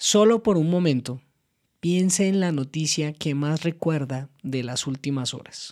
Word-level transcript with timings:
Solo 0.00 0.44
por 0.44 0.56
un 0.58 0.70
momento, 0.70 1.20
piense 1.80 2.28
en 2.28 2.38
la 2.38 2.52
noticia 2.52 3.12
que 3.12 3.34
más 3.34 3.64
recuerda 3.64 4.30
de 4.44 4.62
las 4.62 4.86
últimas 4.86 5.34
horas. 5.34 5.70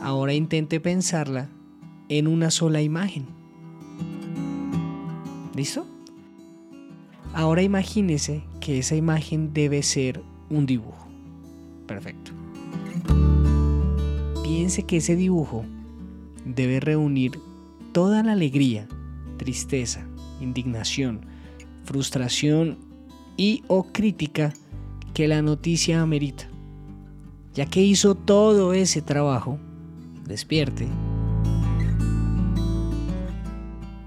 Ahora 0.00 0.32
intente 0.32 0.78
pensarla 0.78 1.48
en 2.08 2.28
una 2.28 2.52
sola 2.52 2.82
imagen. 2.82 3.26
¿Listo? 5.56 5.84
Ahora 7.34 7.62
imagínese 7.62 8.44
que 8.60 8.78
esa 8.78 8.94
imagen 8.94 9.52
debe 9.52 9.82
ser 9.82 10.22
un 10.50 10.66
dibujo. 10.66 11.08
Perfecto. 11.88 12.30
Piense 14.44 14.84
que 14.84 14.98
ese 14.98 15.16
dibujo 15.16 15.64
debe 16.44 16.78
reunir 16.78 17.40
toda 17.90 18.22
la 18.22 18.32
alegría, 18.32 18.86
tristeza, 19.40 20.06
indignación, 20.38 21.24
frustración 21.84 22.76
y 23.38 23.64
o 23.68 23.84
crítica 23.84 24.52
que 25.14 25.28
la 25.28 25.40
noticia 25.40 26.02
amerita. 26.02 26.44
Ya 27.54 27.64
que 27.64 27.80
hizo 27.80 28.14
todo 28.14 28.74
ese 28.74 29.00
trabajo, 29.00 29.58
despierte, 30.26 30.86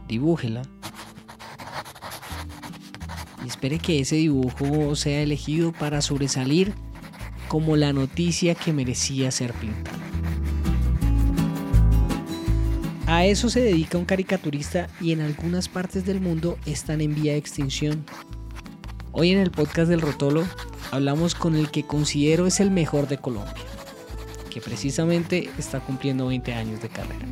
dibújela 0.07 0.61
y 3.43 3.47
espere 3.47 3.79
que 3.79 4.01
ese 4.01 4.17
dibujo 4.17 4.95
sea 4.95 5.23
elegido 5.23 5.71
para 5.71 6.03
sobresalir 6.03 6.75
como 7.47 7.75
la 7.75 7.91
noticia 7.91 8.53
que 8.53 8.71
merecía 8.71 9.31
ser 9.31 9.51
pintada. 9.53 10.02
A 13.13 13.27
eso 13.27 13.47
se 13.47 13.59
dedica 13.59 13.99
un 13.99 14.05
caricaturista 14.05 14.87
y 14.99 15.11
en 15.11 15.21
algunas 15.21 15.69
partes 15.69 16.03
del 16.03 16.19
mundo 16.19 16.57
están 16.65 16.99
en 16.99 17.13
vía 17.13 17.33
de 17.33 17.37
extinción. 17.37 18.03
Hoy 19.11 19.29
en 19.29 19.37
el 19.37 19.51
podcast 19.51 19.87
del 19.87 20.01
Rotolo 20.01 20.43
hablamos 20.89 21.35
con 21.35 21.53
el 21.55 21.69
que 21.69 21.85
considero 21.85 22.47
es 22.47 22.59
el 22.59 22.71
mejor 22.71 23.07
de 23.07 23.19
Colombia, 23.19 23.53
que 24.49 24.61
precisamente 24.61 25.47
está 25.59 25.79
cumpliendo 25.79 26.25
20 26.25 26.53
años 26.55 26.81
de 26.81 26.89
carrera. 26.89 27.27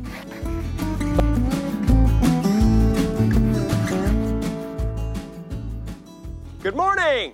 Good 6.62 6.76
morning. 6.76 7.32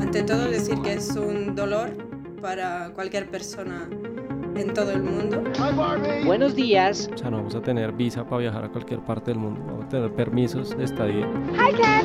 Ante 0.00 0.22
todo 0.22 0.48
decir 0.48 0.80
que 0.82 0.92
es 0.92 1.16
un 1.16 1.56
dolor 1.56 1.96
para 2.40 2.92
cualquier 2.94 3.28
persona 3.28 3.88
en 4.58 4.74
todo 4.74 4.90
el 4.90 5.02
mundo. 5.02 5.42
Buenos 6.24 6.54
días. 6.54 7.08
O 7.14 7.18
sea, 7.18 7.30
no 7.30 7.38
vamos 7.38 7.54
a 7.54 7.62
tener 7.62 7.92
visa 7.92 8.24
para 8.24 8.42
viajar 8.42 8.64
a 8.64 8.68
cualquier 8.68 9.00
parte 9.00 9.30
del 9.30 9.38
mundo. 9.38 9.60
Vamos 9.64 9.86
a 9.86 9.88
tener 9.88 10.12
permisos 10.12 10.76
de 10.76 10.84
estadía. 10.84 11.26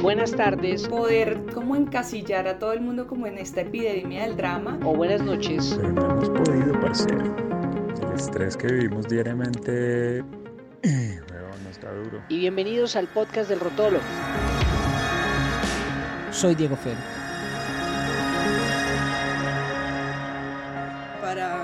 Buenas 0.01 0.31
tardes. 0.31 0.87
Poder 0.87 1.43
como 1.53 1.75
encasillar 1.75 2.47
a 2.47 2.59
todo 2.59 2.73
el 2.73 2.81
mundo 2.81 3.07
como 3.07 3.27
en 3.27 3.37
esta 3.37 3.61
epidemia 3.61 4.23
del 4.23 4.37
drama. 4.37 4.79
O 4.83 4.95
buenas 4.95 5.21
noches. 5.21 5.75
Pero 5.77 5.93
no 5.93 6.11
hemos 6.11 6.29
podido, 6.29 6.79
parcero. 6.79 7.35
El 8.07 8.13
estrés 8.15 8.55
que 8.55 8.67
vivimos 8.67 9.07
diariamente, 9.07 10.23
huevón, 10.83 11.67
está 11.69 11.91
duro. 11.91 12.21
Y 12.29 12.39
bienvenidos 12.39 12.95
al 12.95 13.07
podcast 13.07 13.49
del 13.49 13.59
Rotolo. 13.59 13.99
Soy 16.31 16.55
Diego 16.55 16.75
Fer. 16.75 17.22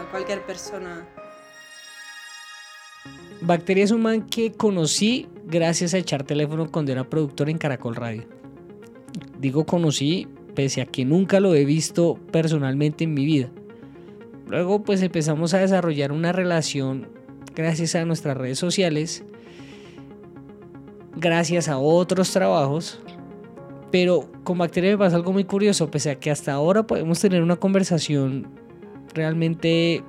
Cualquier 0.09 0.45
persona. 0.45 1.07
Bacteria 3.41 3.85
es 3.85 3.93
que 4.29 4.51
conocí 4.51 5.27
gracias 5.45 5.93
a 5.93 5.97
echar 5.97 6.23
teléfono 6.23 6.69
cuando 6.69 6.91
era 6.91 7.09
productor 7.09 7.49
en 7.49 7.57
Caracol 7.57 7.95
Radio. 7.95 8.23
Digo 9.39 9.65
conocí 9.65 10.27
pese 10.55 10.81
a 10.81 10.85
que 10.85 11.05
nunca 11.05 11.39
lo 11.39 11.55
he 11.55 11.63
visto 11.63 12.19
personalmente 12.31 13.05
en 13.05 13.13
mi 13.13 13.25
vida. 13.25 13.49
Luego 14.47 14.83
pues 14.83 15.01
empezamos 15.01 15.53
a 15.53 15.59
desarrollar 15.59 16.11
una 16.11 16.31
relación 16.31 17.07
gracias 17.55 17.95
a 17.95 18.03
nuestras 18.03 18.35
redes 18.35 18.59
sociales, 18.59 19.23
gracias 21.15 21.69
a 21.69 21.77
otros 21.77 22.31
trabajos, 22.31 22.99
pero 23.91 24.29
con 24.43 24.57
Bacteria 24.57 24.91
me 24.91 24.97
pasa 24.97 25.15
algo 25.15 25.31
muy 25.31 25.45
curioso, 25.45 25.89
pese 25.89 26.09
a 26.11 26.19
que 26.19 26.31
hasta 26.31 26.51
ahora 26.51 26.83
podemos 26.83 27.19
tener 27.19 27.41
una 27.41 27.55
conversación 27.55 28.47
realmente 29.13 30.03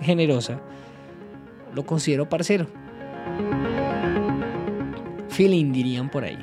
generosa, 0.00 0.60
lo 1.74 1.84
considero 1.84 2.28
parcero. 2.28 2.66
Feeling 5.28 5.72
dirían 5.72 6.10
por 6.10 6.24
ahí. 6.24 6.38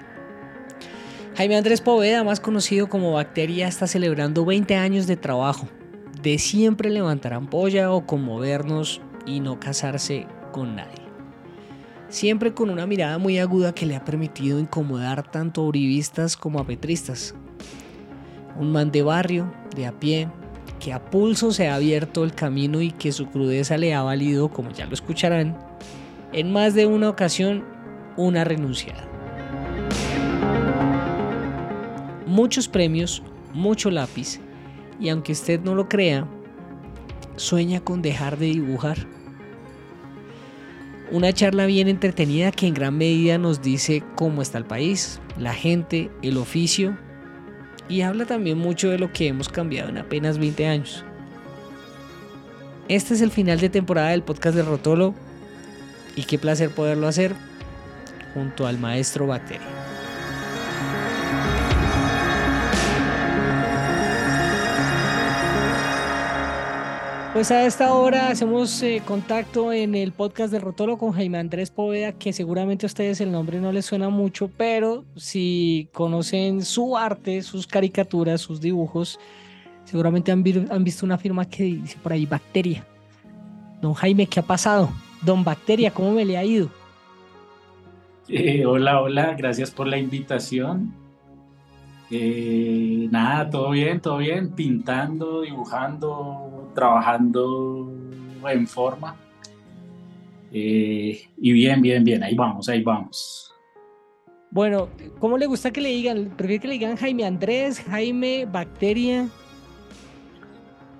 Jaime 1.36 1.58
Andrés 1.58 1.82
Poveda, 1.82 2.24
más 2.24 2.40
conocido 2.40 2.88
como 2.88 3.14
Bacteria, 3.14 3.68
está 3.68 3.88
celebrando 3.88 4.46
20 4.46 4.76
años 4.76 5.08
de 5.08 5.18
trabajo, 5.18 5.68
de 6.22 6.38
siempre 6.38 6.92
levantar 6.92 7.34
ampolla 7.34 7.92
o 7.92 8.06
conmovernos 8.06 9.02
y 9.26 9.40
no 9.40 9.60
casarse 9.60 10.28
con 10.52 10.76
nadie. 10.76 11.02
Siempre 12.10 12.54
con 12.54 12.70
una 12.70 12.86
mirada 12.86 13.18
muy 13.18 13.40
aguda 13.40 13.74
que 13.74 13.88
le 13.88 13.96
ha 13.96 14.06
permitido 14.06 14.60
incomodar 14.60 15.24
tanto 15.32 15.62
a 15.62 15.66
uribistas 15.66 16.38
como 16.38 16.60
a 16.60 16.68
petristas. 16.68 17.34
Un 18.60 18.72
man 18.72 18.92
de 18.92 19.02
barrio, 19.02 19.52
de 19.76 19.88
a 19.88 20.00
pie, 20.00 20.30
que 20.84 20.92
a 20.92 21.00
pulso 21.00 21.54
se 21.54 21.70
ha 21.70 21.76
abierto 21.76 22.26
el 22.26 22.34
camino 22.34 22.82
y 22.82 22.92
que 22.92 23.14
su 23.14 23.28
crudeza 23.28 23.78
le 23.78 23.94
ha 23.94 24.04
valido, 24.04 24.50
como 24.50 24.70
ya 24.72 24.86
lo 24.86 24.94
escucharán, 24.94 25.58
en 26.34 26.52
más 26.52 26.74
de 26.74 26.86
una 26.86 27.08
ocasión 27.08 27.64
una 28.18 28.44
renunciada. 28.44 29.08
Muchos 32.28 32.68
premios, 32.68 33.24
mucho 33.54 33.92
lápiz, 33.92 34.42
y 35.00 35.08
aunque 35.08 35.32
usted 35.32 35.62
no 35.62 35.74
lo 35.74 35.88
crea, 35.88 36.28
sueña 37.38 37.80
con 37.80 38.02
dejar 38.02 38.38
de 38.38 38.48
dibujar. 38.48 39.08
Una 41.12 41.32
charla 41.32 41.66
bien 41.66 41.88
entretenida 41.88 42.52
que 42.52 42.68
en 42.68 42.74
gran 42.74 42.98
medida 42.98 43.38
nos 43.38 43.62
dice 43.62 44.04
cómo 44.16 44.42
está 44.42 44.58
el 44.58 44.66
país, 44.66 45.22
la 45.38 45.54
gente, 45.54 46.12
el 46.22 46.36
oficio 46.36 46.98
y 47.90 48.02
habla 48.02 48.26
también 48.26 48.58
mucho 48.58 48.90
de 48.90 49.00
lo 49.00 49.12
que 49.12 49.28
hemos 49.28 49.50
cambiado 49.50 49.90
en 49.90 49.98
apenas 49.98 50.38
20 50.38 50.68
años. 50.68 51.04
Este 52.88 53.14
es 53.14 53.22
el 53.22 53.32
final 53.32 53.60
de 53.60 53.70
temporada 53.70 54.10
del 54.10 54.24
podcast 54.24 54.56
de 54.56 54.64
Rotolo 54.64 55.14
y 56.16 56.24
qué 56.24 56.38
placer 56.38 56.70
poderlo 56.70 57.08
hacer 57.08 57.34
junto 58.34 58.68
al 58.68 58.78
maestro 58.78 59.28
Bacteria. 59.28 59.83
Pues 67.34 67.50
a 67.50 67.66
esta 67.66 67.96
hora 67.96 68.28
hacemos 68.28 68.84
eh, 68.84 69.02
contacto 69.04 69.74
en 69.74 69.96
el 69.96 70.12
podcast 70.12 70.54
de 70.54 70.60
Rotolo 70.60 71.00
con 71.00 71.14
Jaime 71.14 71.40
Andrés 71.40 71.72
Poveda, 71.72 72.12
que 72.12 72.32
seguramente 72.32 72.86
a 72.86 72.88
ustedes 72.88 73.22
el 73.22 73.32
nombre 73.32 73.60
no 73.60 73.72
les 73.72 73.88
suena 73.88 74.10
mucho, 74.10 74.52
pero 74.56 75.04
si 75.16 75.90
conocen 75.94 76.64
su 76.64 76.96
arte, 76.96 77.42
sus 77.42 77.66
caricaturas, 77.66 78.40
sus 78.40 78.62
dibujos, 78.62 79.20
seguramente 79.84 80.32
han, 80.32 80.44
han 80.70 80.84
visto 80.84 81.08
una 81.08 81.18
firma 81.18 81.50
que 81.50 81.64
dice 81.64 81.98
por 82.04 82.14
ahí 82.14 82.28
Bacteria. 82.28 82.86
Don 83.82 83.96
Jaime, 83.96 84.28
¿qué 84.28 84.40
ha 84.40 84.44
pasado? 84.44 84.92
Don 85.24 85.44
Bacteria, 85.44 85.90
¿cómo 85.90 86.12
me 86.12 86.26
le 86.26 86.38
ha 86.38 86.44
ido? 86.44 86.70
Eh, 88.28 88.64
hola, 88.64 89.02
hola, 89.02 89.34
gracias 89.36 89.72
por 89.72 89.88
la 89.88 89.98
invitación. 89.98 90.94
Eh, 92.16 93.07
nada, 93.09 93.50
todo 93.50 93.72
bien, 93.72 94.00
todo 94.00 94.18
bien, 94.18 94.51
pintando, 94.51 95.41
dibujando, 95.41 96.69
trabajando 96.75 97.91
en 98.47 98.68
forma. 98.68 99.16
Eh, 100.52 101.19
y 101.38 101.52
bien, 101.52 101.81
bien, 101.81 102.03
bien, 102.03 102.22
ahí 102.22 102.35
vamos, 102.35 102.69
ahí 102.69 102.84
vamos. 102.84 103.52
Bueno, 104.52 104.90
¿cómo 105.17 105.40
le 105.40 105.47
gusta 105.47 105.72
que 105.72 105.82
le 105.82 105.90
digan? 105.90 106.35
¿Prefiere 106.38 106.61
que 106.61 106.67
le 106.67 106.73
digan 106.76 106.97
Jaime 106.97 107.26
Andrés, 107.26 107.79
Jaime 107.79 108.46
Bacteria? 108.46 109.28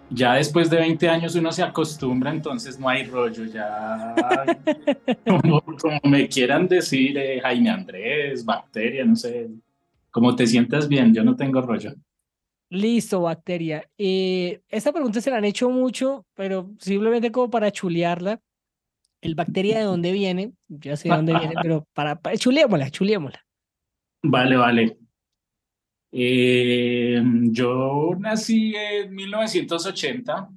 Ya 0.10 0.34
después 0.34 0.72
de 0.72 0.78
20 0.78 1.10
años 1.10 1.36
uno 1.36 1.52
se 1.52 1.62
acostumbra, 1.62 2.32
entonces 2.32 2.80
no 2.80 2.90
hay 2.90 3.04
rollo, 3.04 3.46
ya 3.46 4.16
como, 5.28 5.62
como 5.62 6.00
me 6.06 6.28
quieran 6.28 6.68
decir, 6.68 7.16
eh, 7.20 7.40
Jaime 7.40 7.70
Andrés, 7.70 8.44
Bacteria, 8.44 9.06
no 9.06 9.16
sé, 9.16 9.52
como 10.14 10.36
te 10.36 10.46
sientas 10.46 10.88
bien, 10.88 11.12
yo 11.12 11.24
no 11.24 11.36
tengo 11.36 11.60
rollo. 11.60 11.96
Listo, 12.70 13.22
Bacteria. 13.22 13.84
Eh, 13.98 14.62
esta 14.70 14.94
pregunta 14.94 15.20
se 15.20 15.32
la 15.32 15.38
han 15.38 15.46
hecho 15.46 15.72
mucho, 15.72 16.28
pero 16.36 16.70
simplemente 16.78 17.32
como 17.32 17.50
para 17.50 17.72
chulearla. 17.72 18.40
¿El 19.22 19.34
Bacteria 19.34 19.80
de 19.80 19.86
dónde 19.86 20.12
viene? 20.12 20.54
Ya 20.68 20.96
sé 20.96 21.10
de 21.10 21.16
dónde 21.16 21.34
viene, 21.34 21.56
pero 21.60 21.88
para, 21.94 22.20
para 22.20 22.38
chuleémosla, 22.38 22.92
chuleémosla. 22.92 23.44
Vale, 24.22 24.56
vale. 24.56 24.98
Eh, 26.12 27.20
yo 27.50 28.12
nací 28.20 28.76
en 28.76 29.16
1980 29.16 30.50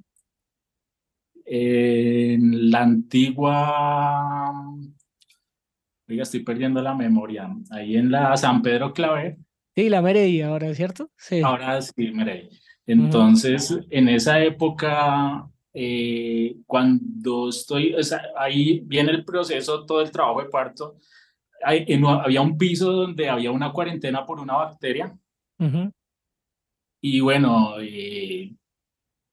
en 1.45 2.69
la 2.69 2.83
antigua 2.83 4.53
Oiga, 6.09 6.23
estoy 6.23 6.39
perdiendo 6.41 6.81
la 6.81 6.95
memoria. 6.95 7.53
Ahí 7.69 7.97
en 7.97 8.09
la 8.11 8.37
San 8.37 8.61
Pedro 8.61 8.93
Claver. 8.93 9.37
Sí, 9.77 9.89
la 9.89 10.01
Meredi 10.01 10.41
ahora, 10.41 10.73
¿cierto? 10.73 11.11
Sí. 11.15 11.39
Ahora 11.39 11.79
sí, 11.79 12.11
Meredi. 12.11 12.49
Entonces, 12.87 13.77
en 13.91 14.09
esa 14.09 14.43
época, 14.43 15.47
eh, 15.71 16.55
cuando 16.65 17.49
estoy, 17.49 17.93
o 17.93 18.01
sea, 18.01 18.23
ahí 18.35 18.79
viene 18.85 19.11
el 19.11 19.23
proceso, 19.23 19.85
todo 19.85 20.01
el 20.01 20.09
trabajo 20.09 20.41
de 20.41 20.49
parto. 20.49 20.95
Hay, 21.63 21.85
había 22.03 22.41
un 22.41 22.57
piso 22.57 22.91
donde 22.91 23.29
había 23.29 23.51
una 23.51 23.71
cuarentena 23.71 24.25
por 24.25 24.39
una 24.39 24.55
bacteria. 24.55 25.15
Y 26.99 27.19
bueno, 27.19 27.79
eh, 27.79 28.55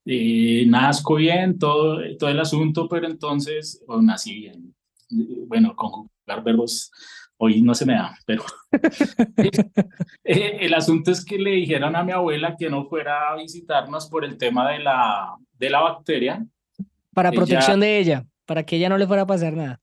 eh, 0.05 0.67
nazco 0.67 1.15
bien, 1.15 1.59
todo, 1.59 2.01
todo 2.19 2.29
el 2.29 2.39
asunto, 2.39 2.87
pero 2.87 3.07
entonces, 3.07 3.83
o 3.89 4.03
nací 4.03 4.41
bien. 4.41 4.75
Bueno, 5.47 5.75
conjugar 5.75 6.45
verbos 6.45 6.91
hoy 7.39 7.63
no 7.63 7.75
se 7.75 7.87
me 7.87 7.95
da, 7.95 8.17
pero 8.27 8.45
eh, 10.25 10.59
el 10.61 10.75
asunto 10.75 11.11
es 11.11 11.25
que 11.25 11.39
le 11.39 11.51
dijeron 11.51 11.97
a 11.97 12.05
mi 12.05 12.13
abuela 12.13 12.57
que 12.57 12.71
no 12.71 12.87
fuera 12.87 13.31
a 13.31 13.37
visitarnos 13.37 14.09
por 14.09 14.25
el 14.25 14.37
tema 14.37 14.71
de 14.71 14.79
la, 14.81 15.35
de 15.59 15.71
la 15.71 15.81
bacteria. 15.81 16.47
Para 17.13 17.33
protección 17.33 17.81
de 17.81 17.99
ella, 17.99 18.27
para 18.47 18.65
que 18.65 18.77
ella 18.77 18.89
no 18.89 18.99
le 18.99 19.07
fuera 19.07 19.23
a 19.23 19.27
pasar 19.27 19.55
nada. 19.55 19.81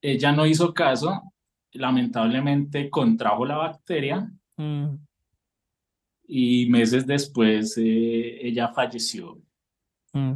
Ella 0.00 0.32
no 0.32 0.46
hizo 0.46 0.72
caso, 0.74 1.22
lamentablemente 1.72 2.90
contrajo 2.90 3.44
la 3.44 3.56
bacteria. 3.56 4.30
Mm. 4.56 4.96
Y 6.28 6.66
meses 6.68 7.06
después 7.06 7.76
eh, 7.78 8.38
ella 8.42 8.68
falleció. 8.68 9.38
Mm. 10.12 10.34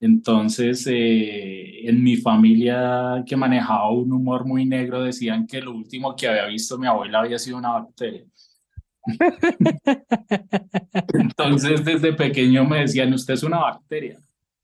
Entonces, 0.00 0.86
eh, 0.88 1.88
en 1.88 2.02
mi 2.02 2.16
familia 2.16 3.24
que 3.26 3.36
manejaba 3.36 3.90
un 3.90 4.12
humor 4.12 4.44
muy 4.44 4.64
negro, 4.64 5.02
decían 5.02 5.46
que 5.46 5.60
lo 5.60 5.72
último 5.72 6.14
que 6.14 6.28
había 6.28 6.46
visto 6.46 6.78
mi 6.78 6.86
abuela 6.86 7.20
había 7.20 7.38
sido 7.38 7.58
una 7.58 7.72
bacteria. 7.72 8.24
Entonces, 11.14 11.84
desde 11.84 12.12
pequeño 12.12 12.64
me 12.64 12.80
decían, 12.80 13.12
usted 13.12 13.34
es 13.34 13.42
una 13.42 13.58
bacteria. 13.58 14.20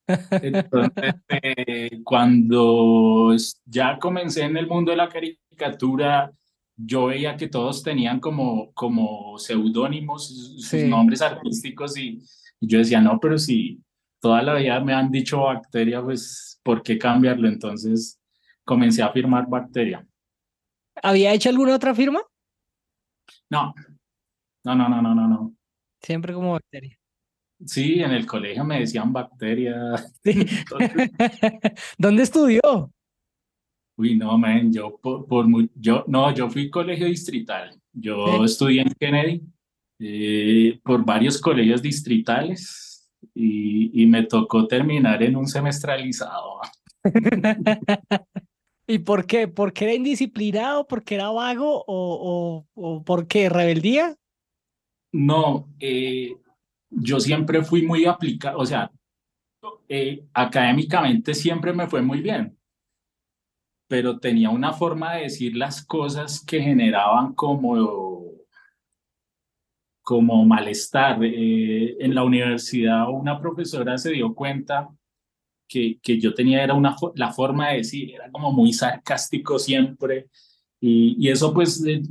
Entonces, 0.06 1.14
eh, 1.28 2.00
cuando 2.04 3.34
ya 3.64 3.98
comencé 3.98 4.42
en 4.42 4.56
el 4.56 4.68
mundo 4.68 4.92
de 4.92 4.98
la 4.98 5.08
caricatura, 5.08 6.30
yo 6.76 7.06
veía 7.06 7.36
que 7.36 7.48
todos 7.48 7.82
tenían 7.82 8.20
como, 8.20 8.70
como 8.72 9.38
seudónimos, 9.38 10.28
sus 10.58 10.82
nombres 10.84 11.22
artísticos, 11.22 11.96
y, 11.96 12.20
y, 12.60 12.66
yo 12.66 12.78
decía, 12.78 13.00
no, 13.00 13.18
pero 13.18 13.38
si 13.38 13.80
toda 14.24 14.40
la 14.40 14.54
vida 14.54 14.80
me 14.80 14.94
han 14.94 15.10
dicho 15.10 15.42
bacteria, 15.42 16.02
pues, 16.02 16.58
¿por 16.62 16.82
qué 16.82 16.96
cambiarlo? 16.96 17.46
Entonces 17.46 18.18
comencé 18.64 19.02
a 19.02 19.12
firmar 19.12 19.46
bacteria. 19.46 20.02
¿Había 21.02 21.34
hecho 21.34 21.50
alguna 21.50 21.74
otra 21.74 21.94
firma? 21.94 22.22
No, 23.50 23.74
no, 24.64 24.74
no, 24.74 24.88
no, 24.88 25.02
no, 25.02 25.14
no. 25.14 25.28
no. 25.28 25.54
Siempre 26.00 26.32
como 26.32 26.52
bacteria. 26.52 26.98
Sí, 27.66 28.00
en 28.00 28.12
el 28.12 28.24
colegio 28.24 28.64
me 28.64 28.80
decían 28.80 29.12
bacteria. 29.12 29.76
¿Dónde 31.98 32.22
estudió? 32.22 32.90
Uy, 33.98 34.16
no, 34.16 34.38
man, 34.38 34.72
yo 34.72 34.98
por, 35.02 35.26
por 35.26 35.46
yo, 35.74 36.02
no, 36.08 36.32
yo 36.32 36.48
fui 36.48 36.70
colegio 36.70 37.08
distrital. 37.08 37.78
Yo 37.92 38.42
estudié 38.42 38.80
en 38.80 38.94
Kennedy 38.98 39.42
eh, 39.98 40.80
por 40.82 41.04
varios 41.04 41.38
colegios 41.38 41.82
distritales 41.82 42.93
y, 43.34 44.06
me 44.06 44.24
tocó 44.24 44.66
terminar 44.66 45.22
en 45.22 45.36
un 45.36 45.46
semestralizado. 45.46 46.60
¿Y 48.86 48.98
por 48.98 49.26
qué? 49.26 49.48
¿Porque 49.48 49.84
era 49.84 49.94
indisciplinado? 49.94 50.86
¿Porque 50.86 51.14
era 51.14 51.30
vago? 51.30 51.84
¿O, 51.86 52.66
o, 52.74 53.04
por 53.04 53.26
qué? 53.26 53.48
¿Rebeldía? 53.48 54.16
No, 55.12 55.68
eh, 55.80 56.36
yo 56.90 57.20
siempre 57.20 57.62
fui 57.62 57.82
muy 57.82 58.04
aplicado, 58.04 58.58
o 58.58 58.66
sea, 58.66 58.90
eh, 59.88 60.26
académicamente 60.34 61.34
siempre 61.34 61.72
me 61.72 61.86
fue 61.86 62.02
muy 62.02 62.20
bien, 62.20 62.58
pero 63.88 64.18
tenía 64.18 64.50
una 64.50 64.72
forma 64.72 65.14
de 65.14 65.22
decir 65.22 65.56
las 65.56 65.84
cosas 65.84 66.44
que 66.44 66.60
generaban 66.60 67.34
como 67.34 68.23
como 70.04 70.44
malestar. 70.44 71.18
Eh, 71.24 71.96
en 71.98 72.14
la 72.14 72.22
universidad 72.22 73.08
una 73.10 73.40
profesora 73.40 73.98
se 73.98 74.12
dio 74.12 74.34
cuenta 74.34 74.88
que, 75.66 75.98
que 76.00 76.20
yo 76.20 76.34
tenía 76.34 76.62
era 76.62 76.74
una, 76.74 76.94
la 77.16 77.32
forma 77.32 77.70
de 77.70 77.78
decir, 77.78 78.14
era 78.14 78.30
como 78.30 78.52
muy 78.52 78.72
sarcástico 78.72 79.58
siempre. 79.58 80.28
Y, 80.78 81.16
y 81.18 81.30
eso 81.30 81.52
pues 81.52 81.84
eh, 81.84 82.02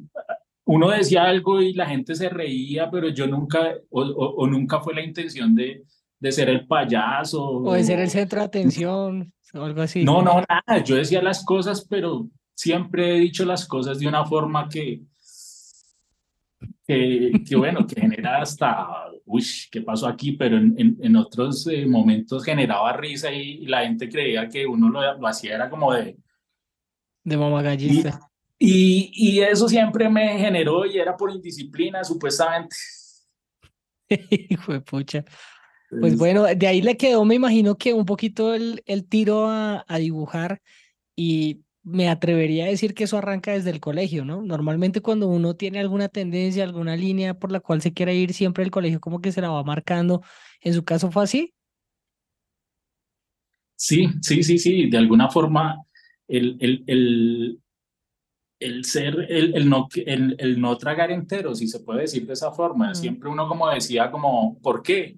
uno 0.66 0.90
decía 0.90 1.24
algo 1.24 1.62
y 1.62 1.74
la 1.74 1.86
gente 1.86 2.16
se 2.16 2.30
reía, 2.30 2.90
pero 2.90 3.10
yo 3.10 3.28
nunca, 3.28 3.76
o, 3.92 4.02
o, 4.02 4.48
nunca 4.48 4.80
fue 4.82 4.96
la 4.96 5.04
intención 5.04 5.54
de, 5.54 5.84
de 6.20 6.32
ser 6.32 6.50
el 6.50 6.66
payaso. 6.66 7.44
O 7.44 7.74
de 7.74 7.84
ser 7.84 8.00
el 8.00 8.10
centro 8.10 8.40
de 8.40 8.46
atención, 8.46 9.34
o 9.54 9.64
algo 9.64 9.82
así. 9.82 10.04
No, 10.04 10.24
no, 10.24 10.42
nada, 10.50 10.84
yo 10.84 10.96
decía 10.96 11.22
las 11.22 11.46
cosas, 11.46 11.86
pero 11.88 12.28
siempre 12.56 13.16
he 13.16 13.20
dicho 13.20 13.46
las 13.46 13.68
cosas 13.68 14.00
de 14.00 14.08
una 14.08 14.26
forma 14.26 14.68
que, 14.68 15.02
que, 16.86 17.56
bueno, 17.56 17.88
que 17.88 18.00
genera 18.00 18.42
hasta, 18.42 18.88
uy, 19.26 19.46
¿qué 19.72 19.82
pasó 19.82 20.08
aquí? 20.08 20.34
Pero 20.34 20.58
en, 20.58 20.98
en, 21.02 21.16
otros 21.16 21.68
eh, 21.68 21.86
momentos 21.86 22.44
generaba 22.44 22.94
risa 22.98 23.32
y, 23.32 23.66
la 23.66 23.84
gente 23.84 24.10
creía 24.10 24.48
que 24.50 24.66
uno 24.66 24.90
lo, 24.90 25.18
lo 25.18 25.28
hacía 25.28 25.56
era 25.56 25.70
como 25.70 25.94
de... 25.94 26.18
De 27.24 27.38
mamagallista. 27.38 28.20
Y, 28.60 29.12
y, 29.14 29.40
eso 29.40 29.70
siempre 29.70 30.10
me 30.10 30.38
generó 30.38 30.86
y 30.86 30.98
era 30.98 31.16
por 31.16 31.32
indisciplina, 31.32 32.04
supuestamente. 32.04 32.76
Hijo 34.50 34.74
de 34.74 34.82
pucha. 34.82 35.24
Pues 36.00 36.18
bueno, 36.18 36.44
de 36.44 36.68
ahí 36.68 36.82
le 36.82 36.98
quedó, 36.98 37.24
me 37.24 37.36
imagino 37.36 37.76
que 37.78 37.94
un 37.94 38.06
poquito 38.06 38.54
el, 38.54 38.82
el 38.88 39.08
tiro 39.08 39.48
a, 39.48 39.86
a 39.88 39.98
dibujar 40.00 40.60
y 41.16 41.63
me 41.84 42.10
atrevería 42.10 42.66
a 42.66 42.70
decir 42.70 42.94
que 42.94 43.04
eso 43.04 43.18
arranca 43.18 43.52
desde 43.52 43.70
el 43.70 43.82
colegio, 43.82 44.24
¿no? 44.24 44.42
Normalmente 44.42 45.02
cuando 45.02 45.28
uno 45.28 45.56
tiene 45.56 45.80
alguna 45.80 46.08
tendencia, 46.08 46.64
alguna 46.64 46.96
línea 46.96 47.34
por 47.34 47.52
la 47.52 47.60
cual 47.60 47.82
se 47.82 47.94
quiere 47.94 48.16
ir, 48.16 48.34
siempre 48.34 48.64
el 48.64 48.72
colegio 48.72 49.02
como 49.02 49.22
que 49.22 49.34
se 49.34 49.42
la 49.42 49.50
va 49.50 49.64
marcando. 49.64 50.22
¿En 50.62 50.74
su 50.74 50.84
caso 50.86 51.12
fue 51.12 51.24
así? 51.24 51.54
Sí, 53.76 54.08
sí, 54.22 54.44
sí, 54.44 54.58
sí. 54.58 54.90
De 54.90 54.98
alguna 54.98 55.30
forma, 55.30 55.84
el, 56.28 56.58
el, 56.62 56.84
el, 56.88 57.60
el 58.60 58.86
ser, 58.86 59.28
el, 59.30 59.56
el, 59.56 59.70
no, 59.70 59.90
el, 59.94 60.38
el 60.40 60.62
no 60.62 60.78
tragar 60.78 61.12
entero, 61.12 61.54
si 61.54 61.68
se 61.68 61.82
puede 61.82 62.02
decir 62.02 62.26
de 62.26 62.34
esa 62.34 62.54
forma. 62.54 62.96
Siempre 62.96 63.30
uno 63.30 63.46
como 63.46 63.70
decía 63.70 64.10
como, 64.10 64.58
¿por 64.62 64.82
qué? 64.82 65.18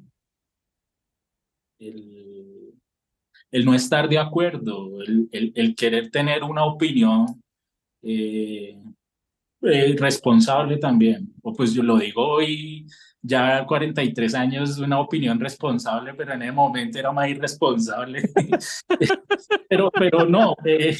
El, 1.77 2.35
el 3.55 3.63
no 3.63 3.74
estar 3.74 4.09
de 4.09 4.17
acuerdo, 4.17 5.01
el, 5.01 5.29
el, 5.55 5.75
querer 5.75 6.12
tener 6.12 6.43
una 6.43 6.65
opinión 6.65 7.41
eh, 8.01 8.77
eh, 9.62 9.95
responsable 9.97 10.75
también. 10.75 11.33
O 11.41 11.53
pues 11.53 11.74
yo 11.74 11.81
lo 11.81 11.97
digo 11.97 12.21
hoy, 12.21 12.85
ya 13.21 13.65
43 13.65 14.35
años, 14.35 14.77
una 14.77 15.00
opinión 15.00 15.39
responsable, 15.39 16.13
pero 16.15 16.33
en 16.33 16.41
el 16.41 16.51
momento 16.51 17.00
era 17.00 17.13
más 17.13 17.29
irresponsable. 17.29 18.24
pero, 19.69 19.89
pero 19.89 20.25
no. 20.25 20.57
Eh, 20.65 20.97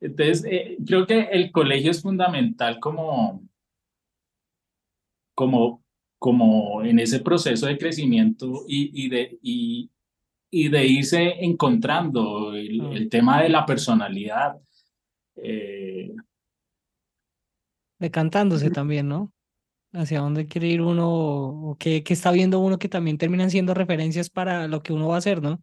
entonces, 0.00 0.44
creo 0.86 1.04
que 1.04 1.22
el 1.32 1.50
colegio 1.50 1.90
es 1.90 2.00
fundamental 2.00 2.78
como, 2.78 3.42
como, 5.34 5.82
como 6.20 6.84
en 6.84 7.00
ese 7.00 7.18
proceso 7.18 7.66
de 7.66 7.76
crecimiento 7.76 8.62
y, 8.68 9.08
de, 9.08 9.36
y, 9.42 9.90
y 10.50 10.68
de 10.68 10.86
irse 10.86 11.44
encontrando 11.44 12.54
el, 12.54 13.08
tema 13.10 13.42
de 13.42 13.48
la 13.48 13.66
personalidad. 13.66 14.56
Eh, 15.36 16.12
Decantándose 17.98 18.70
también, 18.70 19.08
¿no? 19.08 19.32
Hacia 19.92 20.20
dónde 20.20 20.46
quiere 20.46 20.68
ir 20.68 20.82
uno 20.82 21.08
o 21.08 21.76
qué, 21.78 22.02
está 22.06 22.30
viendo 22.30 22.60
uno 22.60 22.78
que 22.78 22.88
también 22.88 23.18
terminan 23.18 23.50
siendo 23.50 23.74
referencias 23.74 24.30
para 24.30 24.68
lo 24.68 24.82
que 24.82 24.92
uno 24.92 25.08
va 25.08 25.16
a 25.16 25.18
hacer, 25.18 25.42
¿no? 25.42 25.62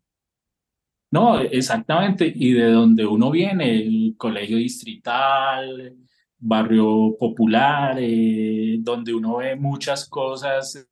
No, 1.12 1.40
exactamente. 1.40 2.32
Y 2.36 2.54
de 2.54 2.72
donde 2.72 3.06
uno 3.06 3.32
viene, 3.32 3.76
el 3.76 4.16
colegio 4.18 4.58
distrital, 4.58 5.96
barrio 6.38 7.16
popular, 7.18 7.98
eh, 8.00 8.78
donde 8.80 9.14
uno 9.14 9.38
ve 9.38 9.56
muchas 9.56 10.10
cosas 10.10 10.88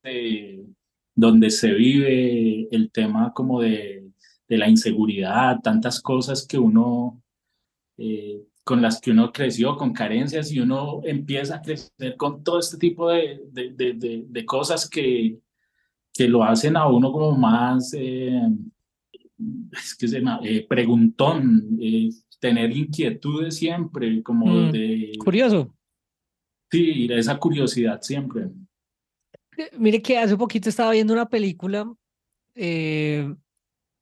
donde 1.15 1.49
se 1.49 1.71
vive 1.73 2.67
el 2.71 2.91
tema 2.91 3.33
como 3.33 3.61
de, 3.61 4.09
de 4.47 4.57
la 4.57 4.69
inseguridad, 4.69 5.59
tantas 5.61 6.01
cosas 6.01 6.45
que 6.47 6.57
uno, 6.57 7.21
eh, 7.97 8.41
con 8.63 8.81
las 8.81 8.99
que 8.99 9.11
uno 9.11 9.31
creció, 9.31 9.77
con 9.77 9.93
carencias, 9.93 10.51
y 10.51 10.59
uno 10.59 11.01
empieza 11.03 11.55
a 11.57 11.61
crecer 11.61 12.15
con 12.17 12.43
todo 12.43 12.59
este 12.59 12.77
tipo 12.77 13.09
de, 13.09 13.41
de, 13.51 14.23
de, 14.27 14.45
cosas 14.45 14.89
que, 14.89 15.37
que 16.13 16.27
lo 16.27 16.43
hacen 16.43 16.77
a 16.77 16.87
uno 16.87 17.11
como 17.11 17.31
más, 17.33 17.93
eh, 17.93 18.41
es 19.71 19.95
que 19.95 20.07
se 20.07 20.19
llama, 20.19 20.39
eh, 20.43 20.65
preguntón, 20.67 21.77
tener 22.39 22.75
inquietudes 22.75 23.55
siempre, 23.55 24.21
como 24.21 24.45
Mm, 24.45 24.71
de, 24.71 25.11
Curioso. 25.17 25.73
sí, 26.69 27.07
esa 27.11 27.37
curiosidad 27.39 28.01
siempre. 28.01 28.49
Mire 29.77 30.01
que 30.01 30.17
hace 30.17 30.37
poquito 30.37 30.69
estaba 30.69 30.91
viendo 30.91 31.13
una 31.13 31.29
película 31.29 31.91
eh, 32.55 33.33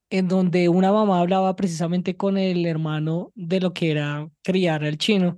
en 0.10 0.28
donde 0.28 0.70
una 0.70 0.92
mamá 0.92 1.20
hablaba 1.20 1.56
precisamente 1.56 2.18
con 2.18 2.38
el 2.38 2.66
hermano 2.66 3.32
de 3.36 3.60
lo 3.60 3.74
que 3.74 3.92
era 3.92 4.30
criar 4.44 4.84
al 4.84 4.98
chino 4.98 5.38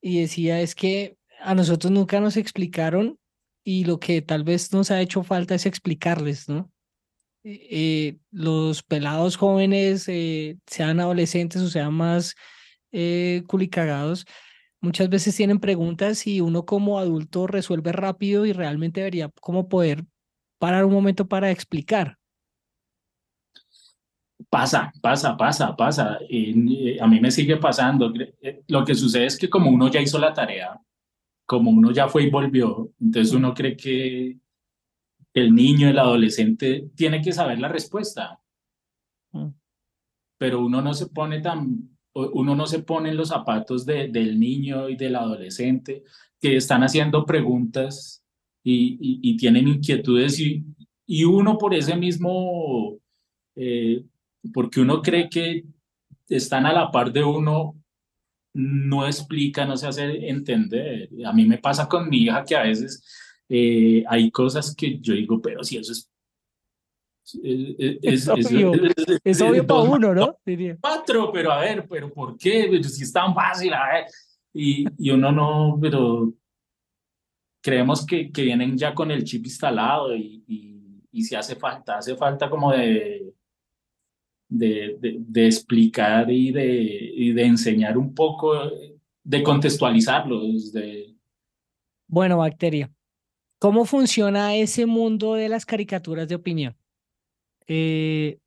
y 0.00 0.20
decía 0.20 0.60
es 0.60 0.74
que 0.74 1.16
a 1.40 1.54
nosotros 1.54 1.90
nunca 1.92 2.20
nos 2.20 2.36
explicaron 2.36 3.18
y 3.64 3.84
lo 3.84 3.98
que 3.98 4.20
tal 4.22 4.44
vez 4.44 4.72
nos 4.72 4.90
ha 4.90 5.00
hecho 5.00 5.22
falta 5.22 5.54
es 5.54 5.66
explicarles, 5.66 6.48
¿no? 6.48 6.70
Eh, 7.44 7.66
eh, 7.70 8.18
los 8.30 8.82
pelados 8.82 9.36
jóvenes, 9.36 10.08
eh, 10.08 10.58
sean 10.66 11.00
adolescentes 11.00 11.62
o 11.62 11.68
sean 11.68 11.94
más 11.94 12.34
eh, 12.92 13.42
culicagados, 13.46 14.26
muchas 14.84 15.08
veces 15.08 15.34
tienen 15.34 15.58
preguntas 15.58 16.26
y 16.26 16.40
uno 16.40 16.64
como 16.64 16.98
adulto 16.98 17.46
resuelve 17.46 17.90
rápido 17.90 18.46
y 18.46 18.52
realmente 18.52 19.00
debería 19.00 19.30
como 19.40 19.68
poder 19.68 20.04
parar 20.58 20.84
un 20.84 20.92
momento 20.92 21.26
para 21.26 21.50
explicar. 21.50 22.18
Pasa, 24.50 24.92
pasa, 25.00 25.36
pasa, 25.36 25.74
pasa. 25.74 26.18
Y, 26.28 26.90
eh, 26.90 26.98
a 27.00 27.06
mí 27.06 27.18
me 27.18 27.30
sigue 27.30 27.56
pasando. 27.56 28.12
Eh, 28.40 28.62
Lo 28.68 28.84
que 28.84 28.94
sucede 28.94 29.26
es 29.26 29.38
que 29.38 29.48
como 29.48 29.70
uno 29.70 29.88
ya 29.88 30.00
hizo 30.00 30.18
la 30.18 30.32
tarea, 30.32 30.78
como 31.46 31.70
uno 31.70 31.90
ya 31.90 32.08
fue 32.08 32.24
y 32.24 32.30
volvió, 32.30 32.90
entonces 33.00 33.34
uno 33.34 33.52
cree 33.54 33.76
que 33.76 34.38
el 35.34 35.54
niño, 35.54 35.88
el 35.88 35.98
adolescente, 35.98 36.90
tiene 36.94 37.20
que 37.20 37.32
saber 37.32 37.58
la 37.58 37.68
respuesta. 37.68 38.40
Mm. 39.32 39.48
pero 40.38 40.64
uno 40.64 40.80
no 40.80 40.94
se 40.94 41.06
pone 41.08 41.40
tan, 41.40 41.93
uno 42.14 42.54
no 42.54 42.66
se 42.66 42.78
pone 42.80 43.10
en 43.10 43.16
los 43.16 43.28
zapatos 43.28 43.84
de- 43.84 44.08
del 44.08 44.38
niño 44.38 44.88
y 44.88 44.96
del 44.96 45.16
adolescente 45.16 46.04
que 46.40 46.56
están 46.56 46.82
haciendo 46.82 47.24
preguntas 47.26 48.22
y 48.62 49.36
tienen 49.36 49.68
inquietudes 49.68 50.40
y, 50.40 50.64
y 51.06 51.24
uno 51.24 51.58
por 51.58 51.74
ese 51.74 51.96
mismo, 51.96 52.96
eh, 53.56 54.02
porque 54.52 54.80
uno 54.80 55.02
cree 55.02 55.28
que 55.28 55.64
están 56.28 56.64
a 56.64 56.72
la 56.72 56.90
par 56.90 57.12
de 57.12 57.22
uno, 57.22 57.74
no 58.54 59.06
explica, 59.06 59.66
no 59.66 59.76
se 59.76 59.86
hace 59.88 60.28
entender. 60.28 61.10
A 61.26 61.32
mí 61.32 61.44
me 61.44 61.58
pasa 61.58 61.88
con 61.88 62.08
mi 62.08 62.18
hija 62.22 62.44
que 62.44 62.56
a 62.56 62.62
veces 62.62 63.02
eh, 63.48 64.02
hay 64.08 64.30
cosas 64.30 64.74
que 64.74 64.98
yo 65.00 65.12
digo, 65.14 65.42
pero 65.42 65.62
si 65.64 65.76
eso 65.76 65.92
es... 65.92 66.10
Es, 67.24 67.98
Es 68.02 68.22
es- 68.22 68.28
obvio. 68.28 68.72
es- 69.24 69.40
obvio 69.40 69.66
para 69.66 69.80
uno, 69.80 70.14
¿no? 70.14 70.38
Diría. 70.44 70.76
cuatro, 70.80 71.30
pero 71.32 71.52
a 71.52 71.60
ver, 71.60 71.86
pero 71.88 72.12
¿por 72.12 72.36
qué? 72.36 72.66
Pero 72.70 72.84
si 72.84 73.02
es 73.02 73.12
tan 73.12 73.34
fácil, 73.34 73.72
a 73.72 73.92
ver. 73.94 74.04
Y, 74.52 74.84
y 74.98 75.10
uno 75.10 75.32
no, 75.32 75.78
pero 75.80 76.32
creemos 77.62 78.04
que, 78.06 78.30
que 78.30 78.42
vienen 78.42 78.76
ya 78.76 78.94
con 78.94 79.10
el 79.10 79.24
chip 79.24 79.46
instalado 79.46 80.14
y, 80.14 80.44
y, 80.46 81.02
y 81.10 81.22
si 81.22 81.34
hace 81.34 81.56
falta, 81.56 81.96
hace 81.98 82.14
falta 82.14 82.48
como 82.50 82.70
de, 82.72 83.32
de, 84.48 84.96
de, 85.00 85.16
de 85.18 85.46
explicar 85.46 86.30
y 86.30 86.52
de, 86.52 86.66
y 87.14 87.32
de 87.32 87.44
enseñar 87.44 87.96
un 87.96 88.14
poco, 88.14 88.52
de 89.24 89.42
contextualizarlos, 89.42 90.72
de, 90.72 91.16
Bueno, 92.06 92.36
Bacteria, 92.38 92.92
¿cómo 93.58 93.86
funciona 93.86 94.54
ese 94.54 94.84
mundo 94.86 95.34
de 95.34 95.48
las 95.48 95.64
caricaturas 95.64 96.28
de 96.28 96.34
opinión? 96.34 96.76
Eh, 97.66 98.38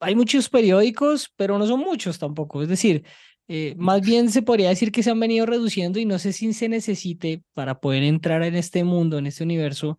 hay 0.00 0.16
muchos 0.16 0.48
periódicos, 0.48 1.32
pero 1.36 1.58
no 1.58 1.66
son 1.66 1.80
muchos 1.80 2.18
tampoco. 2.18 2.62
Es 2.62 2.68
decir, 2.68 3.04
eh, 3.48 3.74
más 3.76 4.00
bien 4.00 4.30
se 4.30 4.42
podría 4.42 4.68
decir 4.68 4.92
que 4.92 5.02
se 5.02 5.10
han 5.10 5.20
venido 5.20 5.46
reduciendo 5.46 5.98
y 5.98 6.06
no 6.06 6.18
sé 6.18 6.32
si 6.32 6.52
se 6.52 6.68
necesite 6.68 7.42
para 7.54 7.80
poder 7.80 8.02
entrar 8.02 8.42
en 8.42 8.54
este 8.54 8.84
mundo, 8.84 9.18
en 9.18 9.26
este 9.26 9.44
universo 9.44 9.98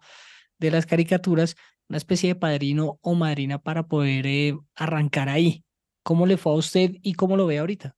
de 0.59 0.71
las 0.71 0.85
caricaturas, 0.85 1.55
una 1.87 1.97
especie 1.97 2.29
de 2.29 2.35
padrino 2.35 2.99
o 3.01 3.13
madrina 3.15 3.59
para 3.59 3.87
poder 3.87 4.25
eh, 4.27 4.57
arrancar 4.75 5.29
ahí. 5.29 5.63
¿Cómo 6.03 6.25
le 6.25 6.37
fue 6.37 6.53
a 6.53 6.55
usted 6.55 6.91
y 7.01 7.13
cómo 7.13 7.37
lo 7.37 7.45
ve 7.45 7.59
ahorita? 7.59 7.95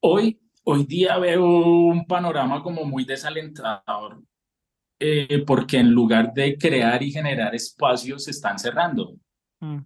Hoy, 0.00 0.38
hoy 0.64 0.84
día 0.84 1.18
veo 1.18 1.44
un 1.44 2.06
panorama 2.06 2.62
como 2.62 2.84
muy 2.84 3.04
desalentador, 3.04 4.22
eh, 4.98 5.42
porque 5.46 5.78
en 5.78 5.90
lugar 5.90 6.32
de 6.32 6.56
crear 6.56 7.02
y 7.02 7.10
generar 7.10 7.54
espacios, 7.54 8.24
se 8.24 8.30
están 8.30 8.58
cerrando. 8.58 9.16
Mm, 9.64 9.84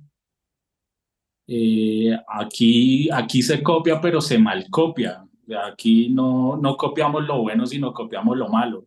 Eh, 1.50 2.10
aquí, 2.28 3.08
aquí 3.10 3.42
se 3.42 3.62
copia, 3.62 4.00
pero 4.00 4.20
se 4.20 4.38
malcopia. 4.38 5.24
Aquí 5.66 6.10
no, 6.10 6.56
no 6.58 6.76
copiamos 6.76 7.24
lo 7.26 7.40
bueno, 7.42 7.66
sino 7.66 7.92
copiamos 7.94 8.36
lo 8.36 8.48
malo. 8.48 8.86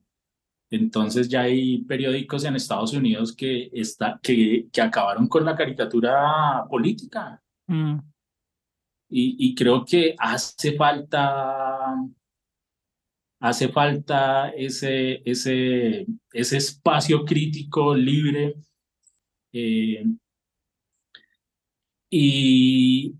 Entonces 0.69 1.27
ya 1.27 1.41
hay 1.41 1.79
periódicos 1.79 2.45
en 2.45 2.55
Estados 2.55 2.93
Unidos 2.93 3.35
que, 3.35 3.69
está, 3.73 4.19
que, 4.21 4.67
que 4.71 4.81
acabaron 4.81 5.27
con 5.27 5.43
la 5.43 5.55
caricatura 5.55 6.63
política. 6.69 7.41
mm, 7.67 7.97
Y, 9.09 9.35
y 9.49 9.55
creo 9.55 9.83
que 9.83 10.15
hace 10.19 10.75
falta, 10.77 11.95
hace 13.41 13.69
falta 13.69 14.49
ese, 14.49 15.21
ese, 15.25 16.05
ese 16.31 16.57
espacio 16.57 17.25
crítico 17.25 17.95
libre. 17.95 18.55
eh, 19.51 20.05
y, 22.11 23.15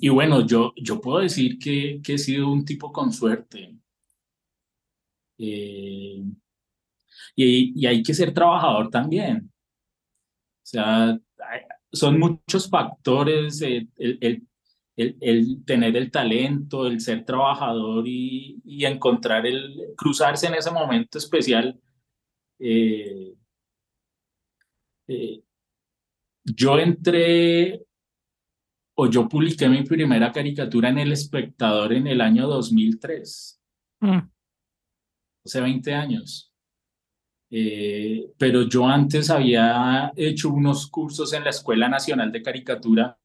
y 0.00 0.08
bueno, 0.08 0.46
yo, 0.46 0.72
yo 0.76 1.00
puedo 1.00 1.18
decir 1.20 1.58
que, 1.58 2.00
que 2.02 2.14
he 2.14 2.18
sido 2.18 2.50
un 2.50 2.64
tipo 2.64 2.92
con 2.92 3.12
suerte. 3.12 3.76
Eh, 5.38 6.22
y, 7.36 7.72
y 7.76 7.86
hay 7.86 8.02
que 8.02 8.14
ser 8.14 8.32
trabajador 8.32 8.90
también. 8.90 9.50
O 10.62 10.66
sea, 10.66 11.18
son 11.92 12.18
muchos 12.18 12.68
factores, 12.68 13.60
eh, 13.62 13.86
el, 13.96 14.46
el, 14.96 15.16
el, 15.20 15.64
tener 15.64 15.96
el 15.96 16.10
talento, 16.10 16.86
el 16.86 17.00
ser 17.00 17.24
trabajador 17.24 18.06
y, 18.08 18.60
y 18.64 18.84
encontrar 18.84 19.46
el, 19.46 19.92
cruzarse 19.96 20.46
en 20.46 20.54
ese 20.54 20.70
momento 20.70 21.18
especial. 21.18 21.78
Eh, 22.58 23.34
yo 26.44 26.78
entré 26.78 27.84
o 28.96 29.08
yo 29.08 29.28
publiqué 29.28 29.68
mi 29.68 29.82
primera 29.82 30.30
caricatura 30.32 30.88
en 30.88 30.98
El 30.98 31.12
Espectador 31.12 31.92
en 31.92 32.06
el 32.06 32.20
año 32.20 32.46
2003, 32.46 33.60
mm, 34.00 34.18
hace 35.44 35.60
20 35.60 35.94
años. 35.94 36.52
Eh, 37.50 38.32
pero 38.38 38.62
yo 38.62 38.86
antes 38.86 39.30
había 39.30 40.12
hecho 40.16 40.50
unos 40.50 40.88
cursos 40.88 41.32
en 41.32 41.44
la 41.44 41.50
Escuela 41.50 41.88
Nacional 41.88 42.32
de 42.32 42.42
Caricatura, 42.42 43.18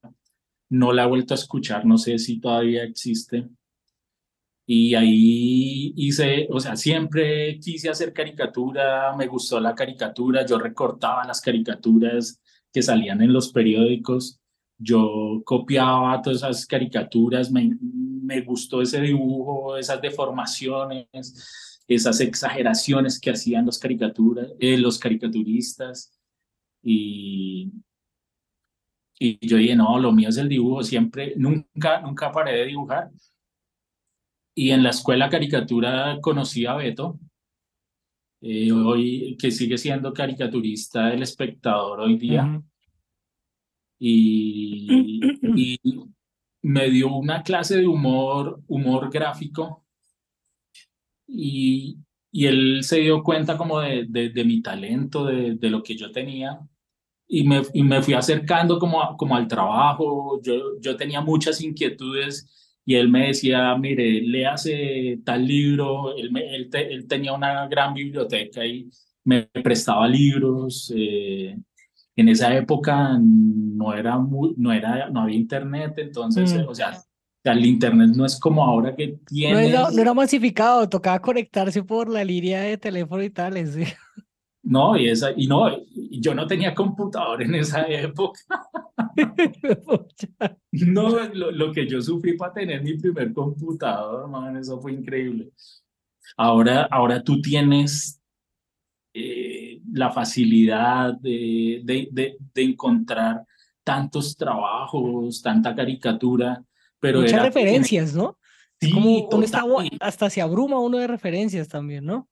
no 0.70 0.92
la 0.92 1.04
he 1.04 1.08
vuelto 1.08 1.34
a 1.34 1.36
escuchar, 1.36 1.84
no 1.84 1.98
sé 1.98 2.18
si 2.18 2.38
todavía 2.40 2.84
existe. 2.84 3.48
Y 4.66 4.94
ahí 4.94 5.92
hice, 5.96 6.46
o 6.48 6.60
sea, 6.60 6.76
siempre 6.76 7.58
quise 7.58 7.90
hacer 7.90 8.12
caricatura, 8.12 9.16
me 9.16 9.26
gustó 9.26 9.58
la 9.58 9.74
caricatura, 9.74 10.46
yo 10.46 10.58
recortaba 10.58 11.24
las 11.26 11.40
caricaturas 11.40 12.40
que 12.72 12.82
salían 12.82 13.20
en 13.20 13.32
los 13.32 13.50
periódicos, 13.50 14.39
yo 14.82 15.42
copiaba 15.44 16.22
todas 16.22 16.38
esas 16.38 16.66
caricaturas, 16.66 17.50
me, 17.50 17.76
me 17.80 18.40
gustó 18.40 18.80
ese 18.80 19.00
dibujo, 19.00 19.76
esas 19.76 20.00
deformaciones, 20.00 21.06
esas 21.86 22.20
exageraciones 22.20 23.20
que 23.20 23.30
hacían 23.30 23.66
los, 23.66 23.78
caricaturas, 23.78 24.48
eh, 24.58 24.78
los 24.78 24.98
caricaturistas. 24.98 26.18
Y, 26.82 27.70
y 29.18 29.46
yo 29.46 29.58
dije, 29.58 29.76
no, 29.76 29.98
lo 29.98 30.12
mío 30.12 30.30
es 30.30 30.38
el 30.38 30.48
dibujo, 30.48 30.82
siempre, 30.82 31.34
nunca, 31.36 32.00
nunca 32.00 32.32
paré 32.32 32.52
de 32.52 32.66
dibujar. 32.66 33.10
Y 34.54 34.70
en 34.70 34.82
la 34.82 34.90
escuela 34.90 35.28
caricatura 35.28 36.18
conocí 36.22 36.64
a 36.64 36.74
Beto, 36.74 37.18
eh, 38.40 38.72
hoy, 38.72 39.36
que 39.38 39.50
sigue 39.50 39.76
siendo 39.76 40.14
caricaturista 40.14 41.08
del 41.08 41.22
espectador 41.22 42.00
hoy 42.00 42.16
día. 42.16 42.62
Y, 44.02 45.20
y 45.54 45.78
me 46.62 46.90
dio 46.90 47.14
una 47.14 47.42
clase 47.42 47.76
de 47.76 47.86
humor, 47.86 48.62
humor 48.66 49.10
gráfico. 49.10 49.84
Y, 51.26 51.98
y 52.32 52.46
él 52.46 52.82
se 52.82 53.00
dio 53.00 53.22
cuenta 53.22 53.56
como 53.56 53.80
de, 53.80 54.06
de, 54.08 54.30
de 54.30 54.44
mi 54.44 54.62
talento, 54.62 55.26
de, 55.26 55.54
de, 55.56 55.70
lo 55.70 55.82
que 55.82 55.96
yo 55.96 56.10
tenía. 56.10 56.58
Y 57.28 57.44
me, 57.46 57.62
y 57.74 57.82
me 57.82 58.02
fui 58.02 58.14
acercando 58.14 58.78
como, 58.78 59.02
a, 59.02 59.16
como 59.16 59.36
al 59.36 59.46
trabajo. 59.46 60.40
Yo, 60.42 60.80
yo 60.80 60.96
tenía 60.96 61.20
muchas 61.20 61.60
inquietudes 61.60 62.78
y 62.84 62.94
él 62.96 63.08
me 63.08 63.28
decía, 63.28 63.76
mire, 63.76 64.22
léase 64.22 65.20
tal 65.24 65.46
libro. 65.46 66.16
Él, 66.16 66.32
me, 66.32 66.54
él, 66.56 66.70
te, 66.70 66.92
él 66.92 67.06
tenía 67.06 67.32
una 67.32 67.68
gran 67.68 67.94
biblioteca 67.94 68.64
y 68.64 68.90
me 69.24 69.42
prestaba 69.42 70.08
libros. 70.08 70.92
Eh, 70.96 71.56
en 72.20 72.28
esa 72.28 72.54
época 72.56 73.18
no 73.20 73.94
era 73.94 74.18
muy, 74.18 74.54
no 74.56 74.72
era, 74.72 75.08
no 75.10 75.22
había 75.22 75.36
internet, 75.36 75.94
entonces, 75.98 76.52
Mm. 76.54 76.68
o 76.68 76.74
sea, 76.74 77.02
el 77.44 77.64
internet 77.66 78.10
no 78.14 78.24
es 78.26 78.38
como 78.38 78.62
ahora 78.64 78.94
que 78.94 79.08
No 79.12 79.18
tienes... 79.26 79.70
era, 79.70 79.90
no 79.90 80.00
era 80.02 80.14
masificado, 80.14 80.88
tocaba 80.88 81.18
conectarse 81.20 81.82
por 81.82 82.08
la 82.08 82.22
línea 82.24 82.60
de 82.62 82.76
teléfono 82.78 83.22
y 83.22 83.30
tales. 83.30 83.72
sí. 83.74 83.84
No, 84.62 84.94
y, 84.94 85.08
esa, 85.08 85.32
y 85.34 85.46
no, 85.46 85.68
yo 86.10 86.34
no 86.34 86.46
tenía 86.46 86.74
computador 86.74 87.42
en 87.42 87.54
esa 87.54 87.82
época. 87.88 88.40
No, 90.72 91.10
lo, 91.34 91.50
lo 91.50 91.72
que 91.72 91.86
yo 91.88 92.00
sufrí 92.00 92.36
para 92.36 92.52
tener 92.52 92.82
mi 92.82 92.94
primer 92.96 93.32
computador, 93.32 94.28
man, 94.28 94.56
eso 94.56 94.80
fue 94.80 94.92
increíble. 94.92 95.50
Ahora, 96.36 96.86
ahora 96.90 97.22
tú 97.22 97.40
tienes 97.40 98.19
eh, 99.12 99.80
la 99.92 100.10
facilidad 100.10 101.14
de, 101.14 101.80
de, 101.84 102.08
de, 102.12 102.36
de 102.54 102.62
encontrar 102.62 103.44
tantos 103.82 104.36
trabajos, 104.36 105.42
tanta 105.42 105.74
caricatura, 105.74 106.62
pero 107.00 107.22
Muchas 107.22 107.42
referencias, 107.42 108.14
¿no? 108.14 108.38
Sí, 108.80 108.92
Como 108.92 109.28
uno 109.28 109.44
está, 109.44 109.64
hasta 110.00 110.30
se 110.30 110.40
abruma 110.40 110.78
uno 110.78 110.98
de 110.98 111.06
referencias 111.06 111.68
también, 111.68 112.04
¿no? 112.04 112.28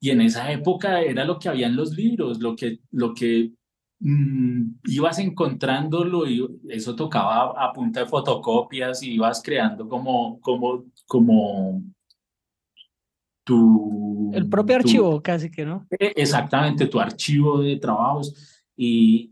Y 0.00 0.10
en 0.10 0.20
esa 0.20 0.50
época 0.52 1.00
era 1.00 1.24
lo 1.24 1.38
que 1.38 1.48
había 1.48 1.68
en 1.68 1.76
los 1.76 1.92
libros, 1.92 2.40
lo 2.40 2.56
que, 2.56 2.80
lo 2.90 3.14
que 3.14 3.52
mm, 4.00 4.80
ibas 4.84 5.18
encontrándolo 5.20 6.28
y 6.28 6.44
eso 6.68 6.94
tocaba 6.96 7.52
a, 7.56 7.68
a 7.68 7.72
punta 7.72 8.00
de 8.00 8.06
fotocopias 8.06 9.02
y 9.02 9.14
ibas 9.14 9.40
creando 9.42 9.88
como, 9.88 10.40
como, 10.40 10.84
como 11.06 11.82
tu... 13.44 14.30
El 14.34 14.48
propio 14.48 14.76
tu- 14.76 14.80
archivo, 14.80 15.22
casi 15.22 15.50
que, 15.50 15.64
¿no? 15.64 15.86
eh, 15.98 16.12
Exactamente, 16.16 16.86
tu 16.86 17.00
archivo 17.00 17.60
de 17.60 17.76
trabajos. 17.76 18.62
Y, 18.76 19.30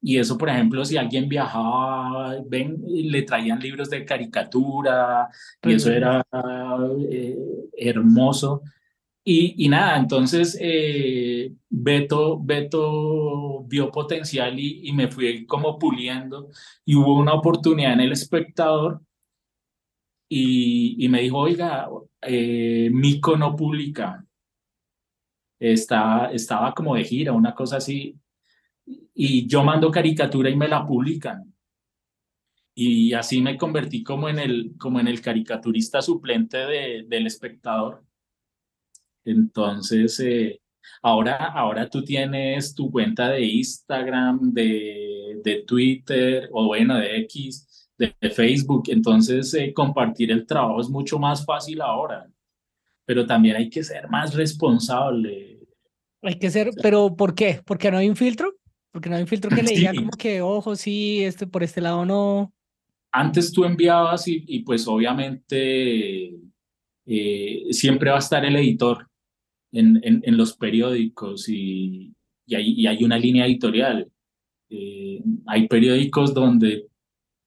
y 0.00 0.18
eso, 0.18 0.38
por 0.38 0.48
ejemplo, 0.48 0.84
si 0.84 0.96
alguien 0.96 1.28
viajaba, 1.28 2.36
ven, 2.46 2.78
le 2.86 3.22
traían 3.22 3.58
libros 3.60 3.90
de 3.90 4.04
caricatura, 4.04 5.28
y 5.62 5.72
eso 5.72 5.90
era 5.92 6.24
eh, 7.10 7.36
hermoso. 7.76 8.62
Y, 9.28 9.64
y 9.64 9.68
nada, 9.68 9.96
entonces 9.98 10.56
eh, 10.60 11.52
Beto, 11.68 12.38
Beto 12.40 13.64
vio 13.64 13.90
potencial 13.90 14.56
y, 14.58 14.88
y 14.88 14.92
me 14.92 15.08
fui 15.08 15.44
como 15.46 15.78
puliendo. 15.78 16.48
Y 16.84 16.94
hubo 16.94 17.18
una 17.18 17.34
oportunidad 17.34 17.94
en 17.94 18.00
El 18.00 18.12
Espectador 18.12 19.00
y, 20.28 21.08
me 21.08 21.22
dijo, 21.22 21.38
oiga, 21.38 21.88
eh, 22.22 22.90
Mico 22.92 23.36
no 23.36 23.54
publica 23.54 24.26
estaba, 25.58 26.30
estaba 26.32 26.74
como 26.74 26.94
de 26.94 27.04
gira, 27.04 27.32
una 27.32 27.54
cosa 27.54 27.78
así, 27.78 28.18
y 29.14 29.46
yo 29.46 29.64
mando 29.64 29.90
caricatura 29.90 30.50
y 30.50 30.56
me 30.56 30.68
la 30.68 30.86
publican. 30.86 31.52
Y 32.74 33.14
así 33.14 33.40
me 33.40 33.56
convertí 33.56 34.02
como 34.02 34.28
en 34.28 34.38
el, 34.38 34.74
como 34.78 35.00
en 35.00 35.08
el 35.08 35.22
caricaturista 35.22 36.02
suplente 36.02 36.58
de, 36.58 37.04
del 37.08 37.26
espectador. 37.26 38.04
Entonces, 39.24 40.20
eh, 40.20 40.60
ahora, 41.02 41.36
ahora 41.36 41.88
tú 41.88 42.04
tienes 42.04 42.74
tu 42.74 42.90
cuenta 42.90 43.30
de 43.30 43.42
Instagram, 43.44 44.52
de, 44.52 45.40
de 45.42 45.62
Twitter, 45.62 46.50
o 46.52 46.66
bueno, 46.66 46.98
de 46.98 47.16
X, 47.20 47.65
de, 47.98 48.14
de 48.20 48.30
Facebook. 48.30 48.84
Entonces, 48.88 49.52
eh, 49.54 49.72
compartir 49.72 50.30
el 50.30 50.46
trabajo 50.46 50.80
es 50.80 50.88
mucho 50.88 51.18
más 51.18 51.44
fácil 51.44 51.80
ahora. 51.80 52.28
Pero 53.04 53.26
también 53.26 53.56
hay 53.56 53.70
que 53.70 53.84
ser 53.84 54.08
más 54.08 54.34
responsable. 54.34 55.60
Hay 56.22 56.38
que 56.38 56.50
ser, 56.50 56.70
pero 56.82 57.14
¿por 57.14 57.34
qué? 57.34 57.60
¿Porque 57.64 57.90
no 57.90 57.98
hay 57.98 58.08
un 58.08 58.16
filtro? 58.16 58.52
Porque 58.90 59.08
no 59.08 59.16
hay 59.16 59.22
un 59.22 59.28
filtro 59.28 59.50
que 59.50 59.62
le 59.62 59.72
diga 59.72 59.90
Sí. 59.92 59.98
como 59.98 60.10
que, 60.10 60.40
ojo, 60.40 60.74
sí, 60.74 61.22
este 61.22 61.46
por 61.46 61.62
este 61.62 61.80
lado 61.80 62.04
no. 62.04 62.52
Antes 63.12 63.52
tú 63.52 63.64
enviabas 63.64 64.26
y, 64.26 64.44
y 64.48 64.60
pues 64.60 64.88
obviamente 64.88 66.34
eh, 67.06 67.62
siempre 67.70 68.10
va 68.10 68.16
a 68.16 68.20
estar 68.20 68.44
el 68.44 68.56
editor 68.56 69.06
en, 69.72 70.00
en, 70.02 70.22
en 70.24 70.36
los 70.36 70.56
periódicos 70.56 71.48
y, 71.48 72.12
y, 72.46 72.54
hay, 72.54 72.72
y 72.72 72.86
hay 72.86 73.04
una 73.04 73.18
línea 73.18 73.46
editorial. 73.46 74.10
Eh, 74.70 75.22
hay 75.46 75.68
periódicos 75.68 76.34
donde 76.34 76.86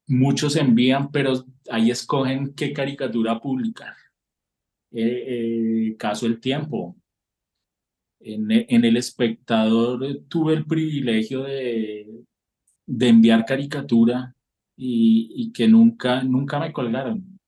muchos 0.09 0.55
envían, 0.55 1.11
pero 1.11 1.45
ahí 1.69 1.91
escogen 1.91 2.53
qué 2.53 2.73
caricatura 2.73 3.39
publicar. 3.39 3.93
Eh, 4.91 5.91
eh, 5.91 5.95
caso 5.97 6.25
El 6.25 6.39
Tiempo. 6.39 6.95
En, 8.19 8.51
en 8.51 8.83
El 8.83 8.97
Espectador 8.97 10.03
eh, 10.03 10.21
tuve 10.27 10.53
el 10.53 10.65
privilegio 10.65 11.43
de, 11.43 12.25
de 12.85 13.07
enviar 13.07 13.45
caricatura 13.45 14.35
y, 14.75 15.31
y 15.35 15.51
que 15.53 15.67
nunca, 15.67 16.23
nunca 16.23 16.59
me 16.59 16.73
colgaron. 16.73 17.39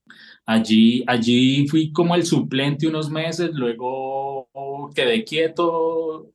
Allí, 0.46 1.04
allí 1.08 1.68
fui 1.68 1.92
como 1.92 2.16
el 2.16 2.26
suplente 2.26 2.88
unos 2.88 3.10
meses, 3.10 3.52
luego 3.54 4.48
quedé 4.94 5.24
quieto. 5.24 6.32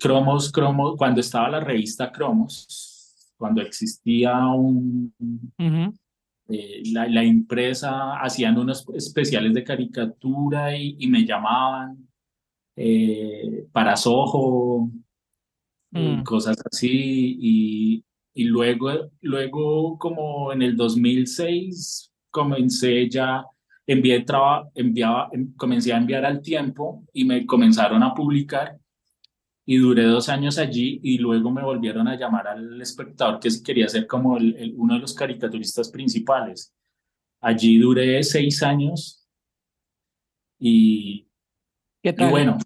Cromos, 0.00 0.52
Cromos, 0.52 0.96
cuando 0.96 1.20
estaba 1.20 1.50
la 1.50 1.60
revista 1.60 2.12
Cromos, 2.12 2.97
cuando 3.38 3.62
existía 3.62 4.36
un, 4.48 5.14
Ujú. 5.58 5.94
eh, 6.48 6.82
la, 6.92 7.06
la 7.08 7.24
impresa, 7.24 8.18
hacían 8.20 8.58
unos 8.58 8.84
especiales 8.94 9.54
de 9.54 9.64
caricatura 9.64 10.76
y, 10.76 10.96
y 10.98 11.06
me 11.06 11.24
llamaban 11.24 12.08
eh, 12.76 13.66
para 13.72 13.96
Soho, 13.96 14.90
Mm. 15.90 16.22
cosas 16.22 16.58
así. 16.70 17.38
Y, 17.40 18.04
y 18.34 18.44
luego, 18.44 19.10
luego, 19.22 19.96
como 19.98 20.52
en 20.52 20.60
el 20.60 20.76
2006, 20.76 22.12
comencé 22.30 23.08
ya, 23.08 23.42
envié 23.86 24.20
traba- 24.20 24.68
enviaba, 24.74 25.30
em- 25.32 25.54
comencé 25.56 25.94
a 25.94 25.96
enviar 25.96 26.26
al 26.26 26.42
tiempo 26.42 27.04
y 27.14 27.24
me 27.24 27.46
comenzaron 27.46 28.02
a 28.02 28.12
publicar. 28.12 28.76
Y 29.70 29.76
duré 29.76 30.04
dos 30.04 30.30
años 30.30 30.56
allí 30.56 30.98
y 31.02 31.18
luego 31.18 31.50
me 31.50 31.62
volvieron 31.62 32.08
a 32.08 32.16
llamar 32.16 32.48
al 32.48 32.80
espectador 32.80 33.38
que 33.38 33.50
quería 33.62 33.86
ser 33.86 34.06
como 34.06 34.38
el- 34.38 34.56
el- 34.56 34.72
uno 34.74 34.94
de 34.94 35.00
los 35.00 35.12
caricaturistas 35.12 35.90
principales. 35.90 36.74
Allí 37.42 37.76
duré 37.76 38.22
seis 38.22 38.62
años 38.62 39.28
y, 40.58 41.28
¿Qué 42.02 42.08
y 42.08 42.12
tal? 42.14 42.30
bueno, 42.30 42.56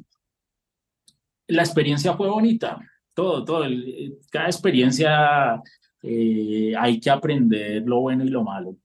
la 1.49 1.63
experiencia 1.63 2.15
fue 2.15 2.29
bonita, 2.29 2.79
todo, 3.15 3.45
todo, 3.45 3.65
el- 3.65 4.19
cada 4.31 4.47
experiencia 4.47 5.61
eh, 6.05 6.73
hay 6.79 7.01
que 7.01 7.11
aprender 7.11 7.83
lo 7.85 8.01
bueno 8.01 8.25
y 8.25 8.29
lo 8.29 8.45
malo. 8.45 8.77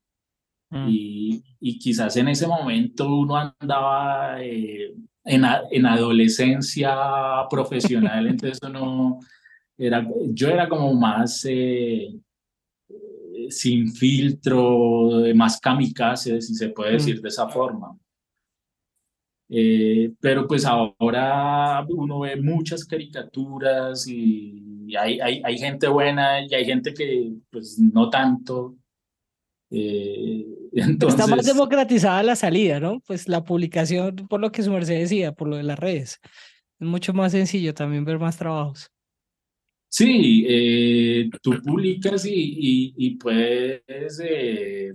Mm. 0.72 0.88
Y, 0.90 1.44
y 1.60 1.78
quizás 1.80 2.18
en 2.18 2.30
ese 2.30 2.48
momento 2.48 3.08
uno 3.16 3.36
andaba 3.38 4.42
eh, 4.44 4.94
en, 5.28 5.46
a- 5.46 5.64
en 5.72 5.86
adolescencia 5.86 6.96
profesional, 7.50 8.28
entonces 8.28 8.60
uno 8.64 9.20
era, 9.78 10.08
yo 10.32 10.48
era 10.50 10.68
como 10.68 10.94
más 10.94 11.46
eh, 11.48 12.16
sin 13.50 13.92
filtro, 13.94 15.22
más 15.36 15.60
kamikaze, 15.60 16.42
si 16.42 16.54
se 16.56 16.70
puede 16.70 16.92
Mm. 16.92 16.94
decir 16.98 17.22
de 17.22 17.30
esa 17.30 17.48
forma. 17.48 17.96
Eh, 19.50 20.12
pero 20.20 20.46
pues 20.46 20.66
ahora 20.66 21.86
uno 21.90 22.20
ve 22.22 22.36
muchas 22.36 22.84
caricaturas 22.84 24.06
y 24.08 24.94
hay, 24.98 25.20
hay, 25.22 25.42
hay 25.44 25.58
gente 25.58 25.88
buena 25.88 26.46
y 26.46 26.54
hay 26.54 26.66
gente 26.66 26.94
que 26.94 27.32
pues 27.50 27.80
no 27.80 28.10
tanto. 28.10 28.76
Eh, 29.70 30.46
Está 30.72 30.88
más 30.88 30.90
entonces, 30.90 31.46
democratizada 31.46 32.24
la 32.24 32.36
salida, 32.36 32.80
¿no? 32.80 33.00
Pues 33.02 33.28
la 33.28 33.44
publicación, 33.44 34.16
por 34.30 34.40
lo 34.40 34.52
que 34.52 34.64
su 34.64 34.72
merced 34.72 35.00
decía, 35.00 35.32
por 35.32 35.48
lo 35.48 35.58
de 35.58 35.64
las 35.64 35.80
redes. 35.80 36.20
Es 36.80 36.88
mucho 36.88 37.14
más 37.14 37.32
sencillo 37.32 37.74
también 37.74 38.06
ver 38.06 38.20
más 38.20 38.38
trabajos. 38.38 38.92
sí, 39.90 40.46
eh, 40.48 41.30
tú 41.42 41.60
publicas 41.64 42.26
y, 42.26 42.32
y, 42.32 42.94
y 42.98 43.16
puedes 43.18 44.22
eh, 44.24 44.94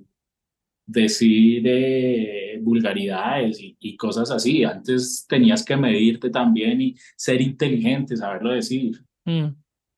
decir 0.86 1.62
eh, 1.66 2.58
vulgaridades 2.62 3.60
y, 3.60 3.76
y 3.80 3.96
cosas 3.96 4.30
así. 4.30 4.62
Antes 4.64 5.26
tenías 5.28 5.64
que 5.64 5.76
medirte 5.76 6.30
también 6.30 6.80
y 6.80 6.94
ser 7.16 7.40
inteligente, 7.40 8.16
saberlo 8.16 8.52
decir. 8.52 9.02
Mm. 9.24 9.48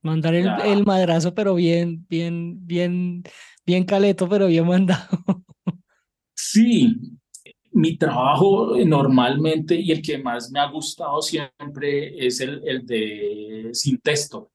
Mandar 0.03 0.35
el, 0.35 0.49
el 0.67 0.85
madrazo, 0.85 1.35
pero 1.35 1.55
bien, 1.55 2.07
bien, 2.09 2.67
bien, 2.67 3.23
bien 3.67 3.85
caleto, 3.85 4.29
pero 4.29 4.47
bien 4.47 4.67
mandado. 4.67 5.09
Sí, 6.37 6.97
mi 7.73 7.97
trabajo 7.97 8.77
eh, 8.77 8.85
normalmente 8.85 9.75
y 9.75 9.91
el 9.93 10.03
que 10.03 10.19
más 10.19 10.51
me 10.51 10.61
ha 10.61 10.71
gustado 10.71 11.21
siempre 11.23 12.27
es 12.27 12.41
el, 12.41 12.61
el 12.67 12.87
de 12.87 13.71
sin 13.73 13.99
texto. 13.99 14.51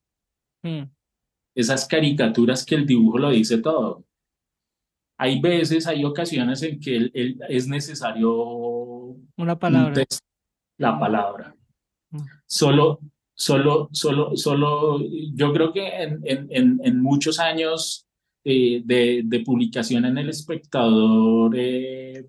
Mm. 0.64 0.84
Esas 1.56 1.88
caricaturas 1.88 2.66
que 2.66 2.76
el 2.76 2.86
dibujo 2.86 3.18
lo 3.18 3.30
dice 3.32 3.58
todo. 3.58 4.06
Hay 5.18 5.40
veces, 5.42 5.86
hay 5.88 6.06
ocasiones 6.06 6.62
en 6.64 6.80
que 6.80 6.96
el- 6.96 7.12
el- 7.14 7.40
es 7.50 7.68
necesario 7.68 8.32
Una 8.34 9.54
un 9.54 9.60
palabra. 9.60 9.94
texto, 9.94 10.26
la 10.78 10.98
palabra. 10.98 11.56
Mm. 12.12 12.20
Solo, 12.46 13.00
solo, 13.34 13.90
solo, 13.92 14.36
solo, 14.38 15.00
yo 15.34 15.52
creo 15.52 15.74
que 15.74 15.88
en, 16.04 16.22
en, 16.26 16.80
en 16.84 17.02
muchos 17.02 17.40
años 17.40 18.06
eh, 18.44 18.82
de, 18.84 19.22
de 19.26 19.40
publicación 19.42 20.06
en 20.06 20.18
El 20.18 20.30
Espectador, 20.30 21.54
eh, 21.58 22.26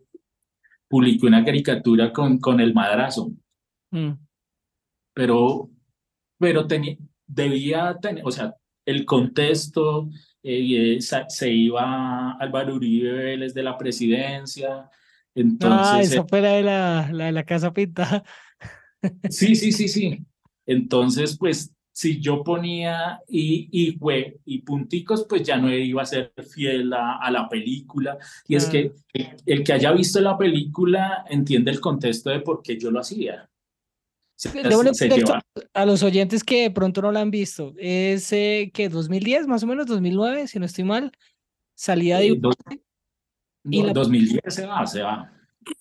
publiqué 0.88 1.26
una 1.26 1.44
caricatura 1.44 2.12
con, 2.12 2.38
con 2.38 2.60
el 2.60 2.74
madrazo, 2.74 3.32
Mm. 3.92 4.12
pero, 5.14 5.68
pero 6.38 6.66
tenía, 6.66 6.96
debía 7.26 7.96
tener, 8.00 8.22
o 8.24 8.30
sea, 8.30 8.54
el 8.86 9.04
contexto, 9.04 10.08
eh, 10.42 10.96
eh, 10.96 11.00
se 11.00 11.50
iba 11.52 12.32
Álvaro 12.32 12.74
Uribe 12.76 13.12
Vélez 13.12 13.52
de 13.54 13.62
la 13.62 13.76
presidencia, 13.76 14.88
Ah, 15.32 15.34
entonces, 15.34 16.12
esa 16.12 16.24
fue 16.24 16.40
la 16.40 16.50
de 16.52 16.62
la, 16.62 17.08
la 17.12 17.26
de 17.26 17.32
la 17.32 17.44
casa 17.44 17.72
pintada. 17.72 18.24
Sí, 19.30 19.54
sí, 19.54 19.70
sí, 19.72 19.88
sí. 19.88 20.26
Entonces, 20.66 21.38
pues, 21.38 21.72
si 22.00 22.18
yo 22.18 22.42
ponía 22.42 23.20
y, 23.28 23.68
y 23.70 23.92
fue 23.98 24.38
y 24.46 24.62
punticos, 24.62 25.26
pues 25.28 25.42
ya 25.42 25.58
no 25.58 25.70
iba 25.70 26.00
a 26.00 26.06
ser 26.06 26.32
fiel 26.48 26.90
a, 26.94 27.18
a 27.18 27.30
la 27.30 27.46
película. 27.46 28.16
Y 28.48 28.56
es 28.56 28.64
que 28.64 28.92
el, 29.12 29.28
el 29.44 29.62
que 29.62 29.74
haya 29.74 29.92
visto 29.92 30.18
la 30.22 30.38
película 30.38 31.26
entiende 31.28 31.70
el 31.70 31.78
contexto 31.78 32.30
de 32.30 32.40
por 32.40 32.62
qué 32.62 32.78
yo 32.78 32.90
lo 32.90 33.00
hacía. 33.00 33.50
Se, 34.34 34.48
Démosle 34.62 34.94
se 34.94 35.10
a 35.74 35.84
los 35.84 36.02
oyentes 36.02 36.42
que 36.42 36.62
de 36.62 36.70
pronto 36.70 37.02
no 37.02 37.12
la 37.12 37.20
han 37.20 37.30
visto. 37.30 37.74
Es 37.76 38.32
eh, 38.32 38.70
que 38.72 38.88
2010, 38.88 39.46
más 39.46 39.62
o 39.62 39.66
menos, 39.66 39.84
2009, 39.84 40.48
si 40.48 40.58
no 40.58 40.64
estoy 40.64 40.84
mal. 40.84 41.12
Salida 41.74 42.18
de 42.18 42.34
dos- 42.38 42.54
y 43.64 43.80
no, 43.80 43.88
la- 43.88 43.92
2010 43.92 44.40
se 44.46 44.64
va, 44.64 44.86
se 44.86 45.02
va. 45.02 45.30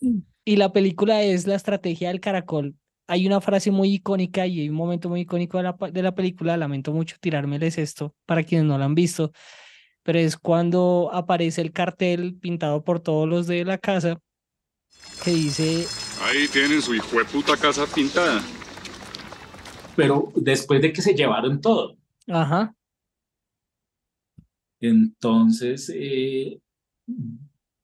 Y 0.44 0.56
la 0.58 0.74
película 0.74 1.22
es 1.22 1.48
la 1.48 1.56
estrategia 1.56 2.10
del 2.10 2.20
caracol. 2.20 2.76
Hay 3.10 3.26
una 3.26 3.42
frase 3.42 3.72
muy 3.72 3.92
icónica 3.96 4.46
y 4.46 4.62
hay 4.62 4.70
un 4.70 4.76
momento 4.76 5.10
muy 5.10 5.22
icónico 5.22 5.58
de 5.58 5.64
la, 5.64 5.76
de 5.92 6.04
la 6.04 6.14
película. 6.14 6.58
Lamento 6.58 6.94
mucho 6.94 7.18
tirármeles 7.20 7.78
esto 7.80 8.16
para 8.26 8.44
quienes 8.44 8.68
no 8.68 8.78
la 8.78 8.86
han 8.86 8.94
visto, 8.96 9.32
pero 10.04 10.20
es 10.20 10.38
cuando 10.38 11.10
aparece 11.12 11.62
el 11.62 11.72
cartel 11.72 12.36
pintado 12.36 12.84
por 12.84 13.00
todos 13.00 13.28
los 13.28 13.48
de 13.48 13.66
la 13.66 13.80
casa 13.80 14.22
que 15.24 15.32
dice, 15.32 15.86
Ahí 16.22 16.48
tienen 16.48 16.82
su 16.82 16.94
hijo 16.94 17.18
de 17.18 17.26
puta 17.26 17.58
casa 17.58 17.86
pintada. 17.88 18.42
Pero 19.96 20.32
después 20.36 20.82
de 20.82 20.94
que 20.94 21.02
se 21.02 21.14
llevaron 21.14 21.60
todo. 21.60 21.98
ajá, 22.28 22.76
Entonces, 24.80 25.92
eh, 25.94 26.60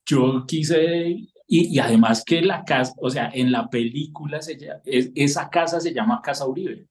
yo 0.05 0.45
quise, 0.47 1.27
y, 1.47 1.75
y 1.75 1.79
además 1.79 2.23
que 2.25 2.41
la 2.41 2.63
casa, 2.63 2.93
o 2.97 3.09
sea, 3.09 3.29
en 3.33 3.51
la 3.51 3.69
película 3.69 4.41
se 4.41 4.57
llama, 4.57 4.81
es- 4.85 5.11
esa 5.15 5.49
casa 5.49 5.79
se 5.79 5.93
llama 5.93 6.21
Casa 6.23 6.47
Uribe. 6.47 6.87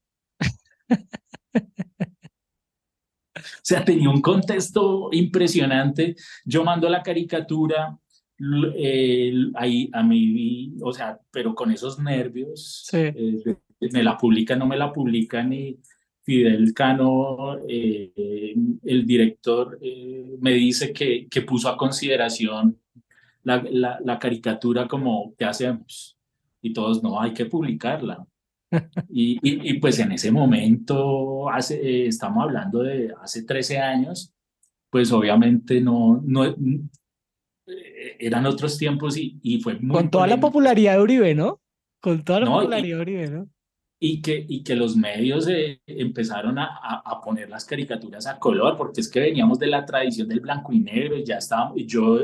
O 3.36 3.66
sea, 3.66 3.84
tenía 3.84 4.10
un 4.10 4.20
contexto 4.20 5.08
impresionante. 5.12 6.14
Yo 6.44 6.62
mando 6.64 6.88
la 6.88 7.02
caricatura, 7.02 7.98
eh, 8.76 9.32
ahí 9.54 9.90
a 9.92 10.02
mí, 10.02 10.74
o 10.82 10.92
sea, 10.92 11.18
pero 11.30 11.54
con 11.54 11.70
esos 11.72 11.98
nervios, 11.98 12.84
Sí. 12.88 12.98
eh, 12.98 13.56
me 13.92 14.02
la 14.02 14.16
publican, 14.16 14.58
no 14.58 14.66
me 14.66 14.76
la 14.76 14.92
publican, 14.92 15.52
y 15.52 15.78
Fidel 16.22 16.72
Cano, 16.72 17.58
eh, 17.68 18.54
el 18.84 19.04
director, 19.06 19.78
eh, 19.82 20.36
me 20.40 20.52
dice 20.52 20.92
que, 20.92 21.26
que 21.28 21.42
puso 21.42 21.68
a 21.68 21.76
consideración 21.76 22.78
la, 23.44 23.62
la, 23.70 23.98
la 24.04 24.18
caricatura 24.18 24.88
como, 24.88 25.34
¿qué 25.38 25.44
hacemos? 25.44 26.16
Y 26.60 26.72
todos, 26.72 27.02
no, 27.02 27.20
hay 27.20 27.32
que 27.32 27.46
publicarla. 27.46 28.26
Y, 29.08 29.38
y, 29.40 29.70
y, 29.70 29.78
pues 29.78 30.00
en 30.00 30.10
ese 30.10 30.32
momento, 30.32 31.48
hace, 31.48 31.76
eh, 31.76 32.08
estamos 32.08 32.42
hablando 32.42 32.82
de 32.82 33.14
hace 33.22 33.44
13 33.44 33.78
años, 33.78 34.34
pues 34.90 35.12
obviamente 35.12 35.80
no, 35.80 36.20
no 36.24 36.44
eh, 36.44 38.16
eran 38.18 38.46
otros 38.46 38.76
tiempos 38.76 39.16
y, 39.16 39.38
y 39.42 39.60
fue 39.60 39.74
muy 39.78 39.94
con 39.94 40.10
toda 40.10 40.26
la 40.26 40.40
popularidad 40.40 40.96
de 40.96 41.02
Uribe, 41.02 41.34
¿no? 41.36 41.60
Con 42.00 42.24
toda 42.24 42.40
la 42.40 42.46
No, 42.46 42.56
popularidad 42.58 42.96
de 42.96 43.02
Uribe, 43.02 43.30
¿no? 43.30 43.48
y 44.06 44.20
que, 44.20 44.44
y 44.46 44.62
que 44.62 44.76
los 44.76 44.96
medios 44.96 45.48
eh, 45.48 45.80
empezaron 45.86 46.58
a, 46.58 46.76
a, 47.04 47.20
poner 47.22 47.48
las 47.48 47.64
caricaturas 47.64 48.26
a 48.26 48.38
color, 48.38 48.76
porque 48.76 49.00
es 49.00 49.08
que 49.08 49.20
veníamos 49.20 49.58
de 49.58 49.66
la 49.66 49.86
tradición 49.86 50.28
del 50.28 50.40
blanco 50.40 50.74
y 50.74 50.80
negro 50.80 51.16
y 51.16 51.24
ya 51.24 51.38
estábamos, 51.38 51.76
yo 51.86 52.18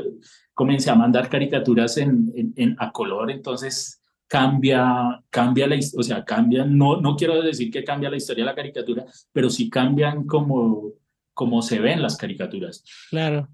comencé 0.61 0.91
a 0.91 0.95
mandar 0.95 1.27
caricaturas 1.27 1.97
en, 1.97 2.31
en, 2.35 2.53
en 2.55 2.75
a 2.77 2.91
color, 2.91 3.31
entonces 3.31 3.99
cambia, 4.27 5.19
cambia 5.31 5.65
la, 5.65 5.75
o 5.97 6.03
sea, 6.03 6.23
cambia, 6.23 6.63
no, 6.65 7.01
no 7.01 7.15
quiero 7.15 7.41
decir 7.41 7.71
que 7.71 7.83
cambia 7.83 8.11
la 8.11 8.17
historia 8.17 8.43
de 8.43 8.51
la 8.51 8.55
caricatura, 8.55 9.03
pero 9.33 9.49
sí 9.49 9.71
cambian 9.71 10.27
como, 10.27 10.93
como 11.33 11.63
se 11.63 11.79
ven 11.79 11.99
las 11.99 12.15
caricaturas. 12.15 12.83
Claro. 13.09 13.49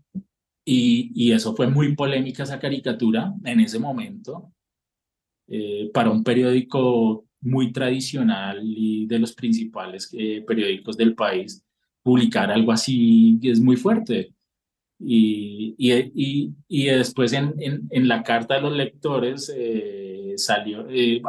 Y, 0.65 1.13
y 1.15 1.31
eso 1.31 1.55
fue 1.55 1.67
muy 1.67 1.95
polémica 1.95 2.43
esa 2.43 2.59
caricatura 2.59 3.33
en 3.45 3.61
ese 3.61 3.79
momento 3.79 4.51
eh, 5.47 5.89
para 5.93 6.11
un 6.11 6.25
periódico 6.25 7.25
muy 7.39 7.71
tradicional 7.71 8.59
y 8.65 9.05
de 9.07 9.19
los 9.19 9.31
principales 9.31 10.09
eh, 10.11 10.43
periódicos 10.45 10.97
del 10.97 11.15
país, 11.15 11.63
publicar 12.03 12.51
algo 12.51 12.73
así 12.73 13.39
es 13.43 13.61
muy 13.61 13.77
fuerte. 13.77 14.33
Y, 14.99 15.75
y, 15.77 15.93
y, 16.15 16.53
y 16.67 16.86
después 16.88 17.31
en, 17.33 17.53
en, 17.60 17.88
en 17.91 18.07
la 18.07 18.23
carta 18.23 18.55
de 18.55 18.62
los 18.62 18.73
lectores 18.75 19.53
eh, 19.55 20.33
salió, 20.38 20.88
eh, 20.89 21.21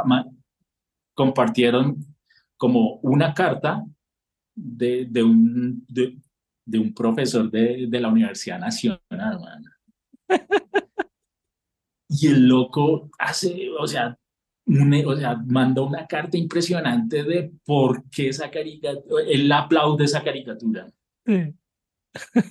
compartieron 1.14 1.98
como 2.56 2.94
una 3.02 3.34
carta 3.34 3.84
de, 4.54 5.06
de, 5.10 5.22
un, 5.22 5.84
de, 5.88 6.16
de 6.64 6.78
un 6.78 6.94
profesor 6.94 7.50
de, 7.50 7.86
de 7.88 8.00
la 8.00 8.08
Universidad 8.08 8.58
Nacional, 8.58 8.98
man. 9.10 9.64
Y 12.08 12.28
el 12.28 12.48
loco 12.48 13.10
hace, 13.18 13.68
o 13.78 13.86
sea, 13.86 14.18
un- 14.66 15.04
o 15.06 15.16
sea, 15.16 15.36
mandó 15.46 15.86
una 15.86 16.06
carta 16.06 16.36
impresionante 16.38 17.22
de 17.22 17.52
por 17.64 18.08
qué 18.10 18.28
esa 18.28 18.50
caricatura, 18.50 19.24
él 19.26 19.50
aplaude 19.52 20.04
esa 20.04 20.22
caricatura. 20.22 20.90
Sí. 21.26 21.54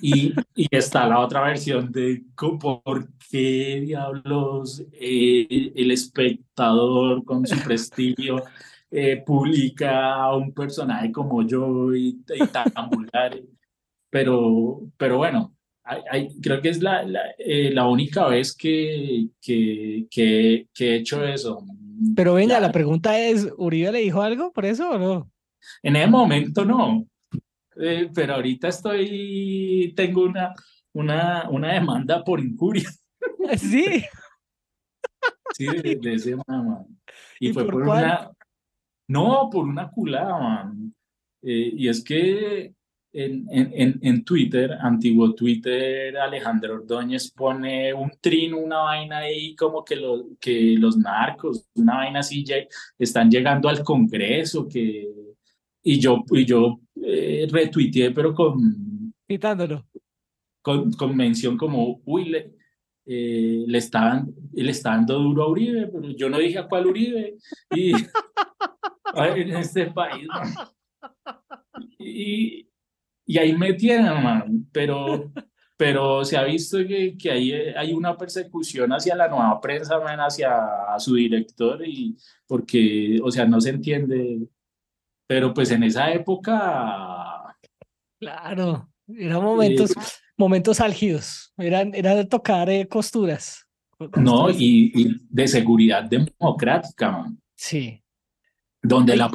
Y, 0.00 0.32
y 0.54 0.66
está 0.70 1.06
la 1.08 1.20
otra 1.20 1.42
versión 1.42 1.90
de 1.92 2.22
por 2.58 3.08
qué 3.30 3.80
diablos 3.84 4.82
eh, 4.92 5.72
el 5.74 5.90
espectador 5.90 7.24
con 7.24 7.46
su 7.46 7.58
prestigio 7.62 8.42
eh, 8.90 9.22
publica 9.26 10.14
a 10.14 10.34
un 10.36 10.52
personaje 10.52 11.12
como 11.12 11.42
yo 11.42 11.94
y, 11.94 12.20
y 12.34 12.46
tan 12.48 12.88
vulgar. 12.90 13.38
Pero, 14.10 14.80
pero 14.96 15.18
bueno, 15.18 15.54
hay- 15.84 16.02
hay- 16.10 16.40
creo 16.40 16.60
que 16.62 16.70
es 16.70 16.80
la, 16.82 17.02
la, 17.02 17.20
eh, 17.38 17.70
la 17.72 17.86
única 17.86 18.26
vez 18.26 18.54
que, 18.56 19.28
que, 19.40 20.06
que, 20.10 20.66
que 20.72 20.92
he 20.92 20.96
hecho 20.96 21.24
eso. 21.26 21.62
Pero 22.16 22.34
venga, 22.34 22.54
Ya, 22.54 22.60
la 22.60 22.72
pregunta 22.72 23.18
es, 23.18 23.48
¿Uribe 23.58 23.92
le 23.92 23.98
dijo 24.00 24.22
algo 24.22 24.52
por 24.52 24.64
eso 24.64 24.90
o 24.90 24.98
no? 24.98 25.30
En 25.82 25.96
ese 25.96 26.06
momento 26.06 26.64
no, 26.64 27.06
Eh, 27.80 28.10
pero 28.14 28.34
ahorita 28.34 28.68
estoy, 28.68 29.92
tengo 29.96 30.24
una, 30.24 30.54
una, 30.92 31.48
una 31.48 31.72
demanda 31.72 32.24
por 32.24 32.40
incuria. 32.40 32.88
Sí. 33.56 34.04
Sí, 35.54 35.66
de, 35.66 35.96
de 35.96 36.14
ese 36.14 36.36
man. 36.36 36.86
Y, 37.40 37.48
¿Y 37.48 37.52
fue 37.52 37.64
por 37.64 37.82
una. 37.82 38.30
No, 39.08 39.48
por 39.50 39.64
una 39.64 39.90
culada, 39.90 40.38
man. 40.38 40.94
Eh, 41.42 41.72
y 41.74 41.88
es 41.88 42.04
que 42.04 42.74
en, 43.12 43.46
en, 43.50 43.98
en, 44.02 44.24
Twitter, 44.24 44.72
antiguo 44.80 45.34
Twitter, 45.34 46.16
Alejandro 46.16 46.74
Ordóñez 46.74 47.32
pone 47.32 47.94
un 47.94 48.12
trino, 48.20 48.58
una 48.58 48.78
vaina 48.80 49.18
ahí, 49.18 49.56
como 49.56 49.84
que, 49.84 49.96
lo, 49.96 50.26
que 50.38 50.76
los 50.78 50.96
narcos, 50.96 51.66
una 51.74 51.96
vaina 51.96 52.20
así, 52.20 52.44
ya 52.44 52.56
están 52.98 53.30
llegando 53.30 53.68
al 53.68 53.82
Congreso, 53.82 54.68
que. 54.68 55.08
Y 55.82 55.98
yo, 55.98 56.22
y 56.30 56.44
yo 56.44 56.80
eh, 57.04 57.46
retuiteé, 57.50 58.10
pero 58.10 58.34
con, 58.34 59.12
Quitándolo. 59.26 59.86
con, 60.62 60.92
con 60.92 61.16
mención 61.16 61.56
como, 61.56 62.00
uy, 62.04 62.26
le, 62.26 62.58
eh, 63.10 63.64
le, 63.66 63.78
estaban, 63.78 64.34
le 64.52 64.70
está 64.70 64.90
dando 64.90 65.18
duro 65.18 65.44
a 65.44 65.48
Uribe, 65.48 65.86
pero 65.86 66.10
yo 66.10 66.28
no 66.28 66.38
dije 66.38 66.58
a 66.58 66.68
cuál 66.68 66.88
Uribe. 66.88 67.36
Y 67.74 67.92
en 69.14 69.56
este 69.56 69.86
país, 69.86 70.26
man. 70.26 70.52
Y, 71.98 72.68
y 73.24 73.38
ahí 73.38 73.56
me 73.56 73.72
tienen, 73.72 74.22
man. 74.22 74.68
Pero, 74.70 75.32
pero 75.74 76.22
se 76.22 76.36
ha 76.36 76.44
visto 76.44 76.78
que, 76.86 77.16
que 77.16 77.30
hay, 77.30 77.52
hay 77.52 77.94
una 77.94 78.14
persecución 78.14 78.92
hacia 78.92 79.16
la 79.16 79.28
nueva 79.28 79.58
prensa, 79.58 79.98
man, 80.00 80.18
hacia 80.20 80.52
su 80.98 81.14
director, 81.14 81.80
y 81.86 82.14
porque, 82.46 83.18
o 83.22 83.30
sea, 83.30 83.46
no 83.46 83.58
se 83.58 83.70
entiende. 83.70 84.48
Pero 85.28 85.54
pues 85.54 85.70
en 85.70 85.84
esa 85.84 86.10
época 86.10 87.38
Claro. 88.20 88.88
Eran 89.06 89.42
momentos, 89.42 89.92
momentos 90.36 90.80
álgidos. 90.80 91.52
Eran, 91.56 91.94
era 91.94 92.14
de 92.14 92.26
tocar 92.26 92.68
eh, 92.68 92.86
costuras. 92.88 93.66
No, 94.16 94.50
y, 94.50 94.92
y 94.94 95.16
de 95.28 95.48
seguridad 95.48 96.04
democrática, 96.04 97.10
man, 97.10 97.40
Sí. 97.56 98.00
donde, 98.82 99.16
la 99.16 99.28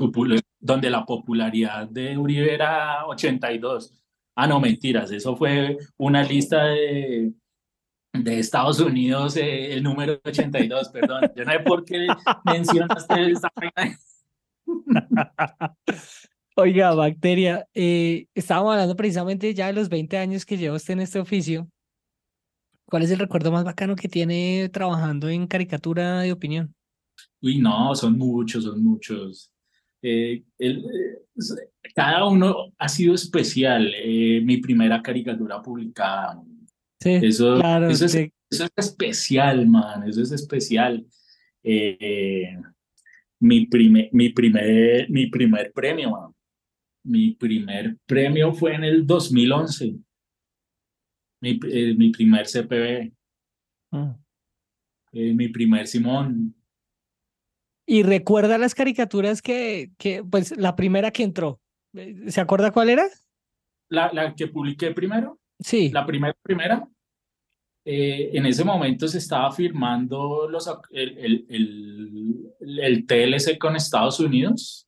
donde 0.60 0.90
la 0.90 1.06
popularidad 1.06 1.88
de 1.90 2.18
Uribe 2.18 2.54
era 2.54 3.06
82. 3.08 3.94
Ah, 4.36 4.48
no, 4.48 4.60
mentiras, 4.62 5.12
eso 5.12 5.36
fue 5.36 5.78
una 5.98 6.24
lista 6.24 6.64
de, 6.66 7.34
de 8.14 8.40
Estados 8.40 8.80
Unidos, 8.80 9.36
eh, 9.36 9.74
el 9.74 9.84
número 9.84 10.20
82, 10.24 10.90
perdón. 10.90 11.32
Yo 11.36 11.44
no 11.44 11.52
sé 11.52 11.60
por 11.60 11.84
qué 11.84 12.08
mencionaste 12.46 13.32
esta. 13.32 13.52
Oiga, 16.56 16.94
Bacteria, 16.94 17.68
eh, 17.74 18.28
estábamos 18.36 18.74
hablando 18.74 18.96
precisamente 18.96 19.54
ya 19.54 19.68
de 19.68 19.74
los 19.74 19.90
20 19.90 20.18
años 20.18 20.46
que 20.46 20.58
lleva 20.58 20.76
usted 20.76 20.94
en 20.94 21.00
este 21.00 21.20
oficio. 21.20 21.68
¿Cuál 22.86 23.04
es 23.04 23.12
el 23.12 23.20
recuerdo 23.20 23.52
más 23.52 23.64
bacano 23.64 23.96
que 23.96 24.08
tiene 24.08 24.70
trabajando 24.72 25.30
en 25.30 25.48
caricatura 25.48 26.22
de 26.22 26.32
opinión? 26.32 26.76
Uy, 27.42 27.58
no, 27.60 27.96
son 27.96 28.18
muchos, 28.18 28.66
son 28.66 28.84
muchos. 28.84 29.52
Eh, 30.02 30.44
el, 30.60 30.78
eh, 30.80 31.26
cada 31.96 32.26
uno 32.28 32.72
ha 32.78 32.90
sido 32.90 33.16
especial. 33.16 33.92
Eh, 33.96 34.42
mi 34.44 34.58
primera 34.58 35.02
caricatura 35.02 35.62
publicada. 35.62 36.42
Sí, 37.00 37.20
Eso, 37.22 37.56
claro, 37.56 37.90
eso, 37.90 38.06
es, 38.06 38.12
sí. 38.12 38.32
eso 38.50 38.66
es 38.66 38.72
especial, 38.90 39.66
man. 39.68 40.08
Eso 40.08 40.22
es 40.22 40.32
especial. 40.32 41.06
Mi, 43.44 43.66
primer, 43.66 44.08
mi, 44.14 44.30
primer, 44.30 45.10
mi 45.10 45.28
primer 45.28 45.74
premio. 45.74 46.34
Mi 47.06 47.32
primer 47.36 47.98
premio 48.06 48.54
fue 48.54 48.76
en 48.76 48.86
el 48.86 49.06
2011. 49.06 49.96
Mi, 51.42 51.60
eh, 51.70 51.94
mi 51.98 52.10
primer 52.12 52.48
CPB, 52.48 53.12
Mm. 53.92 54.12
eh, 55.12 55.34
mi 55.34 55.50
primer 55.50 55.88
Simón. 55.88 56.56
Y 57.86 58.04
recuerda 58.04 58.58
las 58.58 58.74
caricaturas 58.74 59.42
que, 59.42 59.92
que, 59.98 60.24
pues 60.24 60.56
la 60.58 60.78
primera 60.78 61.12
que 61.12 61.24
entró. 61.24 61.60
Eh, 61.94 62.32
¿Se 62.32 62.40
acuerda 62.40 62.72
cuál 62.72 62.90
era? 62.92 63.04
La, 63.90 64.10
la 64.14 64.34
que 64.36 64.48
publiqué 64.48 64.92
primero, 64.92 65.38
Sí. 65.60 65.90
la 65.90 66.06
primera, 66.06 66.34
primera. 66.42 66.88
Eh, 67.86 68.30
en 68.34 68.46
ese 68.46 68.64
momento 68.64 69.08
se 69.08 69.18
estaba 69.18 69.52
firmando 69.52 70.48
los, 70.50 70.70
el, 70.92 71.18
el, 71.18 71.46
el, 71.50 72.80
el 72.80 73.06
TLC 73.06 73.58
con 73.58 73.76
Estados 73.76 74.20
Unidos. 74.20 74.88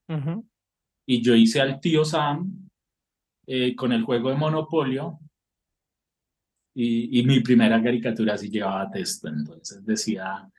Y 1.07 1.21
yo 1.21 1.35
hice 1.35 1.61
al 1.61 1.79
tío 1.79 2.03
Sam 2.05 2.69
eh, 3.47 3.75
con 3.75 3.91
el 3.91 4.03
juego 4.03 4.29
de 4.29 4.35
Monopolio 4.35 5.19
y, 6.73 7.19
y 7.19 7.23
mi 7.25 7.39
primera 7.41 7.81
caricatura 7.81 8.37
sí 8.37 8.49
llevaba 8.49 8.89
texto, 8.91 9.27
entonces 9.27 9.85
decía 9.85 10.49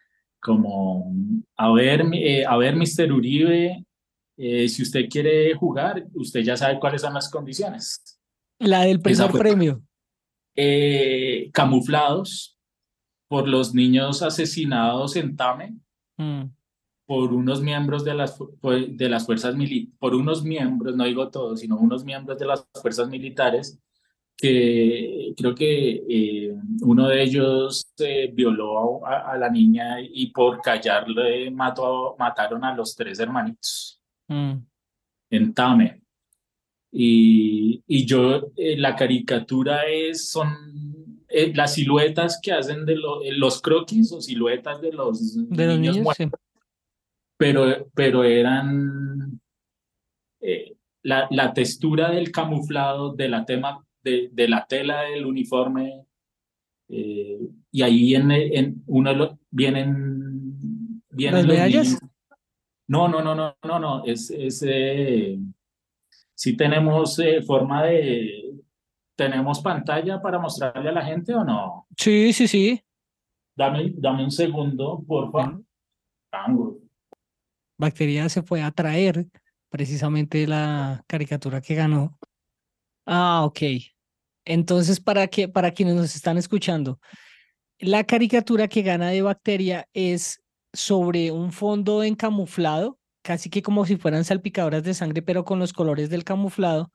como, 0.41 1.13
a 1.57 1.73
ver, 1.73 2.03
eh, 2.15 2.45
a 2.47 2.57
ver, 2.57 2.77
Mr. 2.77 3.13
Uribe, 3.13 3.85
si 4.37 4.83
usted 4.83 5.09
quiere 5.09 5.53
jugar, 5.55 6.07
usted 6.15 6.41
ya 6.41 6.57
sabe 6.57 6.79
cuáles 6.79 7.03
son 7.03 7.15
las 7.15 7.29
condiciones. 7.31 8.21
La 8.61 8.83
del 8.83 9.01
primer 9.01 9.31
fue- 9.31 9.41
premio. 9.41 9.83
Eh, 10.57 11.51
camuflados 11.53 12.59
por 13.29 13.47
los 13.49 13.75
niños 13.75 14.23
asesinados 14.23 15.17
en 15.17 15.37
Tame 15.37 15.75
Mm. 16.19 16.45
por 17.07 17.33
unos 17.35 17.61
miembros 17.61 18.03
de 18.05 18.15
las, 18.15 18.39
de 18.89 19.09
las 19.09 19.27
fuerzas 19.27 19.55
militares, 19.55 19.95
por 19.99 20.15
unos 20.15 20.43
miembros, 20.45 20.97
no 20.97 21.05
digo 21.05 21.29
todos, 21.31 21.61
sino 21.61 21.77
unos 21.77 22.05
miembros 22.05 22.39
de 22.39 22.47
las 22.47 22.67
fuerzas 22.81 23.09
militares, 23.09 23.79
que 24.37 25.35
creo 25.37 25.55
que 25.55 26.03
eh, 26.09 26.55
uno 26.83 27.07
de 27.09 27.23
ellos 27.23 27.93
eh, 27.99 28.31
violó 28.33 29.07
a, 29.07 29.33
a 29.33 29.39
la 29.39 29.51
niña 29.51 30.01
y 30.01 30.31
por 30.31 30.61
callarle 30.63 31.51
mató, 31.51 32.17
mataron 32.19 32.65
a 32.65 32.75
los 32.75 32.95
tres 32.97 33.19
hermanitos 33.21 34.01
Mm. 34.29 34.55
en 35.31 35.55
Tame. 35.55 36.03
Y, 36.99 37.83
y 37.87 38.07
yo, 38.07 38.53
eh, 38.57 38.75
la 38.79 38.97
caricatura 38.97 39.83
es, 39.87 40.31
son 40.31 40.49
eh, 41.29 41.53
las 41.55 41.75
siluetas 41.75 42.41
que 42.43 42.53
hacen 42.53 42.87
de 42.87 42.97
lo- 42.97 43.23
eh, 43.23 43.33
los 43.33 43.61
croquis 43.61 44.11
o 44.13 44.21
siluetas 44.23 44.81
de 44.81 44.93
los 44.93 45.35
De 45.51 45.67
los 45.67 45.79
niños 45.79 45.97
niños, 45.97 46.05
muertos 46.19 46.41
sí. 46.41 46.59
pero, 47.37 47.87
pero 47.95 48.25
eran 48.25 49.39
eh, 50.41 50.75
la, 51.03 51.29
la 51.31 51.53
textura 51.53 52.11
del 52.13 52.33
camuflado, 52.33 53.13
de 53.15 53.29
la, 53.29 53.45
tema, 53.45 53.85
de, 54.03 54.31
de 54.33 54.49
la 54.49 54.67
tela 54.67 55.03
del 55.03 55.27
uniforme, 55.27 56.07
eh, 56.89 57.41
y 57.73 57.83
ahí 57.83 58.15
en, 58.15 58.31
en 58.31 58.83
uno 58.87 59.13
los- 59.13 59.35
vienen, 59.51 61.03
vienen 61.11 61.35
¿Las 61.41 61.47
los 61.47 61.55
medallas? 61.57 61.87
niños. 61.89 62.01
No, 62.89 63.07
no, 63.09 63.21
no, 63.21 63.35
no, 63.35 63.55
no, 63.65 63.79
no, 63.79 64.05
es, 64.07 64.31
es 64.31 64.65
eh, 64.67 65.39
si 66.37 66.57
tenemos 66.57 67.19
eh, 67.19 67.43
forma 67.43 67.83
de, 67.85 68.55
tenemos 69.17 69.61
pantalla 69.61 70.21
para 70.21 70.39
mostrarle 70.39 70.91
a 70.91 70.93
la 70.93 71.05
gente 71.05 71.35
o 71.35 71.43
no. 71.43 71.87
Sí, 71.97 72.33
sí, 72.33 72.47
sí. 72.47 72.83
Dame, 73.57 73.95
dame 73.97 74.23
un 74.23 74.31
segundo, 74.31 75.03
por 75.07 75.33
favor. 75.33 75.65
Bacteria 77.79 78.29
se 78.29 78.43
fue 78.43 78.63
a 78.63 78.71
traer 78.71 79.27
precisamente 79.71 80.47
la 80.47 81.03
caricatura 81.07 81.63
que 81.63 81.75
ganó. 81.75 82.19
Ah, 83.07 83.45
ok. 83.45 83.61
Entonces, 84.45 85.01
para 85.01 85.27
que, 85.29 85.49
para 85.49 85.71
quienes 85.71 85.95
nos 85.95 86.15
están 86.15 86.37
escuchando, 86.37 87.01
la 87.79 88.05
caricatura 88.05 88.69
que 88.69 88.83
gana 88.83 89.09
de 89.09 89.23
Bacteria 89.23 89.89
es 89.95 90.43
sobre 90.73 91.33
un 91.33 91.53
fondo 91.53 92.03
en 92.03 92.15
camuflado, 92.15 92.99
casi 93.27 93.51
que 93.51 93.61
como 93.61 93.85
si 93.85 93.97
fueran 93.97 94.25
salpicadoras 94.25 94.85
de 94.85 94.95
sangre, 94.95 95.21
pero 95.21 95.45
con 95.45 95.59
los 95.59 95.73
colores 95.73 96.11
del 96.11 96.23
camuflado, 96.23 96.93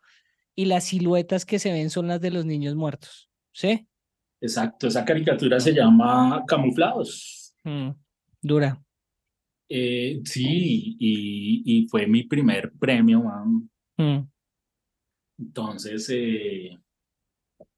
y 0.56 0.64
las 0.66 0.86
siluetas 0.86 1.46
que 1.46 1.60
se 1.60 1.74
ven 1.74 1.90
son 1.90 2.08
las 2.08 2.22
de 2.22 2.32
los 2.32 2.46
niños 2.46 2.76
muertos. 2.76 3.30
¿Sí? 3.54 3.86
Exacto, 4.40 4.88
esa 4.88 5.04
caricatura 5.04 5.60
se 5.60 5.74
llama 5.74 6.44
Camuflados. 6.48 7.54
Mm, 7.66 7.90
dura. 8.42 8.82
Eh, 9.68 10.22
sí, 10.24 10.96
y, 11.00 11.64
y 11.66 11.88
fue 11.90 12.08
mi 12.08 12.24
primer 12.24 12.72
premio, 12.80 13.24
man. 13.24 13.70
Mm, 13.98 14.28
Entonces, 15.40 16.08
eh, 16.14 16.80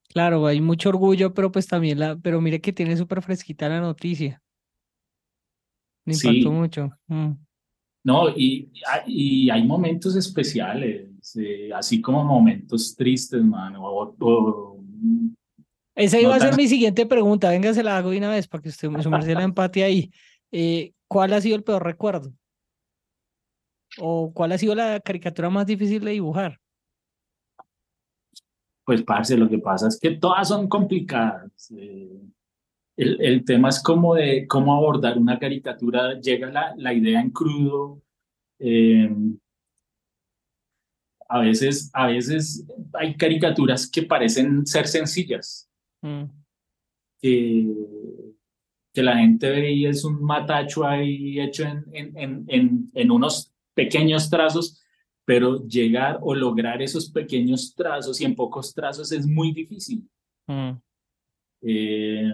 Claro, 0.10 0.46
hay 0.46 0.62
mucho 0.62 0.90
orgullo, 0.90 1.34
pero 1.34 1.52
pues 1.52 1.66
también 1.66 1.98
la, 1.98 2.16
pero 2.16 2.40
mire 2.40 2.62
que 2.62 2.72
tiene 2.72 2.96
súper 2.96 3.24
fresquita 3.24 3.68
la 3.68 3.82
noticia. 3.82 4.44
Me 6.06 6.14
impactó 6.14 6.50
Sí. 6.50 6.50
mucho. 6.50 6.92
Mm. 7.08 7.32
No, 8.04 8.30
y, 8.30 8.70
y 9.08 9.50
hay 9.50 9.64
momentos 9.66 10.16
especiales, 10.16 11.36
eh, 11.38 11.72
así 11.74 12.02
como 12.02 12.24
momentos 12.24 12.96
tristes, 12.96 13.42
man. 13.44 13.76
O, 13.78 14.16
o- 14.20 14.84
Esa 15.96 16.18
No 16.18 16.24
iba 16.24 16.36
a 16.36 16.40
ser 16.40 16.50
tan- 16.52 16.58
mi 16.58 16.68
siguiente 16.68 17.06
pregunta. 17.06 17.50
Venga, 17.50 17.74
se 17.74 17.84
la 17.84 17.98
hago 17.98 18.10
de 18.12 18.18
una 18.18 18.30
vez 18.32 18.48
para 18.48 18.62
que 18.62 18.70
usted 18.70 18.90
me 18.90 19.02
sumerse 19.04 19.34
la 19.34 19.44
empate 19.44 19.84
ahí. 19.84 20.12
Eh, 20.52 20.94
¿cuál 21.08 21.34
ha 21.34 21.42
sido 21.42 21.56
el 21.56 21.64
peor 21.64 21.84
recuerdo? 21.84 22.34
¿O 24.00 24.32
cuál 24.34 24.52
ha 24.52 24.58
sido 24.58 24.74
la 24.76 25.00
caricatura 25.00 25.50
más 25.50 25.66
difícil 25.68 26.04
de 26.04 26.12
dibujar? 26.12 26.60
pues, 28.86 29.02
parce, 29.04 29.38
lo 29.38 29.48
que 29.48 29.60
pasa 29.60 29.88
es 29.88 29.98
que 29.98 30.12
todas 30.18 30.48
son 30.50 30.68
complicadas. 30.68 31.72
eh, 31.78 32.10
el, 32.98 33.22
el 33.22 33.44
tema 33.46 33.70
es 33.70 33.82
como 33.82 34.16
de 34.16 34.46
cómo 34.48 34.76
abordar 34.76 35.18
una 35.18 35.40
caricatura. 35.40 36.20
Llega 36.20 36.50
la, 36.52 36.74
la 36.78 36.94
idea 36.94 37.20
en 37.22 37.30
crudo. 37.32 38.02
eh, 38.60 39.10
a 41.30 41.40
veces, 41.40 41.90
a 41.94 42.08
veces 42.08 42.66
hay 42.94 43.16
caricaturas 43.16 43.90
que 43.90 44.04
parecen 44.04 44.66
ser 44.68 44.88
sencillas. 44.88 45.68
Mm, 46.02 46.24
que, 47.20 47.74
que 48.94 49.02
la 49.02 49.18
gente 49.18 49.50
ve 49.50 49.72
y 49.72 49.86
es 49.88 50.04
un 50.04 50.22
matacho 50.22 50.86
ahí 50.86 51.40
hecho 51.40 51.64
en, 51.64 51.84
en, 51.94 52.18
en, 52.18 52.46
en, 52.50 52.92
en 52.94 53.12
unos 53.12 53.52
pequeños 53.74 54.30
trazos, 54.30 54.84
pero 55.26 55.66
llegar 55.66 56.20
o 56.22 56.36
lograr 56.36 56.82
esos 56.82 57.10
pequeños 57.10 57.74
trazos 57.74 58.20
y 58.22 58.26
en 58.26 58.36
pocos 58.36 58.74
trazos 58.74 59.12
es 59.12 59.26
muy 59.26 59.54
difícil. 59.54 60.08
mm, 60.48 60.72
Eh, 61.62 62.34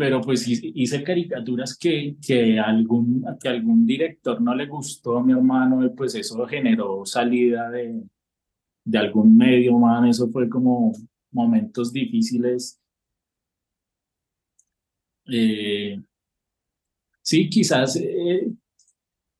pero 0.00 0.22
pues 0.22 0.48
hice, 0.48 1.04
caricaturas 1.04 1.76
que, 1.76 2.16
que, 2.26 2.58
algún, 2.58 3.22
que 3.38 3.50
algún 3.50 3.84
director 3.84 4.40
no 4.40 4.54
le 4.54 4.64
gustó 4.64 5.18
a 5.18 5.22
mi 5.22 5.34
hermano 5.34 5.84
y 5.84 5.90
pues 5.90 6.14
eso 6.14 6.46
generó 6.46 7.04
salida 7.04 7.68
de, 7.68 8.02
de 8.82 8.98
algún 8.98 9.36
medio, 9.36 9.76
man, 9.78 10.06
eso 10.06 10.26
fue 10.30 10.48
como 10.48 10.92
momentos 11.30 11.92
difíciles. 11.92 12.80
Eh, 15.26 16.00
sí, 17.20 17.50
quizás, 17.50 17.96
eh, 17.96 18.50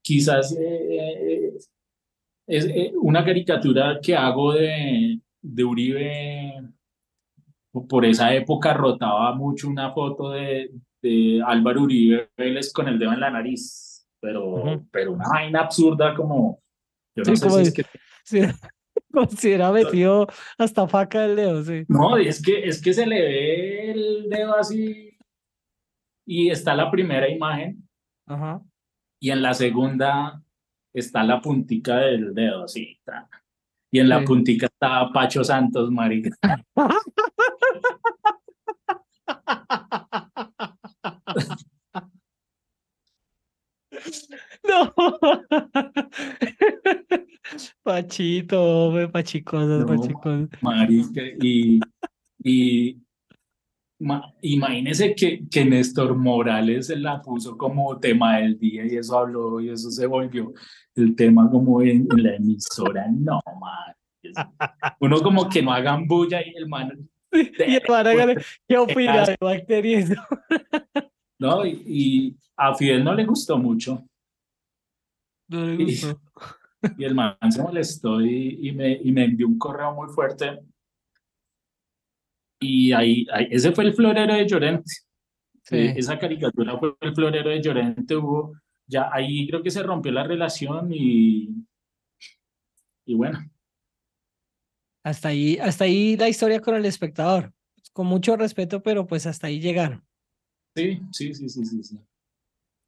quizás 0.02 0.54
eh, 0.60 1.54
es 2.46 2.66
una 3.00 3.24
caricatura 3.24 3.98
que 4.02 4.14
hago 4.14 4.52
de, 4.52 5.22
de 5.40 5.64
Uribe 5.64 6.70
por 7.72 8.04
esa 8.04 8.34
época 8.34 8.74
rotaba 8.74 9.34
mucho 9.34 9.68
una 9.68 9.92
foto 9.92 10.30
de, 10.30 10.70
de 11.02 11.42
Álvaro 11.46 11.82
Uribe 11.82 12.30
Vélez 12.36 12.72
con 12.72 12.88
el 12.88 12.98
dedo 12.98 13.12
en 13.12 13.20
la 13.20 13.30
nariz, 13.30 14.06
pero, 14.20 14.84
pero 14.90 15.12
una 15.12 15.28
vaina 15.28 15.60
absurda 15.60 16.14
como, 16.14 16.60
yo 17.16 17.22
no 17.24 17.36
Sí, 17.36 17.36
sé 17.36 17.42
como 17.48 17.56
si 17.58 17.62
es 17.62 17.72
que 17.74 17.84
sí. 18.24 18.40
Considera 19.12 19.72
metido 19.72 20.26
hasta 20.58 20.86
faca 20.86 21.24
el 21.24 21.36
dedo, 21.36 21.64
sí. 21.64 21.84
No, 21.88 22.16
es 22.16 22.42
que, 22.42 22.64
es 22.64 22.80
que 22.82 22.92
se 22.92 23.06
le 23.06 23.20
ve 23.20 23.90
el 23.92 24.28
dedo 24.28 24.56
así 24.56 25.16
y 26.26 26.50
está 26.50 26.74
la 26.74 26.90
primera 26.90 27.28
imagen 27.28 27.88
Ajá. 28.26 28.60
y 29.20 29.30
en 29.30 29.42
la 29.42 29.54
segunda 29.54 30.42
está 30.92 31.22
la 31.24 31.40
puntica 31.40 31.98
del 31.98 32.34
dedo, 32.34 32.66
ta. 33.04 33.28
Y 33.92 33.98
en 34.00 34.08
la 34.08 34.20
Sí. 34.20 34.26
puntica 34.26 34.66
está 34.66 35.10
Pacho 35.12 35.42
Santos, 35.42 35.90
marica. 35.90 36.30
No. 44.66 44.92
Pachito, 47.82 48.62
hombre, 48.62 49.08
pachicosas, 49.08 49.80
No, 49.80 49.86
pachicosas. 49.86 50.48
Marica, 50.62 51.22
y, 51.40 51.80
y 52.44 52.98
ma- 53.98 54.32
imagínese 54.42 55.14
que, 55.14 55.42
que 55.50 55.64
Néstor 55.64 56.14
Morales 56.16 56.86
se 56.88 56.96
la 56.96 57.20
puso 57.20 57.56
como 57.56 57.98
tema 57.98 58.36
del 58.38 58.58
día 58.58 58.86
y 58.86 58.96
eso 58.96 59.18
habló 59.18 59.60
y 59.60 59.70
eso 59.70 59.90
se 59.90 60.06
volvió 60.06 60.52
el 60.94 61.14
tema 61.16 61.50
como 61.50 61.82
en, 61.82 62.06
en 62.10 62.22
la 62.22 62.36
emisora. 62.36 63.06
No, 63.10 63.40
man. 63.60 63.94
Uno 65.00 65.20
como 65.22 65.48
que 65.48 65.62
no 65.62 65.72
hagan 65.72 66.06
bulla 66.06 66.40
y 66.46 66.54
el 66.56 66.68
man. 66.68 67.08
Y 67.32 67.76
el 67.76 67.82
hágale, 67.94 68.36
¿qué 68.68 68.76
opina 68.78 69.24
de 69.26 69.36
bacterias? 69.40 70.10
No, 71.38 71.64
y, 71.64 71.82
y 71.86 72.36
a 72.54 72.74
Fidel 72.74 73.02
no 73.02 73.14
le 73.14 73.24
gustó 73.24 73.56
mucho 73.56 74.04
No 75.48 75.64
le 75.64 75.84
gustó. 75.84 76.20
y 76.98 77.04
el 77.04 77.14
man 77.14 77.36
se 77.50 77.62
molestó 77.62 78.20
y, 78.20 78.68
y 78.68 78.72
me, 78.72 78.92
y 78.92 79.10
me 79.10 79.24
envió 79.24 79.46
un 79.48 79.58
correo 79.58 79.94
muy 79.94 80.08
fuerte. 80.10 80.58
Y 82.60 82.92
ahí, 82.92 83.26
ahí- 83.32 83.48
ese 83.50 83.72
fue 83.72 83.84
el 83.84 83.94
florero 83.94 84.34
de 84.34 84.46
Llorente. 84.46 84.92
Sí. 85.62 85.76
Eh, 85.76 85.94
esa 85.96 86.18
caricatura 86.18 86.78
fue 86.78 86.94
el 87.00 87.14
florero 87.14 87.50
de 87.50 87.62
Llorente, 87.62 88.16
hubo, 88.16 88.52
ya 88.86 89.08
ahí 89.12 89.46
creo 89.48 89.62
que 89.62 89.70
se 89.70 89.82
rompió 89.82 90.10
la 90.12 90.24
relación 90.24 90.88
y, 90.92 91.48
y 93.06 93.14
bueno, 93.14 93.38
Hasta 95.02 95.28
ahí, 95.28 95.58
hasta 95.58 95.84
ahí 95.84 96.16
la 96.16 96.28
historia 96.28 96.60
con 96.60 96.74
el 96.74 96.84
espectador. 96.84 97.52
Con 97.92 98.06
mucho 98.06 98.36
respeto, 98.36 98.82
pero 98.82 99.06
pues 99.06 99.26
hasta 99.26 99.46
ahí 99.48 99.60
llegaron. 99.60 100.04
sí, 100.76 101.00
sí, 101.12 101.34
sí, 101.34 101.48
sí, 101.48 101.64
sí, 101.64 101.82
sí. 101.82 101.98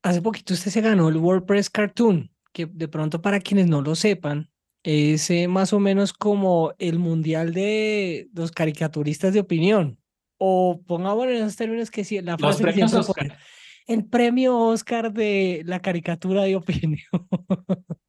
Hace 0.05 0.21
poquito 0.21 0.55
usted 0.55 0.71
se 0.71 0.81
ganó 0.81 1.09
el 1.09 1.17
WordPress 1.17 1.71
Cartoon, 1.71 2.31
que 2.53 2.67
de 2.67 2.89
pronto 2.89 3.23
para 3.23 3.41
quienes 3.41 3.69
no 3.69 3.83
lo 3.83 3.95
sepan, 3.95 4.51
es 4.83 5.31
eh, 5.31 5.47
más 5.47 5.73
o 5.73 5.79
menos 5.79 6.13
como 6.13 6.75
el 6.79 6.99
mundial 6.99 7.55
de 7.55 8.29
los 8.35 8.51
caricaturistas 8.51 9.33
de 9.33 9.41
opinión. 9.41 9.99
O 10.39 10.83
pongamos 10.87 11.27
en 11.27 11.35
esos 11.35 11.55
términos 11.57 11.91
que 11.91 12.03
sí, 12.05 12.21
la 12.21 12.33
Los 12.33 12.59
frase 12.59 12.63
premios 12.63 12.91
siempre 12.91 13.29
Oscar. 13.29 13.39
el 13.87 14.05
premio 14.07 14.59
Oscar 14.59 15.13
de 15.13 15.63
la 15.67 15.81
caricatura 15.81 16.43
de 16.43 16.57
opinión. 16.57 16.99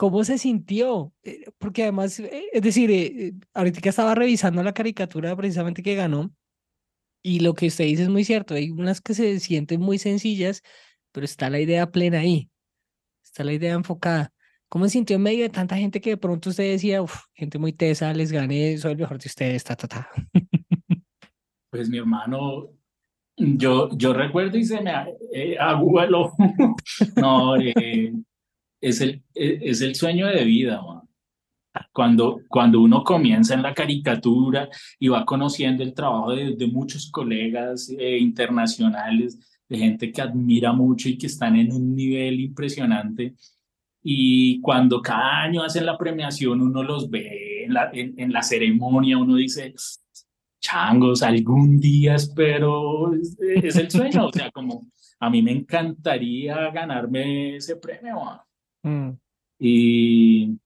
¿Cómo 0.00 0.24
se 0.24 0.38
sintió? 0.38 1.12
Eh, 1.22 1.44
Porque 1.58 1.82
además, 1.82 2.18
eh, 2.20 2.44
es 2.54 2.62
decir, 2.62 2.90
eh, 2.90 3.34
ahorita 3.52 3.86
estaba 3.86 4.14
revisando 4.14 4.62
la 4.62 4.72
caricatura 4.72 5.36
precisamente 5.36 5.82
que 5.82 5.94
ganó, 5.94 6.34
y 7.22 7.40
lo 7.40 7.52
que 7.52 7.66
usted 7.66 7.84
dice 7.84 8.04
es 8.04 8.08
muy 8.08 8.24
cierto, 8.24 8.54
hay 8.54 8.70
unas 8.70 9.02
que 9.02 9.12
se 9.12 9.38
sienten 9.40 9.78
muy 9.82 9.98
sencillas, 9.98 10.62
pero 11.12 11.26
está 11.26 11.50
la 11.50 11.60
idea 11.60 11.90
plena 11.90 12.20
ahí, 12.20 12.48
está 13.22 13.44
la 13.44 13.52
idea 13.52 13.74
enfocada. 13.74 14.32
¿Cómo 14.70 14.86
se 14.86 14.92
sintió 14.92 15.16
en 15.16 15.22
medio 15.22 15.42
de 15.42 15.50
tanta 15.50 15.76
gente 15.76 16.00
que 16.00 16.10
de 16.10 16.16
pronto 16.16 16.48
usted 16.48 16.70
decía, 16.70 17.02
"Uf, 17.02 17.24
gente 17.34 17.58
muy 17.58 17.74
tesa, 17.74 18.14
les 18.14 18.32
gané, 18.32 18.78
soy 18.78 18.92
el 18.92 18.98
mejor 18.98 19.18
de 19.18 19.28
ustedes, 19.28 19.64
ta, 19.64 19.76
ta, 19.76 19.86
ta? 19.86 20.10
Pues 21.68 21.90
mi 21.90 21.98
hermano, 21.98 22.70
yo, 23.36 23.90
yo 23.98 24.14
recuerdo 24.14 24.56
y 24.56 24.64
se 24.64 24.80
me 24.80 24.92
eh. 25.34 25.58
No, 27.16 27.56
eh, 27.60 28.14
es 28.80 29.00
el, 29.00 29.22
eh, 29.34 29.58
es 29.62 29.80
el 29.80 29.94
sueño 29.94 30.26
de 30.26 30.44
vida, 30.44 30.82
man. 30.82 31.00
Cuando, 31.92 32.40
cuando 32.48 32.80
uno 32.80 33.04
comienza 33.04 33.54
en 33.54 33.62
la 33.62 33.74
caricatura 33.74 34.68
y 34.98 35.06
va 35.06 35.24
conociendo 35.24 35.84
el 35.84 35.94
trabajo 35.94 36.32
de, 36.34 36.66
muchos 36.66 37.10
colegas 37.10 37.88
eh, 37.96 38.18
internacionales, 38.18 39.38
de 39.68 39.78
gente 39.78 40.10
que 40.10 40.20
admira 40.20 40.72
mucho 40.72 41.08
y 41.08 41.16
que 41.16 41.26
están 41.26 41.54
en 41.56 41.72
un 41.72 41.94
nivel 41.94 42.40
impresionante. 42.40 43.34
Y 44.02 44.60
cuando 44.60 45.00
cada 45.00 45.42
año 45.42 45.62
hacen 45.62 45.86
la 45.86 45.96
premiación, 45.96 46.60
uno 46.60 46.82
los 46.82 47.08
ve 47.08 47.64
en 47.64 47.74
la, 47.74 47.90
en 47.92 48.32
la 48.32 48.42
ceremonia, 48.42 49.16
uno 49.16 49.36
dice, 49.36 49.74
changos, 50.60 51.22
algún 51.22 51.78
día 51.78 52.16
espero, 52.16 53.14
es, 53.14 53.36
es 53.40 53.76
el 53.76 53.90
sueño, 53.90 54.26
o 54.26 54.32
sea, 54.32 54.50
como 54.50 54.86
a 55.20 55.30
mí 55.30 55.42
me 55.42 55.52
encantaría 55.52 56.70
ganarme 56.70 57.56
ese 57.56 57.76
premio. 57.76 58.18
Mm, 58.82 59.10
Y, 59.62 60.58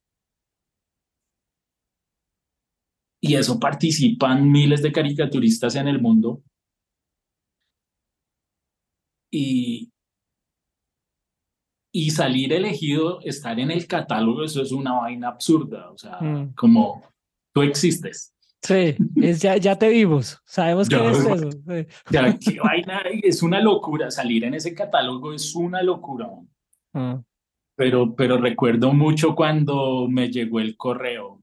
y 3.20 3.34
eso 3.34 3.58
participan 3.58 4.50
miles 4.50 4.82
de 4.82 4.92
caricaturistas 4.92 5.74
en 5.76 5.88
el 5.88 6.00
mundo. 6.00 6.42
Y, 9.32 9.90
y 11.92 12.10
salir 12.10 12.52
elegido, 12.52 13.20
estar 13.22 13.58
en 13.58 13.70
el 13.72 13.86
catálogo, 13.88 14.44
eso 14.44 14.62
es 14.62 14.70
una 14.72 14.92
vaina 14.92 15.28
absurda. 15.28 15.90
O 15.90 15.98
sea, 15.98 16.20
Mm. 16.20 16.54
como 16.54 17.02
tú 17.52 17.62
existes. 17.62 18.32
Sí, 18.62 18.96
es 19.16 19.42
ya, 19.42 19.56
ya 19.58 19.76
te 19.76 19.88
vimos, 19.88 20.40
sabemos 20.46 20.88
que 20.88 20.94
Ya, 20.96 21.02
bueno. 21.02 21.48
eso. 21.48 21.50
sí. 21.50 21.86
Sea, 22.10 22.38
qué 22.38 22.58
vaina, 22.60 23.02
es 23.22 23.42
una 23.42 23.60
locura. 23.60 24.10
Salir 24.10 24.44
en 24.44 24.54
ese 24.54 24.74
catálogo 24.74 25.32
es 25.34 25.54
una 25.54 25.82
locura. 25.82 26.28
Mm. 26.92 27.16
Pero, 27.76 28.14
pero 28.14 28.38
recuerdo 28.38 28.92
mucho 28.92 29.34
cuando 29.34 30.06
me 30.08 30.30
llegó 30.30 30.60
el 30.60 30.76
correo. 30.76 31.42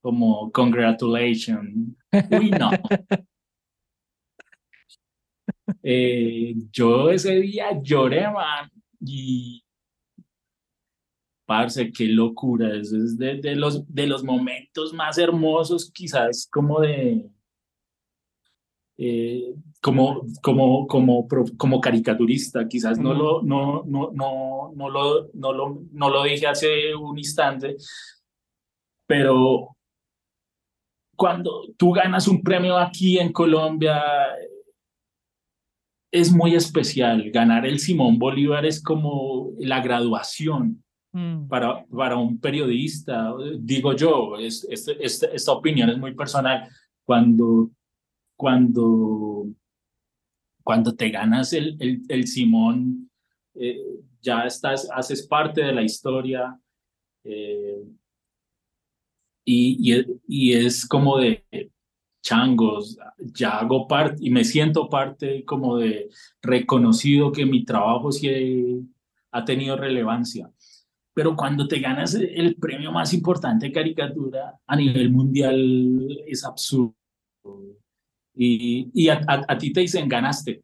Como, 0.00 0.50
congratulations. 0.52 1.96
Uy, 2.30 2.50
no. 2.50 2.70
Eh, 5.82 6.54
yo 6.72 7.10
ese 7.10 7.36
día 7.36 7.80
lloré, 7.80 8.22
man. 8.30 8.70
Y, 9.00 9.64
parce, 11.46 11.92
qué 11.92 12.06
locura. 12.06 12.76
Eso 12.76 12.96
es 12.96 13.16
de, 13.18 13.36
de 13.36 13.56
los, 13.56 13.92
de 13.92 14.06
los 14.06 14.22
momentos 14.24 14.92
más 14.92 15.18
hermosos, 15.18 15.90
quizás, 15.92 16.48
como 16.50 16.80
de. 16.80 17.28
Eh, 19.02 19.54
como, 19.80 20.26
como, 20.42 20.86
como, 20.86 21.26
como 21.56 21.80
caricaturista, 21.80 22.68
quizás 22.68 22.98
no 22.98 23.14
lo, 23.14 23.40
no, 23.42 23.82
no, 23.86 24.10
no, 24.12 24.72
no, 24.76 24.90
lo, 24.90 25.30
no, 25.32 25.52
lo, 25.54 25.78
no 25.92 26.10
lo 26.10 26.22
dije 26.24 26.46
hace 26.46 26.94
un 26.94 27.16
instante, 27.16 27.76
pero 29.06 29.74
cuando 31.16 31.64
tú 31.78 31.92
ganas 31.92 32.28
un 32.28 32.42
premio 32.42 32.76
aquí 32.76 33.18
en 33.18 33.32
Colombia, 33.32 34.02
es 36.12 36.32
muy 36.32 36.54
especial. 36.54 37.30
Ganar 37.30 37.64
el 37.66 37.78
Simón 37.78 38.18
Bolívar 38.18 38.66
es 38.66 38.82
como 38.82 39.50
la 39.58 39.80
graduación 39.80 40.82
Mm. 41.12 41.48
para, 41.48 41.84
para 41.86 42.16
un 42.16 42.38
periodista, 42.38 43.34
digo 43.58 43.94
yo, 43.96 44.36
es, 44.38 44.64
es- 44.70 44.86
es- 44.86 45.22
esta 45.24 45.50
opinión 45.52 45.90
es 45.90 45.98
muy 45.98 46.14
personal. 46.14 46.68
Cuando, 47.04 47.70
cuando, 48.40 49.48
cuando 50.64 50.96
te 50.96 51.10
ganas 51.10 51.52
el, 51.52 51.76
el, 51.78 52.00
el 52.08 52.26
Simón, 52.26 53.10
eh, 53.54 54.00
ya 54.22 54.44
estás, 54.46 54.88
haces 54.90 55.26
parte 55.26 55.62
de 55.62 55.74
la 55.74 55.82
historia 55.82 56.58
eh, 57.22 57.84
y, 59.44 59.92
y, 59.92 60.06
y 60.26 60.52
es 60.54 60.86
como 60.86 61.18
de 61.18 61.44
changos, 62.22 62.96
ya 63.18 63.58
hago 63.58 63.86
parte 63.86 64.16
y 64.20 64.30
me 64.30 64.44
siento 64.44 64.88
parte 64.88 65.44
como 65.44 65.76
de 65.76 66.08
reconocido 66.40 67.32
que 67.32 67.44
mi 67.44 67.66
trabajo 67.66 68.10
sí 68.10 68.88
ha 69.32 69.44
tenido 69.44 69.76
relevancia. 69.76 70.50
Pero 71.12 71.36
cuando 71.36 71.68
te 71.68 71.78
ganas 71.78 72.14
el 72.14 72.56
premio 72.56 72.90
más 72.90 73.12
importante 73.12 73.66
de 73.66 73.72
caricatura 73.72 74.58
a 74.66 74.76
nivel 74.76 75.10
mundial 75.10 76.22
es 76.26 76.42
absurdo. 76.42 76.94
Y, 78.34 78.90
y 78.94 79.08
a, 79.08 79.20
a, 79.26 79.42
a 79.48 79.58
ti 79.58 79.72
te 79.72 79.80
dicen 79.80 80.08
ganaste, 80.08 80.62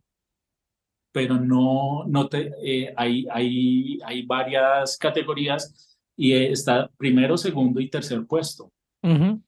pero 1.13 1.41
no, 1.41 2.05
no 2.07 2.29
te, 2.29 2.53
eh, 2.63 2.93
hay, 2.97 3.27
hay, 3.31 3.99
hay 4.05 4.23
varias 4.27 4.99
categorías 4.99 5.99
y 6.17 6.33
está 6.33 6.91
primero, 6.97 7.37
segundo 7.37 7.81
y 7.81 7.89
tercer 7.89 8.27
puesto. 8.27 8.73
Ujú. 9.03 9.43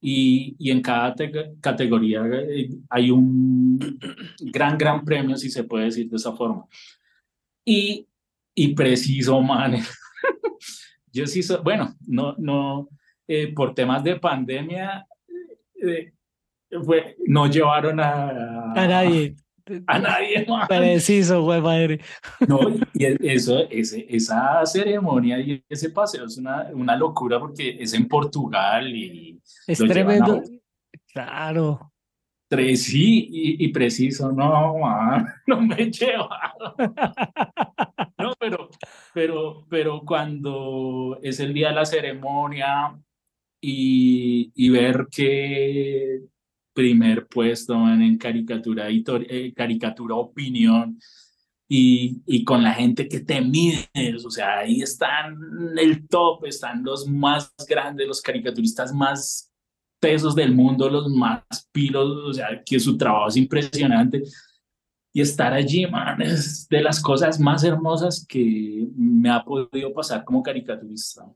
Y, 0.00 0.54
y 0.58 0.70
en 0.70 0.80
cada 0.80 1.14
te- 1.14 1.54
categoría 1.60 2.22
eh, 2.26 2.68
hay 2.88 3.10
un 3.10 3.78
gran, 4.40 4.78
gran 4.78 5.04
premio, 5.04 5.36
si 5.36 5.50
se 5.50 5.64
puede 5.64 5.86
decir 5.86 6.08
de 6.08 6.16
esa 6.16 6.32
forma. 6.34 6.66
Y, 7.64 8.06
y 8.54 8.74
preciso, 8.74 9.40
man, 9.40 9.76
yo 11.12 11.26
sí 11.26 11.42
soy, 11.42 11.58
bueno, 11.62 11.94
no, 12.06 12.34
no, 12.38 12.88
eh, 13.26 13.52
por 13.54 13.74
temas 13.74 14.04
de 14.04 14.16
pandemia, 14.20 15.06
eh, 15.82 16.12
fue, 16.84 17.16
no 17.26 17.46
llevaron 17.46 18.00
a, 18.00 18.72
A 18.72 18.86
nadie. 18.86 19.34
a 19.86 19.98
nadie 19.98 20.46
más. 20.48 20.68
Preciso, 20.68 21.42
güey, 21.42 21.60
madre. 21.60 22.00
No, 22.46 22.60
y 22.94 23.04
e- 23.04 23.16
eso, 23.20 23.68
ese, 23.70 24.06
esa 24.08 24.64
ceremonia 24.66 25.38
y 25.40 25.62
ese 25.68 25.90
paseo 25.90 26.24
es 26.26 26.38
una, 26.38 26.68
una 26.72 26.96
locura 26.96 27.38
porque 27.38 27.76
es 27.80 27.92
en 27.94 28.06
Portugal 28.08 28.88
y 28.94 29.40
Es 29.66 29.78
tremendo. 29.78 30.42
Claro. 31.12 31.92
tres, 32.48 32.84
sí, 32.84 33.28
y, 33.30 33.64
y 33.64 33.68
preciso, 33.68 34.32
no, 34.32 34.78
man, 34.78 35.26
no 35.46 35.60
me 35.60 35.90
llevaron. 35.90 36.74
No, 38.18 38.32
pero, 38.38 38.68
pero, 39.14 39.66
pero 39.68 40.02
cuando 40.04 41.18
es 41.22 41.40
el 41.40 41.52
día 41.54 41.68
de 41.68 41.74
la 41.74 41.84
ceremonia 41.84 42.98
y, 43.60 44.50
y 44.54 44.68
ver 44.70 45.08
que 45.10 46.20
primer 46.78 47.26
puesto 47.26 47.76
man, 47.76 48.00
en 48.02 48.16
caricatura, 48.16 48.86
eh, 48.88 49.52
caricatura 49.52 50.14
opinión 50.14 50.96
y, 51.68 52.22
y 52.24 52.44
con 52.44 52.62
la 52.62 52.72
gente 52.72 53.08
que 53.08 53.18
te 53.18 53.40
mides, 53.40 54.24
o 54.24 54.30
sea, 54.30 54.58
ahí 54.60 54.80
están 54.80 55.36
el 55.76 56.06
top, 56.06 56.44
están 56.46 56.84
los 56.84 57.08
más 57.08 57.52
grandes, 57.68 58.06
los 58.06 58.22
caricaturistas 58.22 58.94
más 58.94 59.52
pesos 59.98 60.36
del 60.36 60.54
mundo, 60.54 60.88
los 60.88 61.10
más 61.10 61.42
pilos, 61.72 62.06
o 62.06 62.32
sea, 62.32 62.62
que 62.64 62.78
su 62.78 62.96
trabajo 62.96 63.26
es 63.26 63.36
impresionante. 63.36 64.22
Y 65.12 65.20
estar 65.20 65.52
allí, 65.52 65.84
man, 65.84 66.22
es 66.22 66.68
de 66.68 66.80
las 66.80 67.02
cosas 67.02 67.40
más 67.40 67.64
hermosas 67.64 68.24
que 68.24 68.86
me 68.94 69.30
ha 69.30 69.42
podido 69.42 69.92
pasar 69.92 70.22
como 70.24 70.44
caricaturista. 70.44 71.26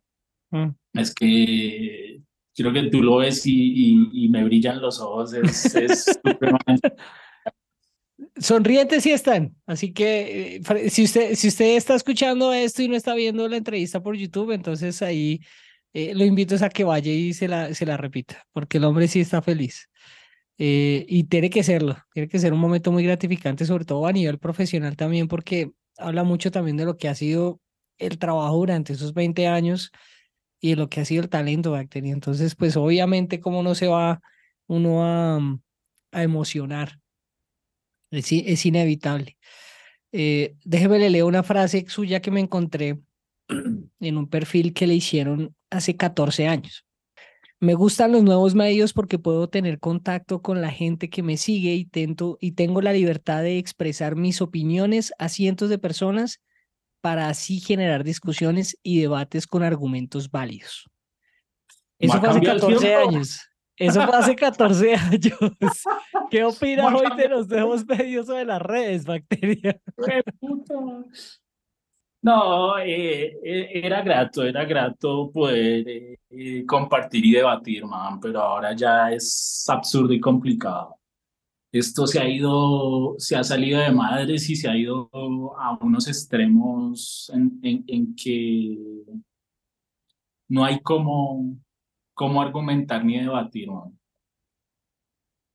Mm. 0.53 0.69
Es 0.95 1.13
que 1.13 2.23
creo 2.57 2.73
que 2.73 2.91
tú 2.91 3.03
lo 3.03 3.17
ves 3.17 3.47
y, 3.47 3.53
y, 3.53 4.25
y 4.25 4.29
me 4.29 4.45
brillan 4.45 4.81
los 4.81 5.01
ojos, 5.01 5.33
es, 5.33 5.75
es 5.75 6.21
Sonrientes 8.37 9.03
sí 9.03 9.13
están. 9.13 9.55
Así 9.67 9.93
que 9.93 10.57
eh, 10.57 10.91
si 10.91 11.05
usted, 11.05 11.35
si 11.35 11.49
usted 11.49 11.77
está 11.77 11.95
escuchando 11.95 12.53
esto 12.53 12.83
y 12.83 12.89
no 12.89 12.97
está 12.97 13.15
viendo 13.15 13.49
la 13.49 13.57
entrevista 13.57 14.03
por 14.03 14.17
YouTube, 14.17 14.53
entonces 14.53 15.03
ahí 15.03 15.41
eh, 15.93 16.15
lo 16.15 16.25
invito 16.25 16.57
a 16.65 16.69
que 16.69 16.85
vaya 16.85 17.13
y 17.13 17.35
se 17.35 17.49
la, 17.49 17.75
se 17.75 17.87
la 17.87 17.97
repita, 17.97 18.45
porque 18.53 18.79
el 18.79 18.85
hombre 18.85 19.09
sí 19.09 19.21
está 19.21 19.43
feliz. 19.43 19.89
Eh, 20.59 21.05
y 21.09 21.25
tiene 21.25 21.51
que 21.51 21.63
serlo, 21.63 21.97
tiene 22.13 22.29
que 22.29 22.39
ser 22.39 22.53
un 22.53 22.61
momento 22.61 22.93
muy 22.93 23.05
gratificante, 23.05 23.65
sobre 23.65 23.85
todo 23.85 24.07
a 24.07 24.13
nivel 24.13 24.39
profesional 24.39 24.97
también, 24.97 25.29
porque 25.29 25.73
habla 25.99 26.25
mucho 26.25 26.51
también 26.51 26.77
de 26.77 26.85
lo 26.85 26.97
que 26.97 27.09
ha 27.09 27.15
sido 27.15 27.61
el 27.99 28.19
trabajo 28.19 28.57
durante 28.57 28.93
esos 28.93 29.15
20 29.15 29.47
años 29.47 29.91
y 30.63 30.77
lo 30.77 30.89
que 30.89 31.01
ha 31.01 31.05
sido 31.05 31.25
el 31.25 31.29
talento 31.29 31.71
de 31.71 31.79
Bacteria. 31.79 32.13
Entonces, 32.13 32.55
pues 32.55 32.77
obviamente, 32.77 33.41
cómo 33.41 33.63
no 33.63 33.75
se 33.75 33.89
va 33.89 34.23
uno 34.69 35.05
a, 35.05 35.41
a 36.13 36.23
emocionar. 36.23 37.01
Es, 38.11 38.31
es 38.31 38.65
inevitable. 38.65 39.37
Eh, 40.13 40.55
déjeme 40.65 40.99
le 41.01 41.11
leo 41.11 41.27
una 41.27 41.43
frase 41.43 41.85
suya 41.89 42.21
que 42.21 42.31
me 42.31 42.41
encontré 42.41 43.01
en 44.01 44.17
un 44.17 44.29
perfil 44.29 44.73
que 44.73 44.87
le 44.87 44.95
hicieron 44.95 45.55
hace 45.69 45.97
14 45.97 46.47
años. 46.47 46.87
Me 47.59 47.75
gustan 47.75 48.13
los 48.13 48.23
nuevos 48.23 48.55
medios 48.55 48.93
porque 48.93 49.19
puedo 49.19 49.49
tener 49.49 49.81
contacto 49.81 50.43
con 50.43 50.61
la 50.61 50.71
gente 50.71 51.11
que 51.11 51.25
me 51.25 51.37
sigue 51.37 51.75
y, 51.75 51.87
tento, 51.87 52.39
y 52.41 52.53
tengo 52.53 52.83
la 52.83 52.93
libertad 52.93 53.43
de 53.43 53.59
expresar 53.59 54.15
mis 54.15 54.41
opiniones 54.41 55.13
a 55.19 55.29
cientos 55.29 55.71
de 55.71 55.79
personas 55.79 56.41
para 57.03 57.29
así 57.29 57.61
generar 57.61 58.05
discusiones 58.05 58.79
y 58.83 59.01
debates 59.03 59.47
con 59.47 59.63
argumentos 59.63 60.31
válidos. 60.31 60.89
Eso 61.99 62.15
¿Va 62.15 62.19
a 62.19 62.21
fue 62.21 62.29
hace 62.31 62.41
cambiar 62.41 62.55
el 62.55 62.61
14 62.63 62.87
tiempo? 62.87 63.09
años. 63.09 63.41
Eso 63.77 64.07
fue 64.07 64.17
hace 64.17 64.37
14 64.37 64.95
años. 64.95 65.85
¿Qué 66.31 66.45
opinas 66.45 66.87
¿Va 66.87 66.91
a 66.91 66.97
hoy 66.97 67.17
de 67.17 67.29
los 67.29 67.49
nuevos 67.49 67.85
medios 67.85 68.29
o 68.29 68.35
de 68.35 68.45
las 68.45 68.63
redes, 68.63 69.05
Bacteria? 69.05 69.81
No, 72.23 72.79
eh, 72.79 73.37
eh, 73.43 73.81
era 73.85 74.01
grato, 74.03 74.45
era 74.45 74.65
grato 74.65 75.33
poder 75.33 76.19
eh, 76.31 76.65
compartir 76.65 77.27
y 77.27 77.33
debatir, 77.33 77.85
man, 77.85 78.21
pero 78.21 78.41
ahora 78.41 78.77
ya 78.77 79.11
es 79.11 79.65
absurdo 79.69 80.13
y 80.13 80.21
complicado. 80.21 80.99
Esto 81.73 82.07
se 82.07 82.21
ha 82.21 82.29
ido, 82.29 83.15
se 83.17 83.35
ha 83.35 83.43
salido 83.43 83.81
de 83.81 83.91
madres 83.91 84.49
y 84.51 84.57
se 84.57 84.69
ha 84.69 84.77
ido 84.77 85.09
a 85.59 85.79
unos 85.81 86.07
extremos 86.07 87.31
en, 87.35 87.85
en, 87.87 88.15
que 88.15 88.77
no 90.49 90.65
hay 90.67 90.81
cómo, 90.81 91.57
cómo 92.13 92.43
argumentar 92.43 93.03
ni 93.03 93.19
debatir, 93.19 93.71
man. 93.71 93.99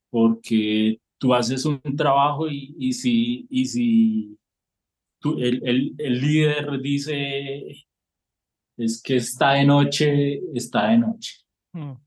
Porque 0.10 1.00
tú 1.20 1.36
haces 1.36 1.66
un 1.66 1.80
trabajo 1.96 2.50
y, 2.50 2.76
y 2.80 2.94
si, 2.94 3.46
y 3.52 3.66
si 3.66 4.38
el, 5.24 5.62
el, 5.68 5.96
el 6.00 6.22
líder 6.22 6.82
dice 6.82 7.86
es 8.78 9.02
que 9.02 9.18
está 9.18 9.54
de 9.54 9.66
noche, 9.66 10.40
está 10.54 10.90
de 10.90 10.98
noche. 10.98 11.36
Mm. 11.74 12.07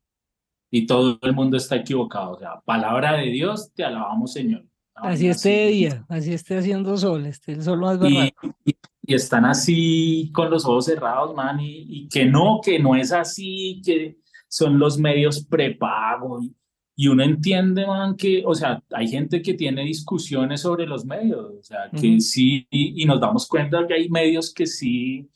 Y 0.71 0.85
todo 0.87 1.19
el 1.21 1.33
mundo 1.33 1.57
está 1.57 1.75
equivocado. 1.75 2.31
O 2.31 2.39
sea, 2.39 2.61
palabra 2.65 3.13
de 3.17 3.25
Dios, 3.25 3.71
te 3.73 3.83
alabamos, 3.83 4.33
Señor. 4.33 4.65
Así 4.95 5.27
esté 5.27 5.49
de 5.49 5.67
día, 5.67 6.05
así 6.09 6.33
esté 6.33 6.57
haciendo 6.57 6.95
sol, 6.95 7.25
esté 7.25 7.53
el 7.53 7.63
sol 7.63 7.79
más 7.79 7.97
Y, 8.03 8.33
y, 8.65 8.75
y 9.03 9.13
están 9.13 9.45
así 9.45 10.31
con 10.33 10.49
los 10.51 10.65
ojos 10.65 10.85
cerrados, 10.85 11.33
man, 11.33 11.59
y, 11.59 11.85
y 11.87 12.07
que 12.07 12.25
no, 12.25 12.59
que 12.63 12.77
no 12.77 12.95
es 12.95 13.11
así, 13.11 13.81
que 13.83 14.17
son 14.47 14.77
los 14.77 14.97
medios 14.97 15.43
prepago. 15.45 16.41
Y, 16.41 16.55
y 16.95 17.07
uno 17.07 17.23
entiende, 17.23 17.85
man, 17.87 18.15
que, 18.15 18.43
o 18.45 18.53
sea, 18.53 18.83
hay 18.91 19.07
gente 19.07 19.41
que 19.41 19.55
tiene 19.55 19.83
discusiones 19.83 20.61
sobre 20.61 20.85
los 20.85 21.03
medios, 21.03 21.51
o 21.59 21.63
sea, 21.63 21.89
que 21.89 22.11
Ujú. 22.11 22.19
sí, 22.21 22.67
y, 22.69 23.01
y 23.01 23.05
nos 23.05 23.19
damos 23.19 23.47
cuenta 23.47 23.87
que 23.87 23.95
hay 23.95 24.09
medios 24.09 24.53
que 24.53 24.67
sí 24.67 25.27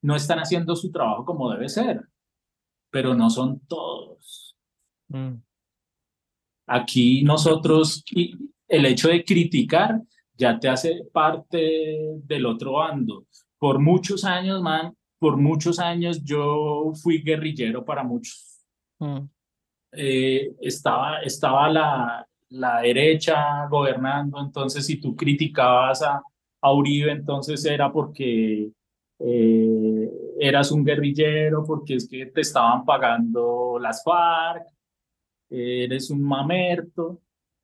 no 0.00 0.16
están 0.16 0.38
haciendo 0.38 0.76
su 0.76 0.90
trabajo 0.90 1.24
como 1.24 1.50
debe 1.50 1.68
ser, 1.68 2.08
pero 2.90 3.14
no 3.14 3.28
son 3.28 3.60
todos. 3.66 4.13
Mm. 5.14 5.40
Aquí 6.66 7.22
nosotros, 7.22 8.04
el 8.68 8.86
hecho 8.86 9.08
de 9.08 9.24
criticar 9.24 10.00
ya 10.36 10.58
te 10.58 10.68
hace 10.68 11.04
parte 11.12 12.18
del 12.24 12.46
otro 12.46 12.72
bando. 12.72 13.26
Por 13.58 13.78
muchos 13.78 14.24
años, 14.24 14.60
man, 14.60 14.94
por 15.18 15.36
muchos 15.36 15.78
años 15.78 16.22
yo 16.24 16.92
fui 17.00 17.22
guerrillero 17.22 17.84
para 17.84 18.02
muchos. 18.02 18.60
Mm. 18.98 19.20
Eh, 19.92 20.52
estaba, 20.60 21.20
estaba 21.20 21.70
la, 21.70 22.26
la 22.48 22.80
derecha 22.80 23.68
gobernando, 23.68 24.40
entonces 24.40 24.84
si 24.84 25.00
tú 25.00 25.14
criticabas 25.14 26.02
a, 26.02 26.20
a 26.60 26.72
Uribe, 26.72 27.12
entonces 27.12 27.64
era 27.64 27.92
porque 27.92 28.70
eh, 29.20 30.10
eras 30.40 30.72
un 30.72 30.84
guerrillero, 30.84 31.64
porque 31.64 31.94
es 31.94 32.08
que 32.08 32.26
te 32.26 32.40
estaban 32.40 32.84
pagando 32.84 33.78
las 33.80 34.02
FARC, 34.02 34.73
eres 35.50 36.10
un 36.10 36.22
mamerto, 36.22 37.20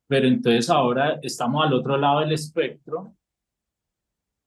pero 0.07 0.27
entonces 0.27 0.69
ahora 0.69 1.19
estamos 1.21 1.65
al 1.65 1.73
otro 1.73 1.97
lado 1.97 2.19
del 2.21 2.33
espectro 2.33 3.13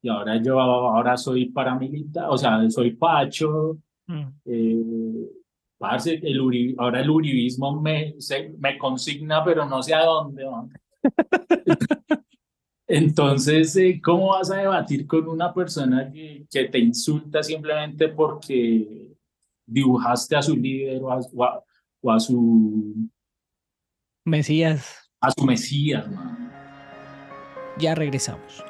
y 0.03 0.09
ahora 0.09 0.41
yo 0.43 0.61
ahora 0.61 1.17
soy 1.17 1.47
paramilitar, 1.47 2.27
o 2.29 2.37
sea, 2.37 2.69
soy 2.71 2.93
Pacho, 2.93 3.79
Mm. 4.07 4.23
eh, 4.45 5.31
parce, 5.79 6.21
el 6.23 6.39
uri- 6.43 6.75
ahora 6.77 7.01
el 7.01 7.09
uribismo 7.09 7.81
me, 7.81 8.15
se- 8.19 8.51
me 8.59 8.77
consigna, 8.77 9.43
pero 9.43 9.65
no 9.67 9.83
sé 9.83 9.95
a 9.95 10.05
dónde. 10.05 10.45
¿no? 10.45 10.69
Entonces, 12.87 13.75
eh, 13.77 14.01
¿cómo 14.05 14.29
vas 14.29 14.51
a 14.51 14.59
debatir 14.59 15.07
con 15.07 15.27
una 15.27 15.53
persona 15.55 16.11
que, 16.13 16.45
que 16.51 16.65
te 16.65 16.79
insulta 16.79 17.43
simplemente 17.43 18.09
porque 18.09 19.09
dibujaste 19.67 20.37
a 20.37 20.43
su 20.43 20.55
líder 20.55 21.03
o 21.03 21.11
a, 21.11 21.19
o 21.35 21.45
a- 21.45 21.65
o 22.03 22.11
a 22.13 22.21
su, 22.21 22.95
Mesías, 24.27 25.11
a 25.21 25.31
su 25.31 25.45
mesías? 25.45 26.11
man? 26.11 26.51
ya 27.79 27.95
regresamos. 27.95 28.65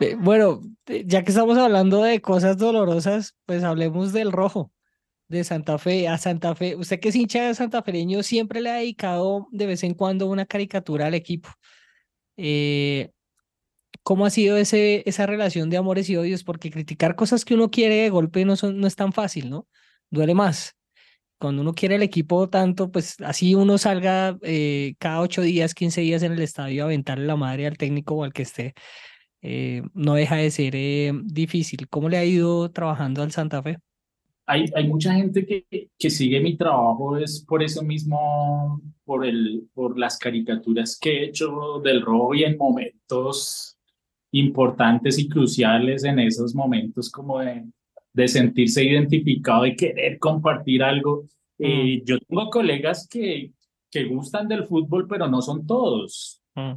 Eh, 0.00 0.16
Bueno, 0.18 0.62
eh, 0.86 1.04
ya 1.06 1.22
que 1.22 1.32
estamos 1.32 1.58
hablando 1.58 2.02
de 2.02 2.22
cosas 2.22 2.56
dolorosas, 2.56 3.34
pues 3.44 3.62
hablemos 3.62 4.12
del 4.14 4.32
rojo 4.32 4.72
de 5.28 5.44
Santa 5.44 5.76
Fe. 5.78 6.08
A 6.08 6.16
Santa 6.16 6.54
Fe, 6.54 6.76
usted 6.76 6.98
que 6.98 7.10
es 7.10 7.16
hincha 7.16 7.46
de 7.46 7.54
santafereño, 7.54 8.22
siempre 8.22 8.62
le 8.62 8.70
ha 8.70 8.74
dedicado 8.76 9.48
de 9.50 9.66
vez 9.66 9.84
en 9.84 9.94
cuando 9.94 10.26
una 10.28 10.46
caricatura 10.46 11.06
al 11.06 11.14
equipo. 11.14 11.50
Eh, 12.38 13.10
¿cómo 14.02 14.26
ha 14.26 14.30
sido 14.30 14.56
ese, 14.56 15.02
esa 15.06 15.26
relación 15.26 15.68
de 15.70 15.76
amores 15.76 16.08
y 16.08 16.16
odios? 16.16 16.44
Porque 16.44 16.70
criticar 16.70 17.16
cosas 17.16 17.44
que 17.44 17.54
uno 17.54 17.70
quiere 17.70 17.96
de 17.96 18.10
golpe 18.10 18.44
no, 18.46 18.56
son, 18.56 18.80
no 18.80 18.86
es 18.86 18.96
tan 18.96 19.12
fácil, 19.12 19.50
¿no? 19.50 19.68
Duele 20.10 20.34
más. 20.34 20.76
Cuando 21.38 21.62
uno 21.62 21.72
quiere 21.72 21.94
el 21.94 22.02
equipo 22.02 22.48
tanto, 22.50 22.90
pues 22.90 23.16
así 23.20 23.54
uno 23.54 23.78
salga 23.78 24.36
eh, 24.42 24.94
cada 24.98 25.20
ocho 25.20 25.40
días, 25.40 25.74
15 25.74 26.02
días 26.02 26.22
en 26.22 26.32
el 26.32 26.42
estadio 26.42 26.82
a 26.82 26.86
aventarle 26.86 27.26
la 27.26 27.36
madre 27.36 27.66
al 27.66 27.78
técnico 27.78 28.16
o 28.16 28.24
al 28.24 28.32
que 28.32 28.42
esté. 28.42 28.74
eh, 29.42 29.82
no 29.94 30.14
deja 30.14 30.36
de 30.36 30.50
ser 30.50 30.74
eh, 30.76 31.12
difícil. 31.24 31.88
¿Cómo 31.88 32.08
le 32.10 32.18
ha 32.18 32.24
ido 32.24 32.70
trabajando 32.70 33.22
al 33.22 33.32
Santa 33.32 33.62
Fe? 33.62 33.78
Hay, 34.46 34.66
hay 34.74 34.88
mucha 34.88 35.14
gente 35.14 35.46
que, 35.46 35.64
que 35.98 36.10
sigue 36.10 36.40
mi 36.40 36.56
trabajo 36.56 37.16
es 37.16 37.44
por 37.46 37.62
eso 37.62 37.82
mismo, 37.82 38.82
por, 39.04 39.24
el, 39.24 39.68
por 39.72 39.98
las 39.98 40.18
caricaturas 40.18 40.98
que 41.00 41.10
he 41.10 41.24
hecho 41.26 41.80
del 41.84 42.02
robo 42.02 42.34
y 42.34 42.44
en 42.44 42.56
momentos 42.58 43.78
importantes 44.32 45.18
y 45.18 45.28
cruciales, 45.28 46.04
en 46.04 46.18
esos 46.18 46.54
momentos 46.54 47.10
como 47.10 47.38
de, 47.38 47.64
de 48.12 48.28
sentirse 48.28 48.82
identificado 48.84 49.66
y 49.66 49.76
querer 49.76 50.18
compartir 50.18 50.82
algo. 50.82 51.26
Eh, 51.58 52.02
yo 52.04 52.18
tengo 52.18 52.48
colegas 52.50 53.06
que, 53.08 53.52
que 53.90 54.04
gustan 54.04 54.48
del 54.48 54.64
fútbol, 54.66 55.06
pero 55.08 55.28
no 55.28 55.40
son 55.42 55.66
todos. 55.66 56.42
Mm. 56.54 56.72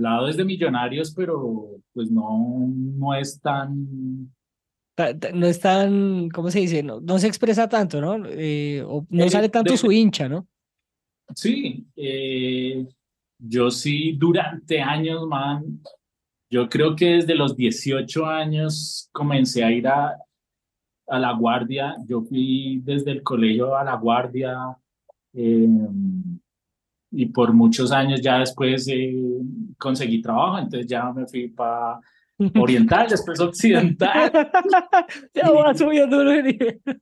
Lado 0.00 0.28
es 0.28 0.36
de 0.36 0.44
millonarios, 0.44 1.12
pero 1.14 1.68
pues 1.92 2.10
no, 2.10 2.66
no 2.68 3.14
es 3.14 3.40
tan... 3.40 4.32
Ta- 4.96 5.18
ta- 5.18 5.32
No 5.32 5.46
es 5.46 5.60
tan, 5.60 6.28
¿cómo 6.30 6.50
se 6.50 6.60
dice? 6.60 6.82
No, 6.82 7.00
no 7.00 7.18
se 7.18 7.26
expresa 7.26 7.68
tanto, 7.68 8.00
¿no? 8.00 8.24
Eh, 8.28 8.82
o 8.86 9.04
no 9.10 9.24
Eh, 9.24 9.30
sale 9.30 9.48
tanto 9.48 9.72
de- 9.72 9.78
su 9.78 9.90
hincha, 9.92 10.28
¿no? 10.28 10.46
Sí, 11.34 11.84
eh, 11.96 12.86
yo 13.38 13.70
sí 13.70 14.12
durante 14.12 14.80
años, 14.80 15.26
man, 15.26 15.80
yo 16.54 16.68
creo 16.68 16.94
que 16.94 17.14
desde 17.14 17.34
los 17.34 17.56
18 17.56 18.26
años 18.26 19.08
comencé 19.10 19.64
a 19.64 19.72
ir 19.72 19.88
a, 19.88 20.16
a 21.08 21.18
La 21.18 21.32
Guardia, 21.32 21.96
yo 22.06 22.22
fui 22.22 22.80
desde 22.84 23.10
el 23.10 23.24
colegio 23.24 23.76
a 23.76 23.82
La 23.82 23.96
Guardia 23.96 24.56
eh, 25.32 25.66
y 27.10 27.26
por 27.26 27.52
muchos 27.52 27.90
años 27.90 28.20
ya 28.22 28.38
después 28.38 28.86
eh, 28.86 29.16
conseguí 29.76 30.22
trabajo, 30.22 30.58
entonces 30.58 30.86
ya 30.86 31.12
me 31.12 31.26
fui 31.26 31.48
para 31.48 31.98
Oriental, 32.60 33.08
después 33.08 33.40
Occidental, 33.40 34.30
Ya 35.34 35.50
va 35.50 35.74
subiendo 35.74 36.22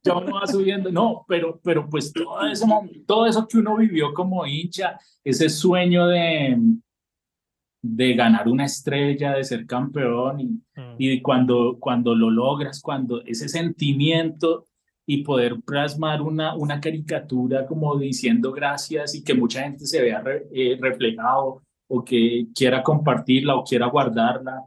ya 0.02 0.14
va 0.14 0.46
subiendo, 0.46 0.90
no, 0.90 1.26
pero, 1.28 1.60
pero 1.62 1.90
pues 1.90 2.10
todo 2.10 2.46
eso, 2.46 2.66
todo 3.06 3.26
eso 3.26 3.46
que 3.46 3.58
uno 3.58 3.76
vivió 3.76 4.14
como 4.14 4.46
hincha, 4.46 4.98
ese 5.22 5.50
sueño 5.50 6.06
de, 6.06 6.58
de 7.84 8.14
ganar 8.14 8.48
una 8.48 8.64
estrella, 8.64 9.32
de 9.34 9.42
ser 9.44 9.66
campeón 9.66 10.40
y, 10.40 10.60
y 10.98 11.20
cuando, 11.20 11.76
cuando 11.80 12.14
lo 12.14 12.30
logras, 12.30 12.80
cuando 12.80 13.22
ese 13.24 13.48
sentimiento 13.48 14.66
y 15.04 15.24
poder 15.24 15.60
plasmar 15.66 16.22
una, 16.22 16.54
una 16.54 16.80
caricatura 16.80 17.66
como 17.66 17.98
diciendo 17.98 18.52
gracias 18.52 19.16
y 19.16 19.24
que 19.24 19.34
mucha 19.34 19.62
gente 19.64 19.84
se 19.84 20.00
vea 20.00 20.20
re- 20.20 20.46
eh, 20.54 20.78
reflejado 20.80 21.60
o 21.88 22.04
que 22.04 22.46
quiera 22.54 22.82
compartirla 22.84 23.56
o 23.56 23.64
quiera 23.64 23.86
guardarla. 23.86 24.62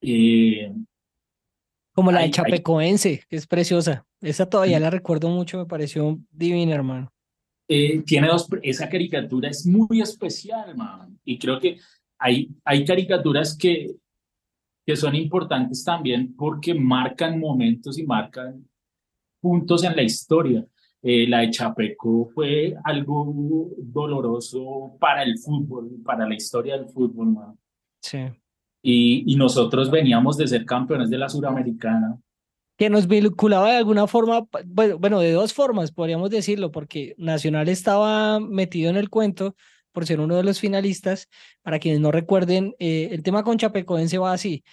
Eh, 0.00 0.72
Como 1.94 2.10
la 2.12 2.18
de 2.18 2.24
Ay, 2.24 2.28
ay. 2.28 2.32
Chapecoense, 2.32 3.22
que 3.28 3.36
es 3.36 3.46
preciosa. 3.46 4.06
Esa 4.20 4.48
todavía 4.48 4.78
la 4.80 4.88
recuerdo 4.90 5.28
mucho, 5.28 5.58
me 5.58 5.66
pareció 5.66 6.18
divina, 6.30 6.74
hermano. 6.74 7.11
Eh, 7.74 8.02
tiene 8.04 8.28
dos, 8.28 8.46
esa 8.62 8.86
caricatura 8.86 9.48
es 9.48 9.66
muy 9.66 10.02
especial, 10.02 10.76
man. 10.76 11.18
Y 11.24 11.38
creo 11.38 11.58
que 11.58 11.78
hay, 12.18 12.50
hay 12.66 12.84
caricaturas 12.84 13.56
que, 13.56 13.94
que 14.84 14.94
son 14.94 15.14
importantes 15.14 15.82
también 15.82 16.36
porque 16.36 16.74
marcan 16.74 17.40
momentos 17.40 17.98
y 17.98 18.04
marcan 18.04 18.68
puntos 19.40 19.84
en 19.84 19.96
la 19.96 20.02
historia. 20.02 20.66
Eh, 21.00 21.26
la 21.26 21.38
de 21.40 21.50
Chapeco 21.50 22.26
fue 22.34 22.76
algo 22.84 23.70
doloroso 23.78 24.94
para 25.00 25.22
el 25.22 25.38
fútbol, 25.38 25.92
para 26.04 26.28
la 26.28 26.34
historia 26.34 26.76
del 26.76 26.90
fútbol, 26.90 27.28
man. 27.32 27.58
Sí. 28.02 28.18
Y, 28.82 29.32
y 29.32 29.36
nosotros 29.36 29.90
veníamos 29.90 30.36
de 30.36 30.46
ser 30.46 30.66
campeones 30.66 31.08
de 31.08 31.16
la 31.16 31.30
Suramericana. 31.30 32.20
Que 32.82 32.90
nos 32.90 33.06
vinculaba 33.06 33.70
de 33.70 33.76
alguna 33.76 34.08
forma, 34.08 34.44
bueno, 34.66 34.98
bueno, 34.98 35.20
de 35.20 35.30
dos 35.30 35.54
formas 35.54 35.92
podríamos 35.92 36.30
decirlo, 36.30 36.72
porque 36.72 37.14
Nacional 37.16 37.68
estaba 37.68 38.40
metido 38.40 38.90
en 38.90 38.96
el 38.96 39.08
cuento 39.08 39.54
por 39.92 40.04
ser 40.04 40.18
uno 40.18 40.34
de 40.34 40.42
los 40.42 40.58
finalistas. 40.58 41.28
Para 41.62 41.78
quienes 41.78 42.00
no 42.00 42.10
recuerden, 42.10 42.74
eh, 42.80 43.10
el 43.12 43.22
tema 43.22 43.44
con 43.44 43.56
Chapecoense 43.56 44.18
va 44.18 44.32
así. 44.32 44.64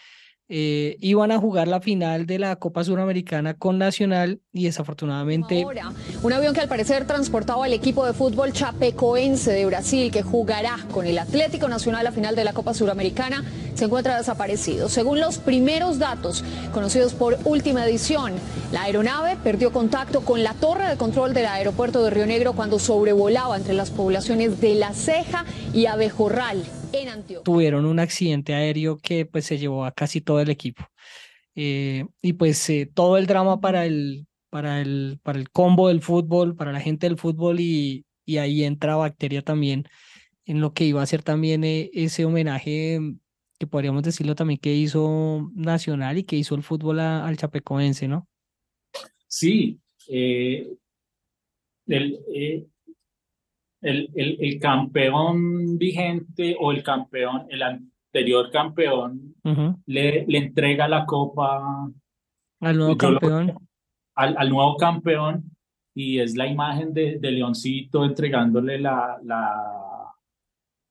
Eh, 0.52 0.98
iban 1.00 1.32
a 1.32 1.38
jugar 1.38 1.68
la 1.68 1.80
final 1.80 2.26
de 2.26 2.40
la 2.40 2.56
Copa 2.56 2.84
Suramericana 2.84 3.54
con 3.54 3.78
Nacional 3.78 4.42
y 4.52 4.66
desafortunadamente 4.66 5.62
Ahora, 5.62 5.94
un 6.24 6.34
avión 6.34 6.56
que 6.56 6.62
al 6.62 6.68
parecer 6.68 7.06
transportaba 7.06 7.66
al 7.66 7.74
equipo 7.74 8.04
de 8.04 8.14
fútbol 8.14 8.52
chapecoense 8.52 9.52
de 9.52 9.68
Brasil 9.68 10.12
que 10.12 10.24
jugará 10.24 10.78
con 10.92 11.06
el 11.06 11.20
Atlético 11.20 11.68
Nacional 11.68 12.04
la 12.04 12.12
final 12.12 12.36
de 12.36 12.44
la 12.44 12.54
Copa 12.54 12.74
Suramericana 12.74 13.44
se 13.76 13.86
encuentra 13.86 14.18
desaparecido. 14.18 14.90
Según 14.90 15.20
los 15.20 15.38
primeros 15.38 16.00
datos 16.00 16.44
conocidos 16.74 17.14
por 17.14 17.38
última 17.46 17.86
edición, 17.86 18.34
la 18.72 18.84
aeronave 18.84 19.38
perdió 19.44 19.72
contacto 19.72 20.22
con 20.22 20.44
la 20.44 20.56
torre 20.56 20.90
de 20.90 20.98
control 20.98 21.36
del 21.36 21.46
aeropuerto 21.46 22.04
de 22.04 22.10
Río 22.10 22.26
Negro 22.26 22.54
cuando 22.54 22.80
sobrevolaba 22.80 23.56
entre 23.56 23.76
las 23.76 23.92
poblaciones 23.92 24.60
de 24.60 24.74
La 24.74 24.94
Ceja 24.94 25.46
y 25.74 25.86
Abejorral 25.86 26.64
en 26.94 27.10
Antioquia. 27.10 27.44
tuvieron 27.44 27.86
un 27.86 28.00
accidente 28.00 28.54
aéreo 28.54 28.98
que 28.98 29.26
pues 29.26 29.46
se 29.46 29.58
llevó 29.58 29.86
a 29.86 29.92
casi 29.92 30.22
todo 30.22 30.40
el 30.40 30.50
equipo. 30.50 30.84
Eh, 31.56 32.06
y 32.22 32.34
pues 32.34 32.70
eh, 32.70 32.90
todo 32.94 33.18
el 33.18 33.28
drama 33.28 33.60
para 33.60 33.86
el, 33.86 34.28
para 34.50 34.82
el, 34.82 35.20
para 35.24 35.40
el 35.40 35.50
combo 35.50 35.88
del 35.90 36.02
fútbol, 36.02 36.56
para 36.56 36.72
la 36.72 36.80
gente 36.80 37.08
del 37.08 37.18
fútbol 37.18 37.60
y, 37.60 38.06
y 38.26 38.38
ahí 38.38 38.64
entra 38.64 38.96
Bacteria 38.96 39.42
también 39.42 39.86
en 40.46 40.62
lo 40.62 40.74
que 40.74 40.86
iba 40.86 41.02
a 41.02 41.06
ser 41.06 41.22
también 41.22 41.64
eh, 41.64 41.90
ese 41.94 42.26
homenaje 42.26 43.00
mm, 43.00 43.20
que 43.60 43.68
podríamos 43.68 44.04
decirlo 44.04 44.36
también 44.36 44.60
que 44.60 44.74
hizo 44.74 45.52
Nacional 45.54 46.18
y 46.18 46.24
que 46.24 46.38
hizo 46.38 46.56
el 46.56 46.64
fútbol 46.64 47.00
a- 47.02 47.28
al 47.28 47.36
Chapecoense, 47.38 48.08
¿no? 48.08 48.28
Sí, 49.28 49.80
eh, 50.08 50.74
el, 51.88 52.20
eh, 52.34 52.66
el, 53.82 54.10
el, 54.16 54.38
el 54.40 54.60
campeón 54.60 55.78
vigente 55.78 56.56
o 56.60 56.72
el 56.72 56.84
campeón, 56.84 57.46
el 57.50 57.62
anterior 57.64 58.50
campeón, 58.52 59.36
Ujú. 59.44 59.80
le, 59.86 60.26
le 60.28 60.38
entrega 60.38 60.88
la 60.88 61.06
copa 61.06 61.90
Al 62.62 62.78
nuevo 62.78 62.92
lo- 62.92 62.98
campeón. 62.98 63.58
al, 64.16 64.36
al 64.38 64.50
nuevo 64.50 64.76
campeón 64.78 65.56
y 65.96 66.20
es 66.20 66.36
la 66.36 66.48
imagen 66.48 66.94
de, 66.94 67.20
de 67.20 67.32
Leoncito 67.32 68.04
entregándole 68.06 68.80
la, 68.80 69.18
la, 69.24 70.14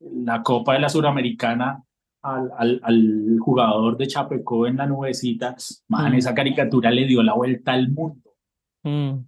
la 0.01 0.43
copa 0.43 0.74
de 0.74 0.80
la 0.80 0.89
Suramericana 0.89 1.82
al, 2.22 2.51
al, 2.59 2.80
al 2.82 3.36
jugador 3.41 3.97
de 3.97 4.07
Chapecó 4.07 4.66
en 4.66 4.76
la 4.76 4.86
nubecita. 4.86 5.55
Man, 5.89 6.12
Mm. 6.12 6.16
esa 6.16 6.34
caricatura 6.34 6.91
le 6.91 7.07
dio 7.07 7.22
la 7.22 7.34
vuelta 7.34 7.72
al 7.72 7.91
mundo. 7.91 8.34
Mm, 8.82 9.11
O 9.18 9.24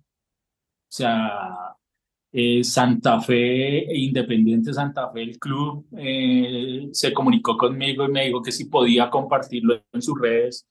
sea, 0.93 1.77
eh, 2.33 2.63
Santa 2.65 3.21
Fe, 3.21 3.79
e 3.91 3.99
Independiente 3.99 4.73
Santa 4.73 5.11
Fe, 5.11 5.23
el 5.23 5.39
club, 5.39 5.87
eh, 5.97 6.89
se 6.93 7.13
comunicó 7.13 7.57
conmigo 7.57 8.05
y 8.05 8.11
me 8.13 8.27
dijo 8.27 8.41
que 8.43 8.53
si 8.53 8.67
podía 8.67 9.11
compartirlo 9.11 9.83
en 9.93 10.03
sus 10.03 10.19
redes. 10.21 10.67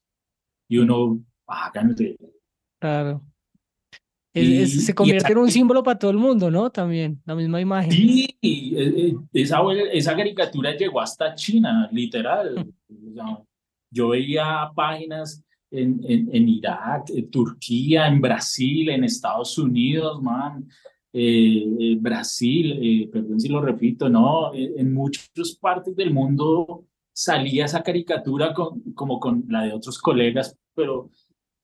Y 0.70 0.78
uno, 0.78 1.20
háganle. 1.48 2.16
claro. 2.80 3.22
Es- 4.32 4.48
es- 4.48 4.76
Y- 4.76 4.80
se 4.82 4.92
y 4.92 4.96
convierte 4.96 5.32
en 5.32 5.38
un 5.40 5.50
símbolo 5.52 5.82
para 5.84 5.98
todo 5.98 6.12
el 6.12 6.18
mundo, 6.18 6.52
¿no? 6.52 6.70
También, 6.70 7.20
la 7.26 7.34
misma 7.36 7.60
imagen. 7.60 7.92
Sí, 7.92 8.38
eh, 8.42 8.78
eh, 8.78 9.16
esa, 9.34 9.60
esa 9.92 10.16
caricatura 10.16 10.78
llegó 10.78 11.02
hasta 11.02 11.34
China, 11.34 11.90
literal. 11.92 12.64
Yo 13.92 14.10
veía 14.10 14.70
páginas 14.76 15.44
en, 15.72 16.00
en, 16.08 16.30
en 16.32 16.48
Irak, 16.48 17.10
en 17.10 17.30
Turquía, 17.32 18.08
en 18.08 18.22
Brasil, 18.22 18.90
en 18.90 19.04
Estados 19.04 19.58
Unidos, 19.58 20.22
man. 20.22 20.68
Eh, 21.12 21.66
eh, 21.80 21.98
Brasil, 22.00 22.78
eh, 22.82 23.10
perdón 23.12 23.40
si 23.40 23.50
lo 23.50 23.62
repito, 23.62 24.10
no, 24.10 24.54
Eh, 24.54 24.74
en 24.78 24.94
muchas 24.94 25.58
partes 25.60 25.96
del 25.96 26.12
mundo 26.14 26.86
salía 27.12 27.66
esa 27.66 27.82
caricatura 27.82 28.54
con, 28.54 28.82
como 28.94 29.20
con 29.20 29.44
la 29.48 29.64
de 29.64 29.74
otros 29.74 29.98
colegas, 30.00 30.56
pero 30.76 31.10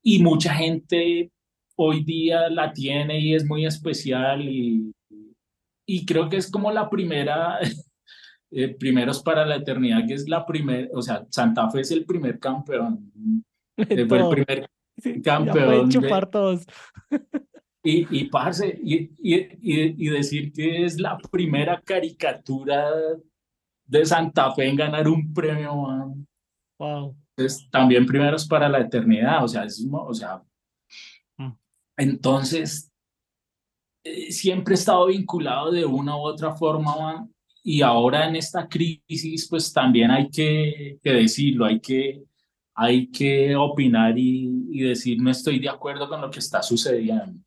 y 0.04 0.22
mucha 0.22 0.54
gente 0.54 1.32
hoy 1.76 2.04
día 2.04 2.50
la 2.50 2.74
tiene 2.74 3.20
y 3.20 3.36
es 3.36 3.46
muy 3.46 3.66
especial 3.66 4.48
y, 4.50 4.92
y 5.86 6.06
creo 6.06 6.28
que 6.30 6.38
es 6.38 6.50
como 6.50 6.72
la 6.72 6.90
primera, 6.90 7.60
eh, 8.52 8.70
primeros 8.70 9.22
para 9.22 9.46
la 9.46 9.58
eternidad, 9.58 10.08
que 10.08 10.16
es 10.16 10.28
la 10.28 10.46
primera, 10.46 10.88
o 10.94 11.02
sea, 11.02 11.26
Santa 11.30 11.70
Fe 11.70 11.82
es 11.82 11.92
el 11.92 12.06
primer 12.06 12.40
campeón, 12.40 13.12
fue 14.08 14.20
el 14.20 14.30
primer 14.30 14.70
Sí, 14.98 15.22
ya 15.22 15.52
pueden 15.52 15.90
campeón 15.90 15.90
de- 15.90 16.28
todos. 16.32 16.66
y, 17.86 18.20
y, 18.20 18.24
parce, 18.26 18.80
y, 18.84 19.12
y, 19.20 19.48
y, 19.62 20.10
decir 20.10 20.52
que 20.52 20.86
es 20.86 21.00
la 21.00 21.20
primera 21.30 21.80
caricatura 21.82 22.90
de 23.86 24.06
Santa 24.06 24.52
Fe 24.54 24.68
en 24.68 24.76
ganar 24.76 25.08
un 25.08 25.32
premio, 25.32 25.76
man, 25.76 26.28
Wow. 26.80 27.16
pues 27.36 27.70
también 27.70 28.06
primeros 28.06 28.46
para 28.48 28.68
la 28.68 28.80
eternidad, 28.80 29.44
o 29.44 29.48
sea, 29.48 29.64
es, 29.66 29.86
o 29.90 30.14
sea, 30.14 30.42
Mm. 31.38 31.52
entonces 31.98 32.92
eh, 34.04 34.32
siempre 34.32 34.74
he 34.74 34.78
estado 34.78 35.06
vinculado 35.08 35.72
de 35.72 35.86
una 35.86 36.16
u 36.18 36.22
otra 36.22 36.56
forma, 36.56 36.96
man, 36.96 37.34
y 37.64 37.82
ahora 37.84 38.28
en 38.28 38.36
esta 38.36 38.68
crisis, 38.68 39.48
pues 39.48 39.72
también 39.72 40.10
hay 40.12 40.30
que, 40.30 40.98
que 41.04 41.12
decirlo, 41.12 41.66
hay 41.66 41.80
que, 41.80 42.24
hay 42.74 43.12
que 43.12 43.56
opinar 43.56 44.18
y, 44.18 44.68
y, 44.72 44.82
decir 44.82 45.22
no 45.22 45.30
estoy 45.30 45.60
de 45.60 45.70
acuerdo 45.70 46.10
con 46.10 46.20
lo 46.22 46.32
que 46.32 46.40
está 46.40 46.62
sucediendo. 46.64 47.46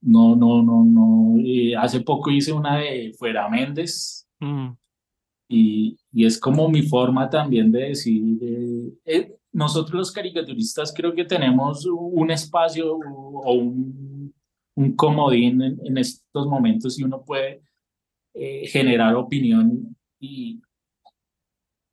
No, 0.00 0.36
no, 0.36 0.62
no, 0.62 0.84
no. 0.84 1.36
Eh, 1.44 1.76
hace 1.76 2.00
poco 2.00 2.30
hice 2.30 2.52
una 2.52 2.78
de 2.78 3.12
Fuera 3.18 3.48
Méndez. 3.48 4.26
Mm, 4.40 4.70
y, 5.48 5.96
y 6.12 6.26
es 6.26 6.38
como 6.38 6.68
mi 6.68 6.82
forma 6.82 7.28
también 7.28 7.70
de 7.70 7.88
decir, 7.88 8.38
eh, 8.40 8.92
eh, 9.04 9.36
nosotros 9.52 9.94
los 9.94 10.12
caricaturistas 10.12 10.92
creo 10.96 11.14
que 11.14 11.24
tenemos 11.24 11.84
un 11.86 12.30
espacio 12.30 12.94
o 12.96 13.52
un, 13.52 14.34
un 14.74 14.96
comodín 14.96 15.60
en, 15.60 15.78
en 15.84 15.98
estos 15.98 16.46
momentos 16.46 16.98
y 16.98 17.04
uno 17.04 17.22
puede 17.22 17.62
eh, 18.34 18.66
generar 18.66 19.14
opinión 19.14 19.94
y, 20.18 20.62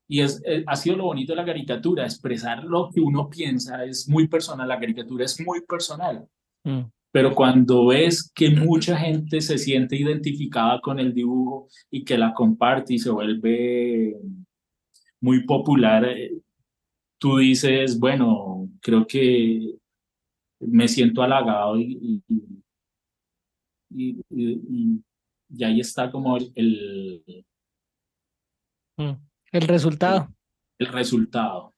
y 0.08 0.22
es, 0.22 0.42
eh, 0.46 0.64
ha 0.66 0.76
sido 0.76 0.96
lo 0.96 1.06
bonito 1.06 1.34
de 1.34 1.38
la 1.38 1.46
caricatura, 1.46 2.06
expresar 2.06 2.64
lo 2.64 2.90
que 2.90 3.02
uno 3.02 3.30
piensa 3.30 3.84
es 3.84 4.08
muy 4.08 4.28
personal, 4.28 4.68
la 4.68 4.80
caricatura 4.80 5.26
es 5.26 5.40
muy 5.46 5.62
personal, 5.62 6.28
mm, 6.64 6.82
pero 7.12 7.34
cuando 7.34 7.88
ves 7.88 8.32
que 8.34 8.50
mucha 8.52 8.98
gente 8.98 9.42
se 9.42 9.58
siente 9.58 9.96
identificada 9.96 10.80
con 10.82 11.00
el 11.00 11.14
dibujo 11.14 11.68
y 11.90 12.04
que 12.04 12.18
la 12.18 12.34
comparte 12.34 12.94
y 12.94 13.00
se 13.00 13.10
vuelve 13.10 14.16
muy 15.22 15.44
popular, 15.46 16.06
eh, 16.06 16.32
tú 17.18 17.38
dices, 17.38 18.00
bueno, 18.00 18.70
creo 18.82 19.06
que 19.08 19.76
me 20.60 20.88
siento 20.88 21.22
halagado 21.24 21.78
y, 21.78 22.22
y, 22.30 22.34
y, 23.90 24.22
y- 24.30 25.04
y 25.52 25.64
ahí 25.64 25.80
está 25.80 26.12
como 26.12 26.38
el, 26.38 26.52
el, 26.56 27.46
mm. 28.98 29.12
El 29.52 29.62
resultado, 29.68 30.30
el 30.78 30.88
resultado. 30.88 31.74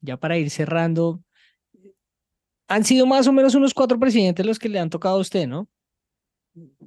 ya 0.00 0.16
para 0.16 0.36
ir 0.38 0.50
cerrando, 0.50 1.22
han 2.72 2.84
sido 2.84 3.06
más 3.06 3.26
o 3.26 3.32
menos 3.32 3.54
unos 3.54 3.74
cuatro 3.74 3.98
presidentes 3.98 4.46
los 4.46 4.58
que 4.58 4.70
le 4.70 4.78
han 4.78 4.88
tocado 4.88 5.16
a 5.16 5.20
usted, 5.20 5.46
¿no? 5.46 5.68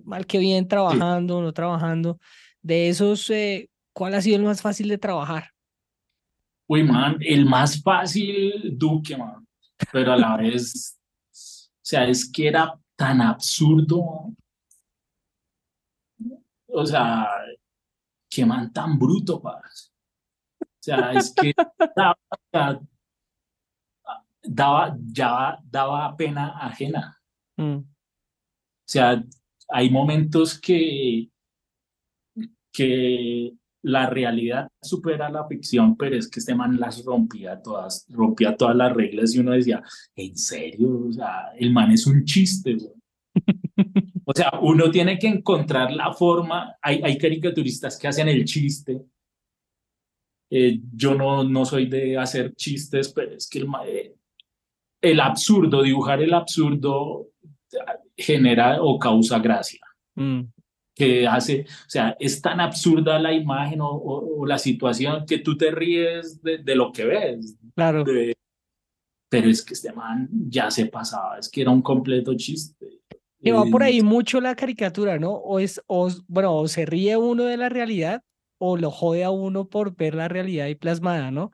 Mal 0.03 0.25
que 0.25 0.39
bien, 0.39 0.67
trabajando, 0.67 1.41
no 1.41 1.53
trabajando. 1.53 2.19
De 2.63 2.89
esos, 2.89 3.29
eh, 3.29 3.69
¿cuál 3.93 4.15
ha 4.15 4.21
sido 4.21 4.37
el 4.37 4.43
más 4.43 4.63
fácil 4.63 4.87
de 4.87 4.97
trabajar? 4.97 5.51
Uy, 6.67 6.83
man, 6.83 7.17
el 7.19 7.45
más 7.45 7.83
fácil, 7.83 8.75
Duque, 8.75 9.15
man. 9.15 9.47
Pero 9.91 10.13
a 10.13 10.17
la 10.17 10.37
vez, 10.37 10.99
o 11.29 11.83
sea, 11.83 12.07
es 12.07 12.31
que 12.31 12.47
era 12.47 12.73
tan 12.95 13.21
absurdo. 13.21 14.33
O 16.67 16.85
sea, 16.85 17.27
qué 18.27 18.43
man 18.43 18.73
tan 18.73 18.97
bruto, 18.97 19.39
parce. 19.39 19.91
O 20.59 20.65
sea, 20.79 21.13
es 21.13 21.31
que 21.31 21.53
daba, 24.47 24.97
ya 25.05 25.57
daba 25.63 26.15
pena 26.15 26.57
ajena. 26.59 27.19
Mm, 27.57 27.77
O 27.77 27.85
sea, 28.87 29.23
hay 29.69 29.89
momentos 29.89 30.59
que, 30.59 31.29
que 32.71 33.53
la 33.83 34.09
realidad 34.09 34.67
supera 34.81 35.29
la 35.29 35.47
ficción, 35.47 35.95
pero 35.95 36.15
es 36.15 36.27
que 36.27 36.39
este 36.39 36.55
man 36.55 36.79
las 36.79 37.03
rompía 37.05 37.61
todas, 37.61 38.05
rompía 38.09 38.55
todas 38.57 38.75
las 38.75 38.91
reglas 38.93 39.35
y 39.35 39.39
uno 39.39 39.51
decía, 39.51 39.83
¿en 40.15 40.35
serio? 40.35 41.05
O 41.07 41.11
sea, 41.13 41.51
el 41.57 41.71
man 41.71 41.91
es 41.91 42.07
un 42.07 42.23
chiste, 42.23 42.75
güey. 42.75 42.93
O 44.27 44.33
sea, 44.33 44.51
uno 44.59 44.89
tiene 44.89 45.19
que 45.19 45.27
encontrar 45.27 45.91
la 45.91 46.11
forma, 46.11 46.75
hay, 46.81 46.99
hay 47.03 47.15
caricaturistas 47.15 47.99
que 47.99 48.07
hacen 48.07 48.27
el 48.27 48.43
chiste. 48.43 49.05
Eh, 50.49 50.79
yo 50.95 51.13
no, 51.13 51.43
no 51.43 51.63
soy 51.63 51.85
de 51.85 52.17
hacer 52.17 52.55
chistes, 52.55 53.13
pero 53.13 53.35
es 53.35 53.47
que 53.47 53.59
el, 53.59 53.67
eh, 53.85 54.15
el 55.05 55.19
absurdo, 55.19 55.81
dibujar 55.83 56.21
el 56.21 56.33
absurdo 56.33 57.27
genera 58.17 58.81
o 58.81 58.97
causa 58.97 59.39
gracia, 59.39 59.81
mm, 60.15 60.41
que 60.95 61.27
hace, 61.27 61.61
o 61.67 61.89
sea, 61.89 62.15
es 62.19 62.41
tan 62.41 62.59
absurda 62.61 63.19
la 63.19 63.33
imagen 63.33 63.81
o, 63.81 63.89
o- 63.89 64.39
o 64.41 64.45
la 64.45 64.57
situación 64.57 65.25
que 65.25 65.39
tú 65.39 65.57
te 65.57 65.71
ríes 65.71 66.41
de, 66.41 66.59
de 66.59 66.75
lo 66.75 66.91
que 66.91 67.05
ves, 67.05 67.57
claro. 67.75 68.03
de- 68.03 68.33
pero 69.29 69.49
es 69.49 69.61
que 69.65 69.73
este 69.73 69.91
man 69.91 70.29
ya 70.31 70.71
se 70.71 70.85
pasaba, 70.85 71.37
es 71.39 71.49
que 71.49 71.61
era 71.61 71.71
un 71.71 71.81
completo 71.81 72.33
chiste. 72.35 73.01
Que 73.43 73.51
va 73.51 73.65
por 73.65 73.83
Eh, 73.83 73.87
ahí 73.87 74.01
mucho 74.01 74.39
la 74.39 74.55
caricatura, 74.55 75.19
¿no? 75.19 75.31
O 75.33 75.59
es, 75.59 75.81
o, 75.87 76.09
bueno, 76.27 76.55
o 76.55 76.67
se 76.67 76.85
ríe 76.85 77.17
uno 77.17 77.43
de 77.43 77.57
la 77.57 77.67
realidad 77.69 78.21
o 78.57 78.77
lo 78.77 78.89
jode 78.91 79.23
a 79.25 79.31
uno 79.31 79.67
por 79.67 79.95
ver 79.95 80.15
la 80.15 80.27
realidad 80.29 80.67
ahí 80.67 80.75
plasmada, 80.75 81.29
¿no? 81.31 81.51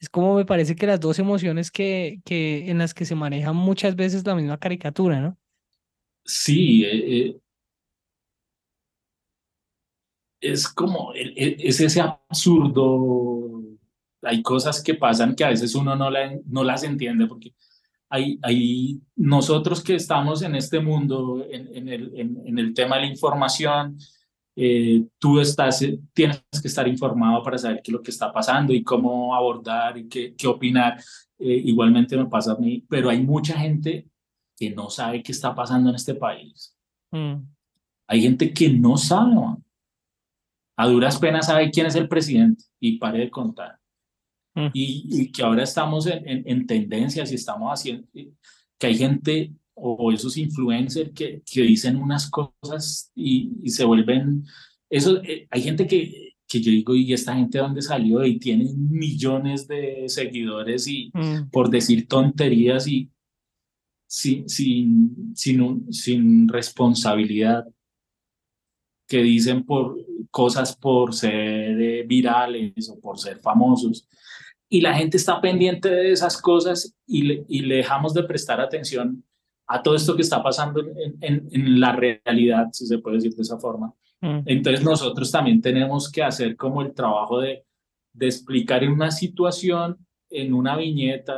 Es 0.00 0.08
como 0.08 0.34
me 0.34 0.46
parece 0.46 0.74
que 0.76 0.86
las 0.86 0.98
dos 1.00 1.18
emociones 1.18 1.70
que, 1.70 2.20
que 2.24 2.70
en 2.70 2.78
las 2.78 2.94
que 2.94 3.04
se 3.04 3.14
maneja 3.14 3.52
muchas 3.52 3.96
veces 3.96 4.26
la 4.26 4.34
misma 4.34 4.58
caricatura, 4.58 5.20
¿no? 5.20 5.38
Sí, 6.24 6.84
eh, 6.84 7.18
eh, 7.28 7.40
es 10.40 10.68
como, 10.68 11.12
el- 11.12 11.34
el- 11.36 11.56
es 11.60 11.80
ese 11.80 12.00
absurdo. 12.00 13.62
Hay 14.22 14.42
cosas 14.42 14.82
que 14.82 14.94
pasan 14.94 15.34
que 15.34 15.44
a 15.44 15.48
veces 15.50 15.74
uno 15.74 15.96
no, 15.96 16.10
la- 16.10 16.38
no 16.46 16.64
las 16.64 16.82
entiende 16.84 17.26
porque 17.26 17.54
hay, 18.08 18.38
hay 18.42 19.00
nosotros 19.16 19.82
que 19.82 19.94
estamos 19.94 20.42
en 20.42 20.54
este 20.56 20.80
mundo, 20.80 21.46
en, 21.50 21.74
en 21.76 21.88
el, 21.88 22.12
en, 22.18 22.42
en 22.46 22.58
el 22.58 22.74
tema 22.74 22.96
de 22.96 23.02
la 23.02 23.08
información, 23.08 23.98
eh, 24.56 25.04
tú 25.18 25.40
estás, 25.40 25.82
eh, 25.82 25.98
tienes 26.12 26.42
que 26.60 26.68
estar 26.68 26.86
informado 26.88 27.42
para 27.42 27.58
saber 27.58 27.80
qué 27.82 27.90
es 27.90 27.92
lo 27.92 28.02
que 28.02 28.10
está 28.10 28.32
pasando 28.32 28.72
y 28.72 28.82
cómo 28.82 29.34
abordar 29.34 29.96
y 29.98 30.08
qué, 30.08 30.34
qué 30.36 30.46
opinar. 30.46 31.00
Eh, 31.38 31.62
igualmente 31.64 32.16
me 32.16 32.26
pasa 32.26 32.52
a 32.52 32.56
mí, 32.56 32.84
pero 32.88 33.08
hay 33.08 33.22
mucha 33.22 33.58
gente 33.58 34.08
que 34.56 34.70
no 34.70 34.90
sabe 34.90 35.22
qué 35.22 35.32
está 35.32 35.54
pasando 35.54 35.88
en 35.90 35.96
este 35.96 36.14
país. 36.14 36.76
Mm, 37.10 37.36
Hay 38.08 38.20
gente 38.22 38.52
que 38.52 38.68
no 38.68 38.96
sabe, 38.96 39.34
man. 39.34 39.64
A 40.76 40.86
duras 40.86 41.18
penas 41.18 41.46
sabe 41.46 41.70
quién 41.70 41.86
es 41.86 41.94
el 41.94 42.08
presidente 42.08 42.64
y 42.78 42.98
pare 42.98 43.20
de 43.20 43.30
contar. 43.30 43.78
Mm. 44.54 44.66
Y, 44.74 45.22
y 45.22 45.32
que 45.32 45.42
ahora 45.42 45.62
estamos 45.62 46.06
en, 46.06 46.28
en, 46.28 46.42
en 46.46 46.66
tendencias 46.66 47.30
y 47.32 47.36
estamos 47.36 47.70
haciendo, 47.72 48.06
que 48.12 48.86
hay 48.86 48.96
gente 48.96 49.52
o 49.82 50.12
esos 50.12 50.36
influencers 50.36 51.10
que, 51.14 51.42
que 51.50 51.62
dicen 51.62 51.96
unas 51.96 52.28
cosas 52.30 53.10
y, 53.14 53.52
y 53.62 53.70
se 53.70 53.84
vuelven, 53.84 54.44
eso, 54.90 55.22
eh, 55.22 55.46
hay 55.50 55.62
gente 55.62 55.86
que, 55.86 56.34
que 56.46 56.60
yo 56.60 56.70
digo, 56.70 56.94
¿y 56.94 57.12
esta 57.12 57.34
gente 57.34 57.58
dónde 57.58 57.80
salió? 57.82 58.24
Y 58.24 58.38
tiene 58.38 58.64
millones 58.76 59.66
de 59.68 60.04
seguidores 60.08 60.86
y 60.88 61.10
mm, 61.14 61.50
por 61.50 61.70
decir 61.70 62.06
tonterías 62.08 62.86
y 62.88 63.08
sin, 64.08 64.48
sin, 64.48 65.32
sin, 65.34 65.60
un- 65.60 65.92
sin 65.92 66.48
responsabilidad 66.48 67.64
que 69.08 69.22
dicen 69.22 69.64
por 69.64 69.96
cosas 70.30 70.76
por 70.76 71.14
ser 71.14 71.80
eh, 71.80 72.04
virales 72.06 72.88
o 72.90 73.00
por 73.00 73.18
ser 73.18 73.38
famosos. 73.40 74.08
Y 74.68 74.80
la 74.82 74.94
gente 74.94 75.16
está 75.16 75.40
pendiente 75.40 75.88
de 75.90 76.12
esas 76.12 76.40
cosas 76.40 76.94
y 77.06 77.22
le, 77.22 77.44
y 77.48 77.60
le 77.62 77.76
dejamos 77.76 78.14
de 78.14 78.22
prestar 78.22 78.60
atención 78.60 79.24
a 79.72 79.80
todo 79.82 79.94
esto 79.94 80.16
que 80.16 80.22
está 80.22 80.42
pasando 80.42 80.80
en, 80.80 81.16
en, 81.20 81.48
en 81.50 81.80
la 81.80 81.92
realidad, 81.94 82.68
si 82.72 82.86
se 82.86 82.98
puede 82.98 83.16
decir 83.16 83.34
de 83.34 83.42
esa 83.42 83.58
forma. 83.58 83.94
mm, 84.20 84.40
Entonces 84.46 84.84
nosotros 84.84 85.30
también 85.30 85.60
tenemos 85.60 86.10
que 86.10 86.22
hacer 86.24 86.56
como 86.56 86.82
el 86.82 86.92
trabajo 86.92 87.40
de, 87.40 87.64
de 88.12 88.26
explicar 88.26 88.82
en 88.82 88.90
una 88.92 89.10
situación, 89.12 89.96
en 90.28 90.52
una 90.54 90.76
viñeta, 90.76 91.36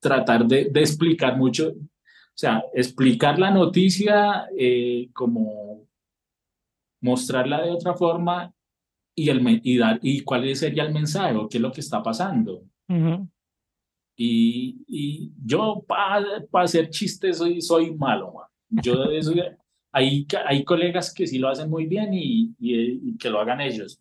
tratar 0.00 0.44
de, 0.46 0.70
de 0.70 0.80
explicar 0.80 1.36
mucho, 1.36 1.68
o 1.68 2.36
sea, 2.36 2.62
explicar 2.74 3.38
la 3.38 3.50
noticia 3.50 4.48
eh, 4.58 5.08
como 5.12 5.86
mostrarla 7.00 7.62
de 7.62 7.70
otra 7.70 7.94
forma 7.94 8.52
y, 9.14 9.28
el, 9.28 9.60
y, 9.62 9.78
dar, 9.78 10.00
y 10.02 10.20
cuál 10.22 10.54
sería 10.56 10.82
el 10.82 10.92
mensaje 10.92 11.36
o 11.36 11.48
qué 11.48 11.58
es 11.58 11.62
lo 11.62 11.70
que 11.70 11.80
está 11.80 12.02
pasando. 12.02 12.64
ujú. 12.88 13.28
Y, 14.16 14.84
y 14.86 15.32
yo 15.44 15.84
para 15.86 16.24
hacer 16.52 16.88
chistes 16.90 17.38
soy, 17.38 17.60
soy 17.60 17.94
malo, 17.94 18.32
man. 18.32 18.46
Yo 18.82 19.04
eso, 19.04 19.32
hay, 19.92 20.26
hay 20.46 20.64
colegas 20.64 21.12
que 21.12 21.26
sí 21.26 21.38
lo 21.38 21.48
hacen 21.48 21.70
muy 21.70 21.86
bien 21.86 22.12
y, 22.14 22.54
y, 22.58 23.10
y 23.10 23.16
que 23.16 23.30
lo 23.30 23.40
hagan 23.40 23.60
ellos. 23.60 24.00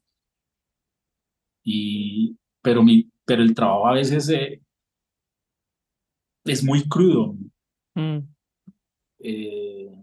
Y, 1.64 2.36
pero, 2.62 2.84
mi, 2.84 3.10
pero 3.26 3.42
el 3.42 3.54
trabajo 3.54 3.88
a 3.88 3.94
veces 3.94 4.30
eh, 4.30 4.62
es 6.46 6.64
muy 6.64 6.88
crudo, 6.88 7.36
Mm, 7.96 8.20
eh, 9.20 9.96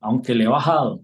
aunque 0.00 0.34
le 0.34 0.44
he 0.44 0.48
bajado. 0.48 1.02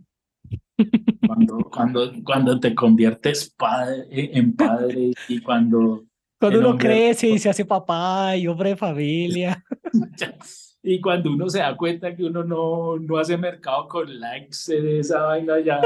Cuando, 1.27 1.59
cuando, 1.71 2.13
cuando 2.25 2.61
te 2.61 2.75
conviertes 2.75 3.51
padre, 3.51 4.07
en 4.11 4.55
padre 4.55 5.13
y 5.29 5.41
cuando 5.41 6.07
Cuando 6.41 6.61
uno 6.61 6.79
crece 6.79 7.29
y 7.29 7.39
se 7.39 7.51
hace 7.51 7.65
papá 7.65 8.37
y 8.37 8.47
hombre 8.47 8.71
de 8.71 8.77
familia. 8.77 9.65
Y 10.81 11.01
cuando 11.01 11.33
uno 11.33 11.51
se 11.51 11.59
da 11.59 11.77
cuenta 11.77 12.15
que 12.15 12.25
uno 12.25 12.45
no, 12.45 12.97
no 12.99 13.19
hace 13.19 13.37
mercado 13.37 13.89
con 13.89 14.19
likes 14.21 14.57
de 14.69 15.01
esa 15.01 15.23
vaina, 15.23 15.61
ya, 15.61 15.81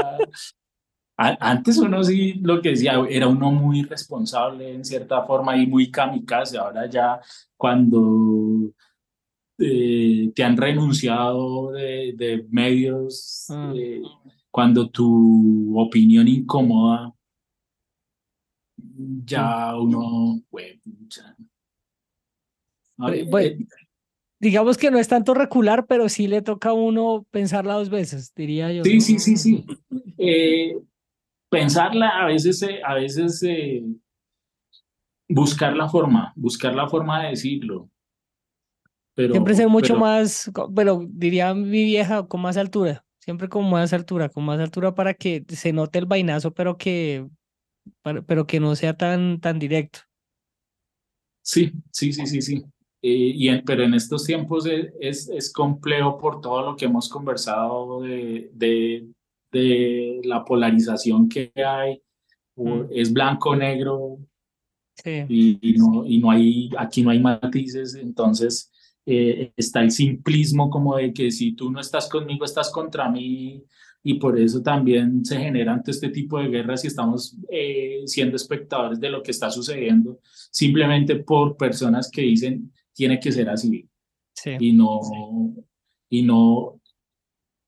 Antes 1.17 1.77
uno 1.79 2.03
sí, 2.03 2.35
lo 2.41 2.61
que 2.61 2.69
decía, 2.69 3.03
era 3.09 3.27
uno 3.27 3.51
muy 3.51 3.81
responsable 3.81 4.71
en 4.73 4.85
cierta 4.85 5.23
forma 5.23 5.57
y 5.57 5.65
muy 5.67 5.89
kamikaze. 5.91 6.57
Ahora 6.57 6.87
ya 6.87 7.19
cuando 7.57 8.71
eh, 9.57 10.31
te 10.33 10.43
han 10.43 10.57
renunciado 10.57 11.71
de, 11.71 12.13
de 12.15 12.45
medios, 12.49 13.45
Mm. 13.49 13.73
eh, 13.75 14.01
cuando 14.49 14.89
tu 14.89 15.73
opinión 15.79 16.27
incomoda, 16.27 17.11
ya 19.25 19.75
uno, 19.75 20.41
pucha. 20.49 21.35
Ahora, 22.97 23.15
Pero, 23.15 23.29
bueno, 23.29 23.47
eh, 23.47 23.67
Digamos 24.43 24.77
que 24.77 24.91
no 24.91 24.99
es 24.99 25.07
tanto 25.07 25.33
recular, 25.33 25.85
pero 25.87 26.09
sí 26.09 26.27
le 26.27 26.41
toca 26.41 26.71
a 26.71 26.73
uno 26.73 27.25
pensarla 27.31 27.75
dos 27.75 27.89
veces, 27.89 28.33
diría 28.35 28.73
yo. 28.73 28.83
Sí, 28.83 28.99
sí, 28.99 29.17
sí, 29.17 29.37
sí. 29.37 29.65
Eh, 30.17 30.77
pensarla, 31.49 32.09
a 32.09 32.25
veces, 32.25 32.61
eh, 32.63 32.81
a 32.83 32.95
veces 32.95 33.41
eh, 33.43 33.81
buscar 35.29 35.77
la 35.77 35.87
forma, 35.87 36.33
buscar 36.35 36.75
la 36.75 36.89
forma 36.89 37.23
de 37.23 37.29
decirlo. 37.29 37.89
Pero, 39.13 39.35
Siempre 39.35 39.55
ser 39.55 39.69
mucho 39.69 39.93
pero 39.93 39.99
más, 40.01 40.51
bueno, 40.71 41.05
diría 41.07 41.53
mi 41.53 41.85
vieja, 41.85 42.27
con 42.27 42.41
más 42.41 42.57
altura. 42.57 43.05
Siempre 43.19 43.47
con 43.47 43.69
más 43.69 43.93
altura, 43.93 44.27
con 44.27 44.43
más 44.43 44.59
altura 44.59 44.93
para 44.93 45.13
que 45.13 45.45
se 45.47 45.71
note 45.71 45.99
el 45.99 46.05
vainazo, 46.05 46.53
pero 46.53 46.77
que, 46.77 47.25
pero 48.27 48.47
que 48.47 48.59
no 48.59 48.75
sea 48.75 48.95
tan, 48.97 49.39
tan 49.41 49.59
directo. 49.59 49.99
sí, 51.41 51.71
sí, 51.91 52.13
sí, 52.13 52.25
sí, 52.27 52.41
sí. 52.41 52.63
Eh, 53.01 53.09
y 53.35 53.49
en- 53.49 53.63
pero 53.65 53.83
en 53.83 53.93
estos 53.93 54.23
tiempos 54.25 54.65
es, 54.65 54.93
es, 54.99 55.29
es 55.29 55.51
complejo 55.51 56.17
por 56.17 56.39
todo 56.41 56.61
lo 56.71 56.75
que 56.75 56.85
hemos 56.85 57.09
conversado 57.09 58.01
de, 58.01 58.49
de, 58.53 59.07
de 59.51 60.21
la 60.23 60.43
polarización 60.45 61.27
que 61.29 61.51
hay. 61.55 62.01
Mm. 62.57 62.83
Es 62.91 63.13
blanco-negro, 63.13 64.19
Sí, 65.03 65.11
y, 65.27 65.59
y 65.61 65.77
no, 65.77 66.05
y 66.05 66.17
no 66.19 66.31
hay, 66.31 66.69
aquí 66.77 67.01
no 67.03 67.09
hay 67.11 67.19
matices, 67.19 67.95
entonces 67.95 68.71
eh, 69.05 69.51
está 69.57 69.81
el 69.81 69.91
simplismo 69.91 70.69
como 70.69 70.97
de 70.97 71.13
que 71.13 71.31
si 71.31 71.53
tú 71.55 71.71
no 71.71 71.79
estás 71.79 72.09
conmigo, 72.09 72.45
estás 72.45 72.71
contra 72.71 73.09
mí, 73.09 73.63
y 74.05 74.15
por 74.15 74.37
eso 74.37 74.61
también 74.61 75.23
se 75.23 75.39
generan 75.39 75.81
todo 75.81 75.91
este 75.91 76.09
tipo 76.09 76.37
de 76.37 76.49
guerras 76.49 76.83
y 76.83 76.87
estamos 76.87 77.37
eh, 77.49 78.01
siendo 78.05 78.35
espectadores 78.35 78.99
de 78.99 79.09
lo 79.09 79.23
que 79.23 79.31
está 79.31 79.49
sucediendo, 79.49 80.19
simplemente 80.51 81.15
por 81.15 81.55
personas 81.55 82.11
que 82.11 82.21
dicen 82.21 82.71
tiene 82.91 83.19
que 83.19 83.31
ser 83.31 83.49
así, 83.49 83.89
sí. 84.33 84.51
y 84.59 84.73
no, 84.73 84.99
y 86.09 86.21
no, 86.21 86.81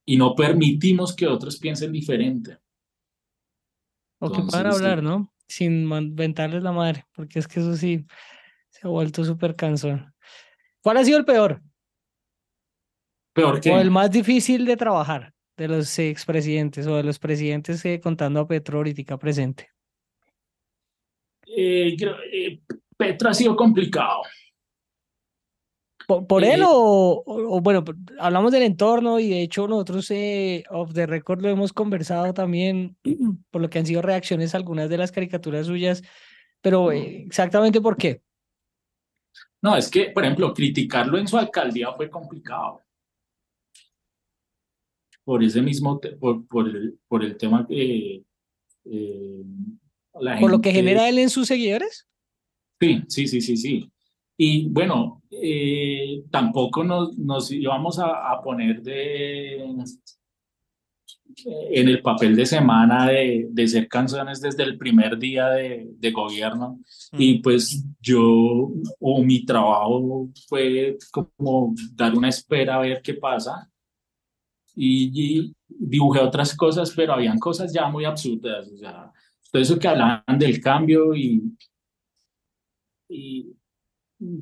y 0.05 0.17
no 0.17 0.35
permitimos 0.35 1.15
que 1.15 1.25
otros 1.25 1.57
piensen 1.57 1.91
diferente. 1.91 2.59
O 4.19 4.29
que 4.29 4.41
puedan 4.41 4.67
hablar, 4.67 5.01
¿no? 5.01 5.33
Sin 5.47 5.85
mentarles 5.85 6.63
la 6.63 6.71
madre, 6.71 7.05
porque 7.15 7.39
es 7.39 7.47
que 7.47 7.59
eso 7.59 7.75
sí 7.75 8.05
se 8.69 8.87
ha 8.87 8.89
vuelto 8.89 9.23
súper 9.23 9.55
cansón. 9.55 10.13
¿Cuál 10.81 10.97
ha 10.97 11.05
sido 11.05 11.17
el 11.17 11.25
peor 11.25 11.61
Peor 13.33 13.57
o 13.57 13.61
que... 13.61 13.73
el 13.73 13.91
más 13.91 14.11
difícil 14.11 14.65
de 14.65 14.77
trabajar 14.77 15.34
de 15.57 15.67
los 15.67 15.97
expresidentes 15.99 16.85
o 16.87 16.95
de 16.97 17.03
los 17.03 17.19
presidentes 17.19 17.83
eh, 17.85 17.99
contando 18.01 18.39
a 18.41 18.47
Petro 18.47 18.77
ahorita 18.79 19.17
presente? 19.17 19.69
eh, 21.47 21.95
eh, 22.31 22.59
Petro 22.97 23.29
ha 23.29 23.33
sido 23.33 23.55
complicado. 23.55 24.21
¿Por, 26.07 26.27
por 26.27 26.43
él 26.43 26.61
o, 26.63 27.23
o- 27.25 27.57
o, 27.57 27.61
bueno, 27.61 27.83
hablamos 28.19 28.51
del 28.51 28.61
entorno 28.63 29.19
y 29.19 29.29
de 29.29 29.41
hecho 29.41 29.67
nosotros 29.67 30.11
off 30.69 30.93
the 30.93 31.07
record 31.07 31.41
lo 31.41 31.49
hemos 31.49 31.73
conversado 31.73 32.31
también 32.33 32.95
por 33.49 33.61
lo 33.61 33.69
que 33.69 33.79
han 33.79 33.85
sido 33.87 34.01
reacciones 34.03 34.53
a 34.53 34.57
algunas 34.57 34.89
de 34.89 34.97
las 34.97 35.11
caricaturas 35.11 35.65
suyas, 35.65 36.03
pero 36.61 36.91
eh, 36.91 37.23
exactamente 37.25 37.81
por 37.81 37.97
qué. 37.97 38.21
No, 39.61 39.75
es 39.75 39.89
que, 39.89 40.11
por 40.11 40.23
ejemplo, 40.23 40.53
criticarlo 40.53 41.17
en 41.17 41.27
su 41.27 41.39
alcaldía 41.39 41.91
fue 41.93 42.07
complicado. 42.07 42.84
Por 45.25 45.43
ese 45.43 45.61
mismo, 45.61 45.99
por, 46.19 46.47
por 46.47 46.69
el, 46.69 46.97
por 47.07 47.23
el 47.25 47.35
tema 47.35 47.65
que 47.67 48.23
eh, 48.85 49.43
la 50.21 50.39
Por 50.39 50.51
lo 50.51 50.61
que 50.61 50.71
gente- 50.71 50.87
genera 50.89 51.09
él 51.09 51.19
en 51.19 51.29
sus 51.29 51.47
seguidores. 51.47 52.07
Sí, 52.79 53.01
sí, 53.09 53.27
sí, 53.27 53.41
sí, 53.41 53.57
sí. 53.57 53.91
Y 54.37 54.67
bueno, 54.69 55.23
eh, 55.31 56.23
tampoco 56.29 56.83
nos, 56.83 57.17
nos 57.17 57.51
íbamos 57.51 57.99
a, 57.99 58.31
a 58.31 58.41
poner 58.43 58.81
de, 58.81 59.65
en 61.71 61.87
el 61.89 62.01
papel 62.01 62.35
de 62.35 62.45
semana 62.45 63.07
de, 63.09 63.47
de 63.49 63.67
ser 63.67 63.87
canciones 63.87 64.39
desde 64.41 64.63
el 64.63 64.77
primer 64.77 65.17
día 65.17 65.49
de, 65.49 65.87
de 65.97 66.11
gobierno. 66.11 66.79
Y 67.13 67.39
pues 67.39 67.83
yo, 68.01 68.21
o 68.99 69.23
mi 69.23 69.45
trabajo 69.45 70.29
fue 70.47 70.97
como 71.11 71.73
dar 71.93 72.13
una 72.15 72.29
espera 72.29 72.75
a 72.75 72.79
ver 72.79 73.01
qué 73.01 73.15
pasa. 73.15 73.69
Y, 74.75 75.11
y 75.13 75.55
dibujé 75.67 76.19
otras 76.19 76.55
cosas, 76.55 76.91
pero 76.95 77.13
habían 77.13 77.39
cosas 77.39 77.73
ya 77.73 77.87
muy 77.87 78.05
absurdas. 78.05 78.67
O 78.71 78.77
sea, 78.77 79.11
todo 79.51 79.61
eso 79.61 79.79
que 79.79 79.87
hablaban 79.87 80.37
del 80.37 80.59
cambio 80.59 81.15
y, 81.15 81.55
y 83.09 83.53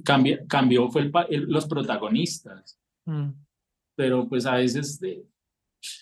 cambia, 0.04 0.46
cambió 0.48 0.90
fue 0.90 1.02
el 1.04 1.12
el- 1.30 1.44
los 1.52 1.66
protagonistas. 1.68 2.80
Mm. 3.06 3.30
Pero 3.96 4.28
pues 4.28 4.46
a 4.46 4.56
veces, 4.56 5.02
eh, 5.04 5.24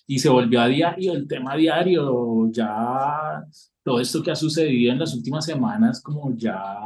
y 0.07 0.19
se 0.19 0.29
volvió 0.29 0.61
a 0.61 0.67
diario, 0.67 1.13
el 1.13 1.27
tema 1.27 1.55
diario, 1.55 2.49
ya 2.51 3.43
todo 3.83 3.99
esto 3.99 4.21
que 4.23 4.31
ha 4.31 4.35
sucedido 4.35 4.93
en 4.93 4.99
las 4.99 5.13
últimas 5.13 5.43
semanas, 5.45 6.01
como 6.01 6.33
ya 6.37 6.77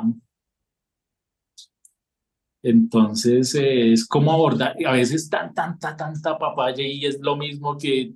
entonces, 2.67 3.53
eh, 3.53 3.91
es 3.93 4.07
como 4.07 4.31
abordar, 4.31 4.75
y 4.79 4.85
a 4.85 4.91
veces 4.91 5.29
tan, 5.29 5.53
tanta, 5.53 5.95
tanta 5.95 6.35
papaya 6.35 6.83
y 6.83 7.05
es 7.05 7.19
lo 7.21 7.35
mismo 7.35 7.77
que 7.77 8.15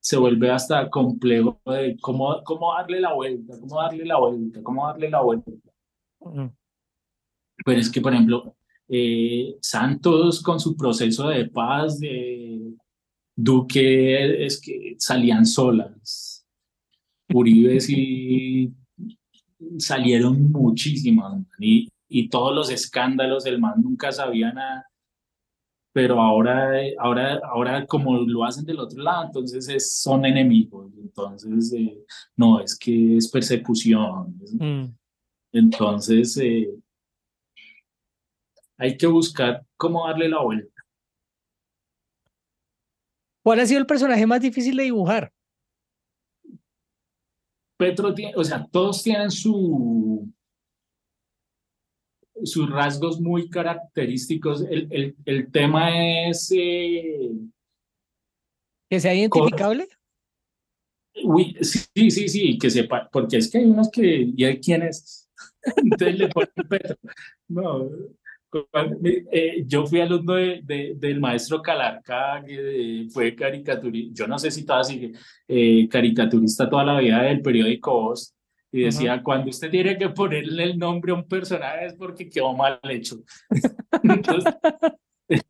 se 0.00 0.16
vuelve 0.16 0.50
hasta 0.50 0.90
complejo 0.90 1.60
de 1.64 1.96
cómo, 2.00 2.42
cómo 2.42 2.74
darle 2.74 3.00
la 3.00 3.14
vuelta, 3.14 3.54
cómo 3.60 3.80
darle 3.80 4.04
la 4.04 4.18
vuelta, 4.18 4.60
cómo 4.64 4.84
darle 4.84 5.10
la 5.10 5.20
vuelta. 5.20 5.52
Mm. 6.20 6.46
Pero 7.64 7.80
es 7.80 7.88
que, 7.88 8.00
por 8.00 8.12
ejemplo, 8.12 8.56
eh, 8.88 9.54
Santos 9.60 10.42
con 10.42 10.58
su 10.58 10.76
proceso 10.76 11.28
de 11.28 11.48
paz, 11.48 12.00
de 12.00 12.74
Duque, 13.36 14.44
es 14.44 14.60
que 14.60 14.96
salían 14.98 15.46
solas. 15.46 16.44
Uribe 17.32 17.78
sí 17.78 18.74
salieron 19.78 20.50
muchísimas, 20.50 21.44
y, 21.60 21.88
y 22.08 22.28
todos 22.28 22.54
los 22.54 22.70
escándalos, 22.70 23.44
el 23.46 23.60
man 23.60 23.74
nunca 23.82 24.10
sabía 24.12 24.52
nada. 24.52 24.86
Pero 25.92 26.20
ahora, 26.20 26.72
ahora, 26.98 27.40
ahora 27.44 27.86
como 27.86 28.16
lo 28.18 28.44
hacen 28.44 28.64
del 28.64 28.78
otro 28.78 29.02
lado, 29.02 29.24
entonces 29.26 29.68
es- 29.68 29.96
son 30.00 30.24
enemigos. 30.24 30.92
Entonces, 30.96 31.72
eh, 31.72 31.98
no, 32.36 32.60
es 32.60 32.76
que 32.78 33.16
es 33.16 33.28
persecución. 33.30 34.38
es- 34.42 34.54
Mm. 34.54 34.94
entonces, 35.52 36.36
eh, 36.38 36.68
hay 38.76 38.96
que 38.96 39.06
buscar 39.06 39.64
cómo 39.76 40.06
darle 40.06 40.28
la 40.28 40.40
vuelta. 40.42 40.82
¿Cuál 43.42 43.60
ha 43.60 43.66
sido 43.66 43.80
el 43.80 43.86
personaje 43.86 44.26
más 44.26 44.40
difícil 44.40 44.76
de 44.76 44.84
dibujar? 44.84 45.32
Petro 47.76 48.12
tiene, 48.12 48.34
o 48.36 48.44
sea, 48.44 48.66
todos 48.70 49.02
tienen 49.02 49.30
su, 49.30 50.28
sus 52.44 52.70
rasgos 52.70 53.20
muy 53.20 53.48
característicos. 53.48 54.62
El, 54.62 54.88
el, 54.90 55.16
el 55.24 55.50
tema 55.50 55.90
es, 56.28 56.50
eh, 56.56 57.30
¿Que 58.90 59.00
sea 59.00 59.14
identificable? 59.14 59.86
uy, 61.24 61.56
sí, 61.62 62.10
sí, 62.10 62.28
sí, 62.28 62.58
que 62.58 62.70
sepa, 62.70 63.08
porque 63.12 63.38
es 63.38 63.50
que 63.50 63.58
hay 63.58 63.64
unos 63.64 63.90
que, 63.90 64.30
¿y 64.36 64.44
hay 64.44 64.60
quienes? 64.60 65.28
Entonces 65.76 66.18
le 66.18 66.28
ponen 66.28 66.50
Petro. 66.68 66.96
No, 67.48 67.90
eh, 69.32 69.64
yo 69.66 69.86
fui 69.86 70.00
alumno 70.00 70.34
de, 70.34 70.60
de- 70.62 70.94
del 70.96 71.20
maestro 71.20 71.60
Calarca, 71.60 72.42
que 72.46 73.06
fue 73.10 73.34
caricaturista, 73.34 74.22
yo 74.22 74.26
no 74.26 74.38
sé 74.38 74.50
si 74.50 74.64
todavía 74.64 74.84
sigue, 74.84 75.12
eh, 75.48 75.88
caricaturista 75.88 76.68
toda 76.70 76.84
la 76.84 76.98
vida 77.00 77.22
del 77.24 77.42
periódico 77.42 77.92
Voz, 77.92 78.34
y 78.70 78.82
decía, 78.82 79.22
cuando 79.22 79.50
usted 79.50 79.70
tiene 79.70 79.96
que 79.96 80.10
ponerle 80.10 80.64
el 80.64 80.78
nombre 80.78 81.12
a 81.12 81.14
un 81.14 81.24
personaje 81.26 81.86
es 81.86 81.94
porque 81.94 82.28
quedó 82.28 82.52
mal 82.54 82.78
hecho. 82.84 83.16
Entonces, 84.02 84.54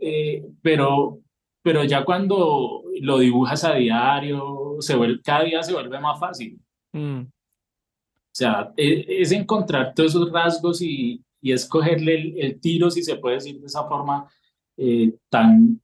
eh, 0.00 0.44
pero, 0.60 1.20
pero 1.62 1.84
ya 1.84 2.04
cuando 2.04 2.82
lo 3.00 3.18
dibujas 3.18 3.64
a 3.64 3.74
diario, 3.74 4.76
se 4.80 4.96
vuelve, 4.96 5.20
cada 5.22 5.44
día 5.44 5.62
se 5.62 5.72
vuelve 5.72 6.00
más 6.00 6.18
fácil. 6.18 6.58
Mm. 6.92 7.20
O 7.20 8.34
sea, 8.34 8.72
e- 8.76 9.06
es, 9.08 9.30
encontrar 9.32 9.94
todos 9.94 10.10
esos 10.10 10.32
rasgos 10.32 10.82
y, 10.82 11.22
y 11.40 11.52
escogerle 11.52 12.14
el, 12.14 12.38
el 12.38 12.60
tiro, 12.60 12.90
si 12.90 13.02
se 13.02 13.16
puede 13.16 13.36
decir 13.36 13.60
de 13.60 13.66
esa 13.66 13.84
forma, 13.84 14.28
eh, 14.76 15.14
tan, 15.28 15.80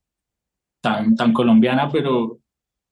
tan, 0.81 1.15
tan 1.15 1.33
colombiana, 1.33 1.91
pero 1.91 2.41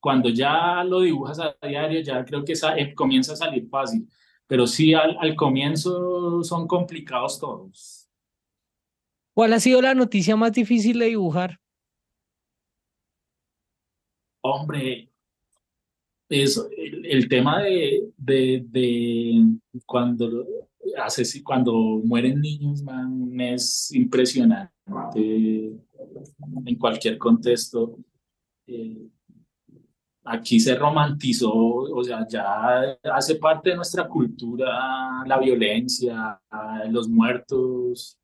cuando 0.05 0.29
ya 0.29 0.85
lo 0.85 1.01
dibujas 1.01 1.41
a 1.41 1.57
diario, 1.67 1.99
ya 2.03 2.23
creo 2.27 2.45
que 2.45 2.53
eh, 2.53 2.95
comienza 2.95 3.33
a 3.33 3.37
salir 3.37 3.67
fácil. 3.71 4.07
Pero 4.47 4.67
sí, 4.67 4.93
al, 4.93 5.17
al 5.19 5.35
comienzo 5.35 6.45
son 6.45 6.67
complicados 6.67 7.41
todos. 7.41 8.07
¿Cuál 9.35 9.55
ha 9.55 9.61
sido 9.61 9.81
la 9.81 9.95
noticia 9.95 10.37
más 10.37 10.53
difícil 10.53 10.99
de 10.99 11.07
dibujar? 11.07 11.59
Hombre, 14.43 15.11
eso, 16.29 16.69
el, 16.77 17.07
el 17.07 17.27
tema 17.27 17.63
de, 17.63 18.13
de, 18.19 18.63
de 18.69 19.57
cuando, 19.87 20.47
hace, 20.99 21.43
cuando 21.43 21.73
mueren 22.05 22.43
niños, 22.43 22.83
man, 22.83 23.41
es 23.41 23.91
impresionante 23.95 24.71
en 26.67 26.79
cualquier 26.79 27.17
contexto. 27.17 27.99
Eh, 28.67 29.09
aquí 30.25 30.59
se 30.59 30.75
romantizó, 30.75 31.53
o 31.55 32.03
sea, 32.03 32.27
ya 32.29 32.99
hace 33.13 33.37
parte 33.37 33.71
de 33.71 33.77
nuestra 33.77 34.09
cultura 34.09 35.23
la 35.27 35.39
violencia, 35.39 36.41
los 36.91 37.09
muertos. 37.09 38.19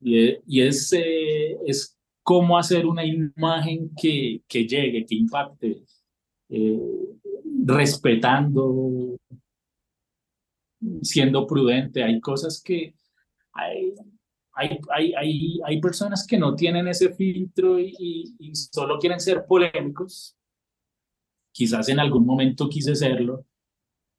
Y, 0.00 0.36
y 0.46 0.60
es, 0.60 0.92
eh, 0.92 1.56
es 1.66 1.96
cómo 2.22 2.58
hacer 2.58 2.84
una 2.84 3.04
imagen 3.04 3.90
que, 3.94 4.42
que 4.48 4.66
llegue, 4.66 5.06
que 5.06 5.14
impacte, 5.14 5.84
eh, 6.50 6.80
respetando, 7.64 9.16
siendo 11.02 11.46
prudente. 11.46 12.02
Hay 12.02 12.20
cosas 12.20 12.60
que 12.62 12.94
hay, 13.52 13.94
hay, 14.54 14.78
hay, 14.90 15.14
hay, 15.14 15.60
hay 15.64 15.80
personas 15.80 16.26
que 16.26 16.38
no 16.38 16.54
tienen 16.54 16.86
ese 16.88 17.12
filtro 17.14 17.78
y, 17.78 18.34
y, 18.38 18.54
solo 18.54 18.98
quieren 18.98 19.20
ser 19.20 19.44
polémicos. 19.46 20.36
Quizás 21.52 21.88
en 21.88 22.00
algún 22.00 22.24
momento 22.26 22.68
quise 22.68 22.94
serlo, 22.94 23.44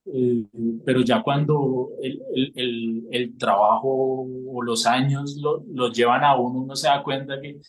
eh, 0.05 0.45
pero 0.85 1.01
ya 1.01 1.21
cuando 1.23 1.91
el, 2.01 2.21
el, 2.33 2.53
el, 2.55 3.07
el, 3.11 3.37
trabajo 3.37 4.27
o 4.47 4.61
los 4.61 4.85
años 4.85 5.37
lo, 5.37 5.63
lo, 5.67 5.91
llevan 5.91 6.23
a 6.23 6.37
uno, 6.37 6.59
uno 6.61 6.75
se 6.75 6.87
da 6.87 7.03
cuenta 7.03 7.39
que, 7.41 7.59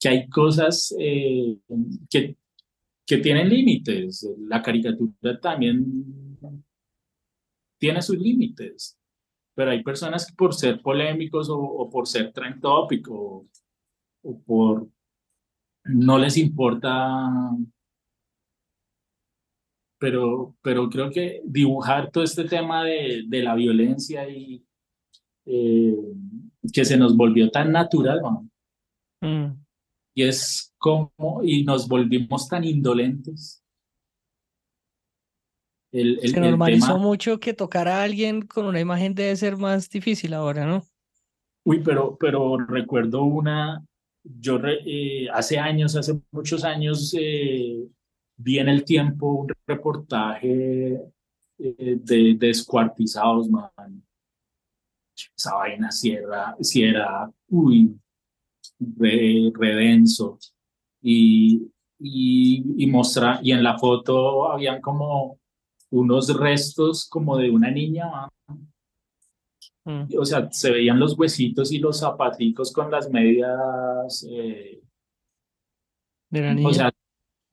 que 0.00 0.08
hay 0.08 0.28
cosas 0.28 0.94
eh, 0.98 1.56
que, 2.10 2.36
que 3.06 3.18
tienen 3.18 3.48
límites. 3.48 4.28
La 4.40 4.62
caricatura 4.62 5.40
también 5.40 6.38
tiene 7.78 8.02
sus 8.02 8.18
límites 8.18 8.97
pero 9.58 9.72
hay 9.72 9.82
personas 9.82 10.24
que 10.24 10.36
por 10.36 10.54
ser 10.54 10.80
polémicos 10.80 11.50
o, 11.50 11.58
o 11.58 11.90
por 11.90 12.06
ser 12.06 12.32
trend 12.32 12.60
topic 12.60 13.08
o, 13.10 13.44
o, 14.22 14.42
por 14.42 14.88
no 15.86 16.16
les 16.16 16.36
importa 16.36 17.18
pero 19.98 20.54
pero 20.62 20.88
creo 20.88 21.10
que 21.10 21.42
dibujar 21.44 22.08
todo 22.12 22.22
este 22.22 22.44
tema 22.44 22.84
de, 22.84 23.24
de 23.26 23.42
la 23.42 23.56
violencia 23.56 24.28
y 24.28 24.64
eh, 25.44 25.96
que 26.72 26.84
se 26.84 26.96
nos 26.96 27.16
volvió 27.16 27.50
tan 27.50 27.72
natural 27.72 28.20
¿no? 28.22 28.48
mm. 29.22 29.64
y 30.14 30.22
es 30.22 30.72
como 30.78 31.40
y 31.42 31.64
nos 31.64 31.88
volvimos 31.88 32.48
tan 32.48 32.62
indolentes 32.62 33.64
el, 35.92 36.18
el, 36.22 36.30
Se 36.30 36.40
normalizó 36.40 36.94
tema... 36.94 36.98
mucho 36.98 37.40
que 37.40 37.54
tocar 37.54 37.88
a 37.88 38.02
alguien 38.02 38.42
con 38.42 38.66
una 38.66 38.80
imagen 38.80 39.14
debe 39.14 39.34
ser 39.36 39.56
más 39.56 39.88
difícil 39.88 40.34
ahora, 40.34 40.66
¿no? 40.66 40.84
Uy, 41.64 41.80
pero, 41.80 42.16
pero 42.18 42.56
recuerdo 42.58 43.24
una, 43.24 43.84
yo 44.22 44.58
re, 44.58 44.78
eh, 44.84 45.28
hace 45.32 45.58
años, 45.58 45.96
hace 45.96 46.20
muchos 46.30 46.64
años, 46.64 47.14
eh, 47.18 47.86
vi 48.36 48.58
en 48.58 48.68
el 48.68 48.84
tiempo 48.84 49.32
un 49.32 49.48
reportaje 49.66 51.00
eh, 51.58 51.98
de, 52.00 52.36
descuartizados, 52.38 53.48
man. 53.50 54.02
Esa 55.36 55.54
vaina 55.56 55.90
si 55.90 56.12
era, 56.12 56.56
si 56.60 56.84
era 56.84 57.30
uy, 57.48 57.98
re, 58.78 59.50
redenso. 59.54 60.38
Y, 61.02 61.70
y, 61.98 62.84
y, 62.84 62.86
mostra, 62.86 63.40
y 63.42 63.52
en 63.52 63.62
la 63.62 63.78
foto 63.78 64.50
habían 64.50 64.80
como 64.80 65.38
unos 65.90 66.36
restos 66.36 67.08
como 67.08 67.36
de 67.36 67.50
una 67.50 67.70
niña. 67.70 68.28
Mm. 69.84 70.04
O 70.18 70.24
sea, 70.24 70.50
se 70.50 70.70
veían 70.70 70.98
los 70.98 71.18
huesitos 71.18 71.72
y 71.72 71.78
los 71.78 72.00
zapaticos 72.00 72.72
con 72.72 72.90
las 72.90 73.10
medias. 73.10 74.26
Eh, 74.30 74.82
de 76.30 76.40
la 76.40 76.54
niña. 76.54 76.68
O 76.68 76.72
sea, 76.72 76.92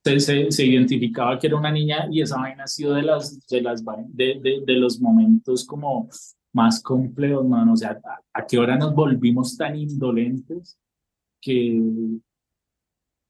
se, 0.03 0.51
se, 0.51 0.65
identificaba 0.65 1.39
que 1.39 1.47
era 1.47 1.55
una 1.55 1.71
niña 1.71 2.07
y 2.11 2.21
esa 2.21 2.38
vaina 2.38 2.65
ha 2.65 2.67
sido 2.67 2.93
de, 2.93 3.03
las, 3.03 3.47
de, 3.47 3.61
las, 3.61 3.83
de, 3.83 4.39
de, 4.41 4.63
de 4.65 4.73
los 4.73 4.99
momentos 4.99 5.65
como 5.65 6.09
más 6.53 6.81
complejos, 6.83 7.45
man. 7.45 7.69
O 7.69 7.75
sea, 7.75 7.99
¿a, 8.03 8.39
¿a, 8.39 8.45
qué 8.45 8.59
hora 8.59 8.77
nos 8.77 8.93
volvimos 8.93 9.57
tan 9.57 9.75
indolentes 9.75 10.77
que 11.41 11.81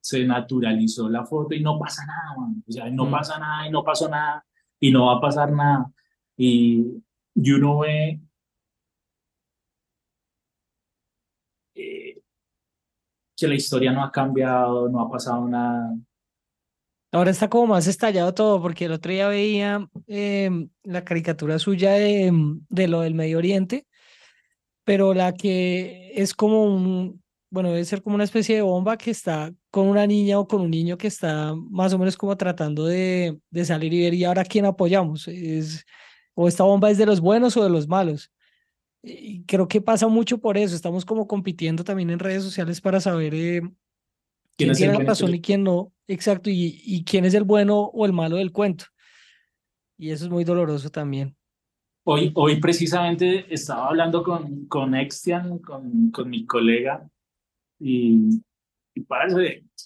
se 0.01 0.24
naturalizó 0.26 1.10
la 1.10 1.26
foto 1.26 1.56
y 1.56 1.62
no 1.62 1.80
pasa 1.80 2.06
nada, 2.06 2.38
man. 2.38 2.64
O 2.68 2.72
sea, 2.72 2.89
no 2.89 3.06
mm. 3.06 3.12
pasa 3.12 3.39
nada 3.39 3.68
y 3.68 3.72
no 3.72 3.84
pasó 3.84 4.10
nada 4.10 4.45
y 4.80 4.91
no 4.91 5.07
va 5.07 5.17
a 5.17 5.21
pasar 5.21 5.51
nada. 5.51 5.91
Y, 6.38 7.03
y 7.36 7.51
uno 7.51 7.80
ve 7.80 8.19
eh, 11.76 12.21
que 13.36 13.47
la 13.47 13.55
historia 13.55 13.91
no 13.91 14.03
ha 14.03 14.11
cambiado, 14.11 14.89
no 14.89 15.01
ha 15.01 15.09
pasado 15.09 15.47
nada. 15.47 15.95
Ahora 17.11 17.32
está 17.32 17.49
como 17.49 17.67
más 17.67 17.88
estallado 17.88 18.34
todo, 18.34 18.61
porque 18.61 18.86
el 18.86 18.91
otro 18.91 19.11
día 19.11 19.30
veía 19.30 19.88
eh, 20.07 20.49
la 20.84 21.05
caricatura 21.05 21.59
suya 21.59 21.93
de, 21.93 22.32
de 22.67 22.88
lo 22.89 23.01
del 23.01 23.13
Medio 23.15 23.38
Oriente, 23.38 23.88
pero 24.84 25.13
la 25.13 25.34
que 25.34 26.11
es 26.15 26.34
como 26.34 26.65
un, 26.65 27.23
bueno, 27.49 27.69
debe 27.69 27.86
ser 27.86 28.03
como 28.03 28.15
una 28.15 28.26
especie 28.26 28.55
de 28.55 28.61
bomba 28.63 28.97
que 28.97 29.11
está 29.11 29.53
con 29.76 29.89
una 29.89 30.07
niña 30.07 30.39
o 30.39 30.47
con 30.47 30.61
un 30.61 30.71
niño 30.71 30.97
que 30.97 31.07
está 31.07 31.53
más 31.53 31.91
o 31.91 31.99
menos 31.99 32.15
como 32.15 32.38
tratando 32.38 32.86
de, 32.86 33.38
de 33.49 33.65
salir 33.65 33.93
y 33.93 34.03
ver, 34.03 34.13
¿y 34.13 34.23
ahora 34.23 34.45
quién 34.45 34.63
apoyamos? 34.63 35.28
Es, 35.28 35.86
¿O 36.34 36.47
esta 36.47 36.63
bomba 36.63 36.89
es 36.89 36.97
de 36.97 37.05
los 37.05 37.19
buenos 37.19 37.57
o 37.57 37.63
de 37.65 37.69
los 37.69 37.86
malos? 37.86 38.32
Y 39.03 39.43
creo 39.43 39.67
que 39.67 39.82
pasa 39.82 40.07
mucho 40.07 40.38
por 40.38 40.57
eso, 40.57 40.73
estamos 40.73 41.03
como 41.03 41.28
compitiendo 41.28 41.84
también 41.84 42.09
en 42.09 42.19
redes 42.19 42.41
sociales 42.41 42.80
para 42.80 43.01
saber 43.01 43.36
eh, 43.36 43.63
quién, 44.55 44.71
tiene 44.71 44.93
la 44.93 45.03
razón 45.03 45.36
y 45.36 45.41
quién 45.41 45.65
no, 45.65 45.91
exacto, 46.07 46.49
y, 46.49 46.82
y 46.86 47.03
quién 47.03 47.26
es 47.26 47.34
el 47.34 47.43
bueno 47.43 47.78
o 47.78 48.05
el 48.05 48.13
malo 48.13 48.38
del 48.38 48.53
cuento. 48.53 48.86
Y 49.97 50.11
eso 50.11 50.23
es 50.23 50.32
muy 50.32 50.45
doloroso 50.45 50.89
también. 50.89 51.36
Hoy, 52.05 52.32
hoy 52.36 52.61
precisamente 52.61 53.53
estaba 53.53 53.89
hablando 53.89 54.23
con, 54.23 54.67
con 54.67 54.95
Extian, 54.95 55.59
con, 55.59 56.11
con 56.11 56.30
mi 56.30 56.45
colega, 56.45 57.05
y, 57.78 58.39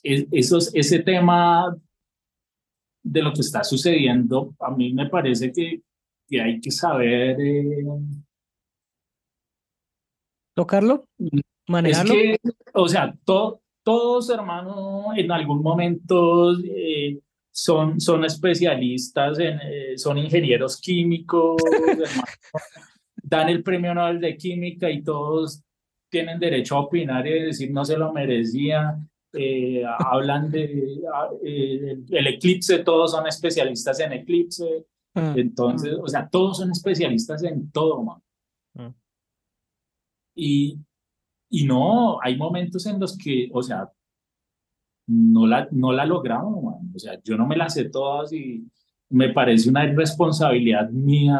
esos, 0.04 0.74
ese 0.74 1.00
tema 1.00 1.76
de 3.04 3.22
lo 3.22 3.34
que 3.34 3.42
está 3.42 3.64
sucediendo, 3.64 4.56
a 4.60 4.72
mí 4.72 4.94
me 4.94 5.10
parece 5.10 5.52
que, 5.52 5.82
que 6.28 6.42
hay 6.42 6.60
que 6.60 6.72
saber... 6.72 7.40
Eh, 7.40 7.86
¿Tocarlo? 10.56 11.08
¿Manejarlo? 11.68 12.14
Es 12.14 12.20
que, 12.20 12.52
o 12.74 12.88
sea, 12.88 13.14
to, 13.24 13.62
todos 13.84 14.30
hermanos 14.30 15.06
en 15.16 15.32
algún 15.32 15.62
momento 15.62 16.54
eh, 16.60 17.20
son, 17.52 18.00
son 18.00 18.26
especialistas, 18.26 19.40
en, 19.40 19.60
eh, 19.64 19.98
son 19.98 20.18
ingenieros 20.18 20.80
químicos, 20.80 21.62
hermano, 21.88 22.24
dan 23.24 23.50
el 23.50 23.64
premio 23.64 23.94
Nobel 23.94 24.20
de 24.20 24.38
Química 24.38 24.90
y 24.90 25.04
todos 25.04 25.64
tienen 26.10 26.40
derecho 26.40 26.76
a 26.76 26.82
opinar 26.82 27.26
y 27.28 27.44
decir 27.44 27.72
no 27.72 27.86
se 27.86 27.98
lo 27.98 28.12
merecía. 28.12 28.98
Eh, 29.32 29.84
hablan 29.86 30.50
de 30.50 31.00
eh, 31.44 31.98
el 32.10 32.28
eclipse, 32.28 32.80
todos 32.80 33.12
son 33.12 33.28
especialistas 33.28 34.00
en 34.00 34.14
eclipse. 34.14 34.86
Ah. 35.14 35.34
Entonces, 35.38 35.96
o 36.02 36.08
sea, 36.08 36.28
todos 36.28 36.58
son 36.58 36.72
especialistas 36.72 37.44
en 37.44 37.72
todo, 37.72 38.04
man. 38.04 38.22
Ah. 38.78 38.94
Y, 40.36 40.80
y 41.50 41.66
no, 41.66 42.20
hay 42.22 42.38
momentos 42.38 42.86
en 42.86 43.00
los 43.00 43.18
que, 43.18 43.50
o 43.52 43.62
sea, 43.62 43.92
no 45.08 45.48
la, 45.48 45.68
no 45.72 45.92
la 45.92 46.06
logramos, 46.06 46.64
man. 46.64 46.92
O 46.96 47.00
sea, 47.00 47.20
yo 47.24 47.38
no 47.38 47.46
me 47.46 47.58
las 47.58 47.74
sé 47.76 47.86
todas 47.86 48.34
y 48.34 48.68
me 49.10 49.30
parece 49.30 49.70
una 49.70 49.86
irresponsabilidad 49.86 50.90
mía 50.90 51.40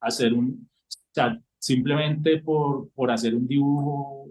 hacer 0.00 0.32
un, 0.32 0.68
o 0.88 1.14
sea, 1.14 1.40
simplemente 1.64 2.42
por, 2.42 2.90
por 2.90 3.10
hacer 3.10 3.34
un 3.34 3.46
dibujo, 3.46 4.28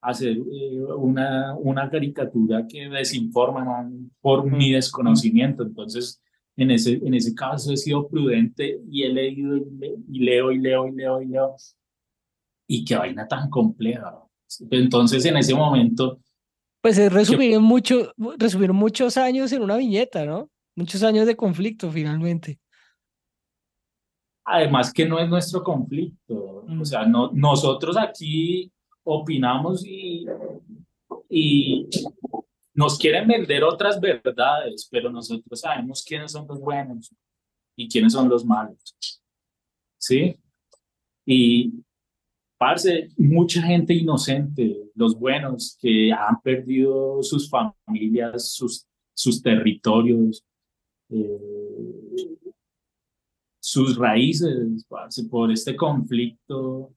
hacer 0.00 0.38
eh, 0.38 0.80
una, 0.96 1.54
una 1.56 1.90
caricatura 1.90 2.66
que 2.66 2.88
desinforma 2.88 3.86
por 4.22 4.50
mi 4.50 4.72
desconocimiento. 4.72 5.64
Entonces, 5.64 6.22
en 6.56 6.70
ese, 6.70 6.94
en 6.94 7.12
ese 7.12 7.34
caso 7.34 7.74
he 7.74 7.76
sido 7.76 8.08
prudente 8.08 8.80
y 8.90 9.02
he 9.02 9.10
leído 9.10 9.58
y, 9.58 10.18
leo 10.20 10.50
y 10.50 10.58
leo 10.58 10.88
y 10.88 10.92
leo 10.92 11.20
y 11.20 11.26
leo. 11.26 11.56
Y 12.66 12.86
qué 12.86 12.96
vaina 12.96 13.28
tan 13.28 13.50
compleja. 13.50 14.18
Entonces, 14.70 15.26
en 15.26 15.36
ese 15.36 15.54
momento... 15.54 16.20
Pues 16.80 16.96
es 16.96 17.12
resumir, 17.12 17.60
mucho, 17.60 18.14
resumir 18.38 18.72
muchos 18.72 19.18
años 19.18 19.52
en 19.52 19.60
una 19.60 19.76
viñeta, 19.76 20.24
¿no? 20.24 20.48
Muchos 20.74 21.02
años 21.02 21.26
de 21.26 21.36
conflicto 21.36 21.90
finalmente. 21.90 22.60
Además 24.48 24.92
que 24.92 25.04
no 25.06 25.18
es 25.18 25.28
nuestro 25.28 25.62
conflicto. 25.62 26.34
O 26.34 26.64
Mm. 26.68 26.84
sea, 26.84 27.04
no, 27.04 27.30
nosotros 27.32 27.96
aquí 27.96 28.70
opinamos 29.04 29.84
y, 29.84 30.24
y 31.28 31.88
nos 32.74 32.98
quieren 32.98 33.26
vender 33.26 33.64
otras 33.64 34.00
verdades, 34.00 34.88
pero 34.90 35.10
nosotros 35.10 35.60
sabemos 35.60 36.04
quiénes 36.06 36.32
son 36.32 36.46
los 36.48 36.60
buenos 36.60 37.12
y 37.76 37.88
quiénes 37.88 38.12
son 38.12 38.28
los 38.28 38.44
malos. 38.44 38.96
¿Sí? 39.98 40.36
Y, 41.26 41.72
parce, 42.58 43.08
mucha 43.16 43.62
gente 43.62 43.94
inocente, 43.94 44.76
los 44.94 45.18
buenos 45.18 45.76
que 45.80 46.12
han 46.12 46.40
perdido 46.42 47.22
sus 47.22 47.50
familias, 47.50 48.52
sus, 48.52 48.86
sus 49.14 49.42
territorios, 49.42 50.44
eh, 51.10 52.36
sus 53.68 53.96
raíces, 53.96 54.84
parce, 54.88 55.24
por 55.24 55.50
este 55.50 55.74
conflicto. 55.74 56.94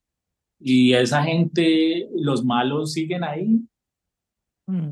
Y 0.60 0.94
esa 0.94 1.24
gente, 1.24 2.08
los 2.16 2.46
malos 2.46 2.94
siguen 2.94 3.24
ahí 3.24 3.60
Mm. 4.68 4.92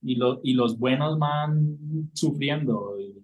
y, 0.00 0.14
lo- 0.14 0.40
y 0.42 0.54
los 0.54 0.78
buenos 0.78 1.18
van 1.18 1.76
sufriendo. 2.14 2.98
y- 2.98 3.22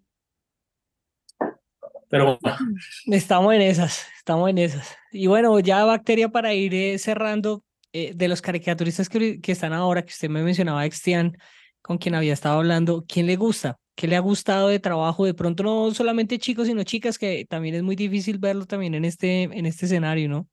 Pero 2.10 2.38
bueno, 2.42 2.56
Estamos 3.06 3.54
en 3.54 3.62
esas, 3.62 4.06
estamos 4.18 4.50
en 4.50 4.58
esas. 4.58 4.94
Y 5.10 5.26
bueno, 5.28 5.58
ya 5.60 5.82
Bacteria 5.86 6.28
para 6.28 6.52
ir 6.52 6.74
eh, 6.74 6.98
cerrando, 6.98 7.64
eh, 7.94 8.12
de 8.14 8.28
los 8.28 8.42
caricaturistas 8.42 9.08
que, 9.08 9.40
que 9.40 9.52
están 9.52 9.72
ahora, 9.72 10.02
que 10.02 10.12
usted 10.12 10.28
me 10.28 10.42
mencionaba, 10.42 10.84
Extian, 10.84 11.38
con 11.80 11.96
quien 11.96 12.14
había 12.14 12.34
estado 12.34 12.58
hablando, 12.58 13.04
¿quién 13.08 13.26
le 13.26 13.36
gusta? 13.36 13.78
¿Qué 13.96 14.06
le 14.06 14.16
ha 14.16 14.20
gustado 14.20 14.68
de 14.68 14.78
trabajo? 14.78 15.24
De 15.24 15.34
pronto 15.34 15.62
no 15.64 15.92
solamente 15.92 16.38
chicos, 16.38 16.68
sino 16.68 16.84
chicas, 16.84 17.18
que 17.18 17.46
también 17.48 17.74
es 17.74 17.82
muy 17.82 17.96
difícil 17.96 18.38
verlo 18.38 18.66
también 18.66 18.94
en 18.94 19.04
este, 19.04 19.44
en 19.44 19.66
este 19.66 19.86
escenario, 19.86 20.28
¿no? 20.28 20.48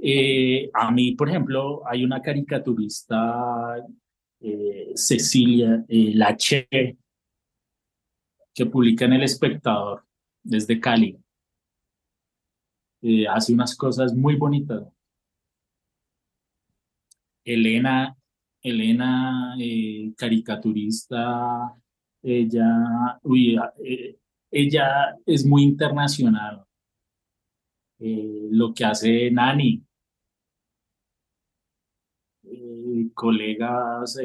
eh, 0.00 0.70
a 0.74 0.90
mí, 0.90 1.12
por 1.12 1.28
ejemplo, 1.28 1.82
hay 1.86 2.04
una 2.04 2.22
caricaturista, 2.22 3.76
eh, 4.40 4.92
Cecilia 4.94 5.84
eh, 5.88 6.12
Lache, 6.14 6.68
que 8.54 8.66
publica 8.66 9.04
en 9.04 9.14
El 9.14 9.22
Espectador 9.24 10.04
desde 10.42 10.80
Cali. 10.80 11.18
Hace 13.30 13.52
unas 13.52 13.76
cosas 13.76 14.12
muy 14.14 14.34
bonitas. 14.36 14.82
Elena, 17.44 18.16
Elena, 18.60 19.56
caricaturista, 20.16 21.74
ella, 22.22 23.18
uy, 23.22 23.58
eh, 23.84 24.16
ella 24.50 25.16
es 25.26 25.44
muy 25.46 25.62
internacional. 25.62 26.64
Eh, 28.00 28.48
lo 28.50 28.72
que 28.72 28.84
hace 28.84 29.30
Nani, 29.30 29.82
eh, 32.44 33.10
colegas, 33.14 34.16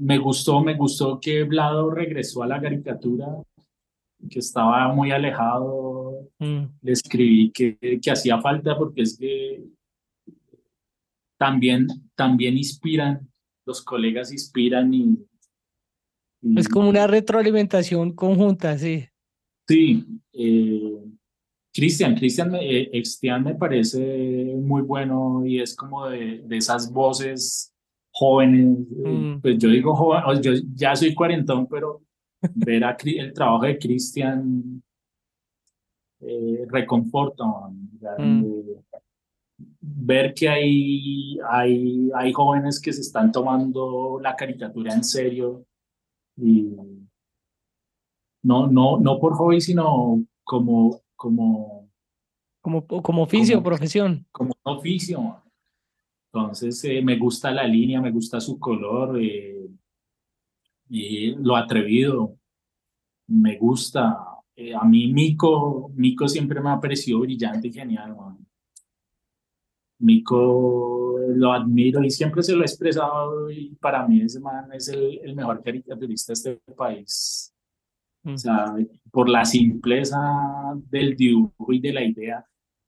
me 0.00 0.18
gustó, 0.18 0.60
me 0.62 0.74
gustó 0.76 1.18
que 1.20 1.42
Vlado 1.44 1.90
regresó 1.90 2.42
a 2.42 2.46
la 2.46 2.60
caricatura, 2.60 3.26
que 4.30 4.38
estaba 4.38 4.92
muy 4.92 5.10
alejado, 5.10 6.28
Mm. 6.40 6.64
le 6.82 6.92
escribí 6.92 7.50
que, 7.50 7.76
que 8.00 8.10
hacía 8.10 8.40
falta 8.40 8.76
porque 8.78 9.02
es 9.02 9.16
que 9.18 9.64
también, 11.36 11.86
también 12.14 12.56
inspiran, 12.56 13.28
los 13.66 13.82
colegas 13.82 14.32
inspiran 14.32 14.92
y- 14.94 15.18
Es 16.56 16.68
como 16.68 16.88
una 16.88 17.06
retroalimentación 17.06 18.12
conjunta, 18.12 18.78
sí. 18.78 19.04
Sí, 19.66 20.06
eh, 20.32 20.98
Cristian, 21.74 22.14
Cristian 22.14 22.50
me- 22.50 22.64
eh, 22.82 22.90
Extian 22.92 23.44
me 23.44 23.54
parece 23.54 24.54
muy 24.56 24.82
bueno 24.82 25.44
y 25.44 25.60
es 25.60 25.74
como 25.76 26.06
de, 26.08 26.42
de 26.44 26.56
esas 26.56 26.90
voces 26.92 27.72
jóvenes. 28.10 28.78
eh, 29.04 29.08
Mm. 29.08 29.40
Pues 29.40 29.58
yo 29.58 29.68
digo 29.68 29.94
joven, 29.94 30.42
yo 30.42 30.52
ya 30.74 30.94
soy 30.96 31.14
cuarentón, 31.14 31.66
pero 31.66 32.02
ver 32.54 32.84
a 32.84 32.96
el 33.04 33.32
trabajo 33.32 33.64
de 33.64 33.78
Cristian 33.78 34.82
eh, 36.20 36.64
reconforta. 36.68 37.44
Mm. 38.18 38.44
eh, 38.44 38.82
ver 39.80 40.34
que 40.34 40.48
hay, 40.48 41.38
hay, 41.50 42.10
hay 42.14 42.32
jóvenes 42.32 42.80
que 42.80 42.92
se 42.92 43.00
están 43.00 43.30
tomando 43.32 44.18
la 44.22 44.34
caricatura 44.36 44.94
en 44.94 45.02
serio 45.04 45.64
y 46.40 46.74
no, 48.42 48.66
no, 48.68 48.98
no 48.98 49.18
por 49.18 49.34
hobby, 49.34 49.60
sino 49.60 50.24
como, 50.44 51.00
como, 51.16 51.90
Como, 52.60 52.86
como 52.86 53.22
oficio, 53.22 53.56
Como- 53.56 53.64
profesión. 53.64 54.26
como 54.32 54.54
oficio. 54.62 55.42
Entonces, 56.32 56.82
eh, 56.84 57.02
me 57.02 57.16
gusta 57.18 57.50
la 57.50 57.64
línea, 57.66 58.00
me 58.00 58.10
gusta 58.12 58.40
su 58.40 58.58
color, 58.58 59.18
eh, 59.20 59.68
y 60.90 61.34
lo 61.36 61.56
atrevido, 61.56 62.36
me 63.28 63.56
gusta. 63.58 64.18
Eh, 64.56 64.74
a 64.74 64.84
mí 64.84 65.12
Mico, 65.12 65.90
Mico 65.94 66.28
siempre 66.28 66.60
me 66.60 66.70
ha 66.70 66.80
parecido 66.80 67.20
brillante 67.20 67.68
y 67.68 67.72
genial. 67.72 68.16
man. 68.16 68.38
Mico 70.00 71.18
lo 71.28 71.52
admiro 71.52 72.02
y 72.04 72.10
siempre 72.10 72.42
se 72.42 72.54
lo 72.54 72.62
he 72.62 72.66
expresado 72.66 73.50
y 73.50 73.74
para 73.80 74.06
mí 74.06 74.22
ese 74.22 74.40
man 74.40 74.72
es 74.72 74.88
el, 74.88 75.20
el 75.22 75.34
mejor 75.34 75.62
caricaturista 75.62 76.32
de 76.32 76.34
este 76.34 76.74
país. 76.76 77.52
O 78.24 78.36
sea, 78.36 78.74
por 79.10 79.28
la 79.28 79.44
simpleza 79.44 80.18
del 80.90 81.16
dibujo 81.16 81.72
y 81.72 81.80
de 81.80 81.92
la 81.92 82.04
idea, 82.04 82.44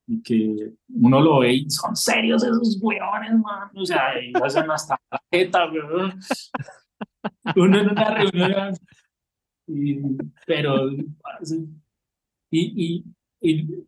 y 0.07 0.23
que 0.23 0.73
uno 0.89 1.21
lo 1.21 1.39
ve 1.39 1.55
y 1.55 1.71
son 1.71 1.95
serios 1.95 2.43
esos 2.43 2.79
hueones, 2.81 3.33
man. 3.39 3.71
O 3.75 3.87
sea, 3.87 4.19
ellos 4.19 4.43
hacen 4.43 4.71
hasta 4.71 5.01
la 5.11 5.23
jeta, 5.31 5.71
weón. 5.71 6.19
Uno 7.57 7.79
en 7.79 7.91
una 7.91 8.11
reunión, 8.11 8.75
y, 9.67 9.99
pero, 10.47 10.91
y, 10.91 11.05
y, 12.51 13.05
y, 13.41 13.85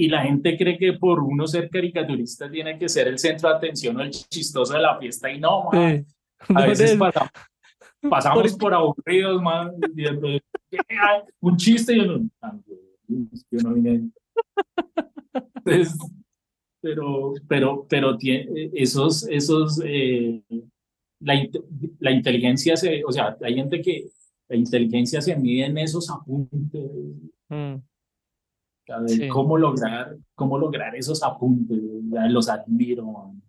y 0.00 0.06
la 0.08 0.22
gente 0.22 0.56
cree 0.56 0.78
que 0.78 0.92
por 0.92 1.18
uno 1.20 1.46
ser 1.48 1.68
caricaturista 1.68 2.48
tiene 2.48 2.78
que 2.78 2.88
ser 2.88 3.08
el 3.08 3.18
centro 3.18 3.48
de 3.48 3.56
atención 3.56 3.96
o 3.96 4.00
el 4.02 4.10
chistoso 4.12 4.72
de 4.74 4.78
la 4.80 4.96
fiesta, 4.98 5.30
y 5.30 5.40
no, 5.40 5.64
man. 5.64 6.06
Sí. 6.06 6.52
A 6.54 6.66
veces 6.66 6.94
pasamos, 6.96 7.30
pasamos 8.08 8.42
Porque- 8.42 8.56
por 8.60 8.74
aburridos, 8.74 9.42
man. 9.42 9.72
diciendo, 9.92 10.28
"¿Qué 10.70 10.78
hay? 10.88 11.22
Un 11.40 11.56
chiste 11.56 11.96
y 11.96 12.00
uno, 12.00 12.28
"Ah, 12.40 12.56
güey, 12.64 13.28
es 13.32 13.44
que 13.50 13.56
yo 13.58 13.68
no 13.68 13.74
vine". 13.74 14.08
Entonces, 15.64 15.98
pero, 16.80 17.34
pero, 17.48 17.86
pero 17.88 18.16
tie- 18.18 18.70
esos, 18.74 19.26
esos, 19.28 19.82
eh, 19.84 20.40
la, 21.20 21.34
la 21.98 22.10
inteligencia 22.12 22.76
se, 22.76 23.02
o 23.04 23.10
sea, 23.10 23.36
hay 23.42 23.54
gente 23.54 23.82
que 23.82 24.06
la 24.48 24.56
inteligencia 24.56 25.20
se 25.20 25.34
mide 25.36 25.66
en 25.66 25.76
esos 25.78 26.08
apuntes, 26.08 26.82
Mm. 27.50 27.76
Sí. 29.06 29.28
cómo 29.28 29.56
lograr, 29.58 30.16
cómo 30.34 30.58
lograr 30.58 30.94
esos 30.96 31.22
apuntes, 31.22 31.78
los 32.30 32.48
admiro, 32.48 33.04
man. 33.06 33.42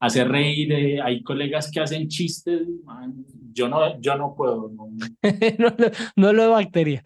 Hacer 0.00 0.28
reír, 0.28 0.72
eh, 0.72 1.00
hay 1.00 1.22
colegas 1.22 1.70
que 1.70 1.80
hacen 1.80 2.08
chistes, 2.08 2.60
man, 2.84 3.24
yo 3.52 3.68
no, 3.68 3.98
yo 4.00 4.16
no 4.16 4.34
puedo, 4.34 4.68
no, 4.74 4.88
no, 5.58 5.68
lo- 5.78 5.90
no 6.16 6.32
lo 6.32 6.42
de 6.42 6.48
bacteria. 6.48 7.04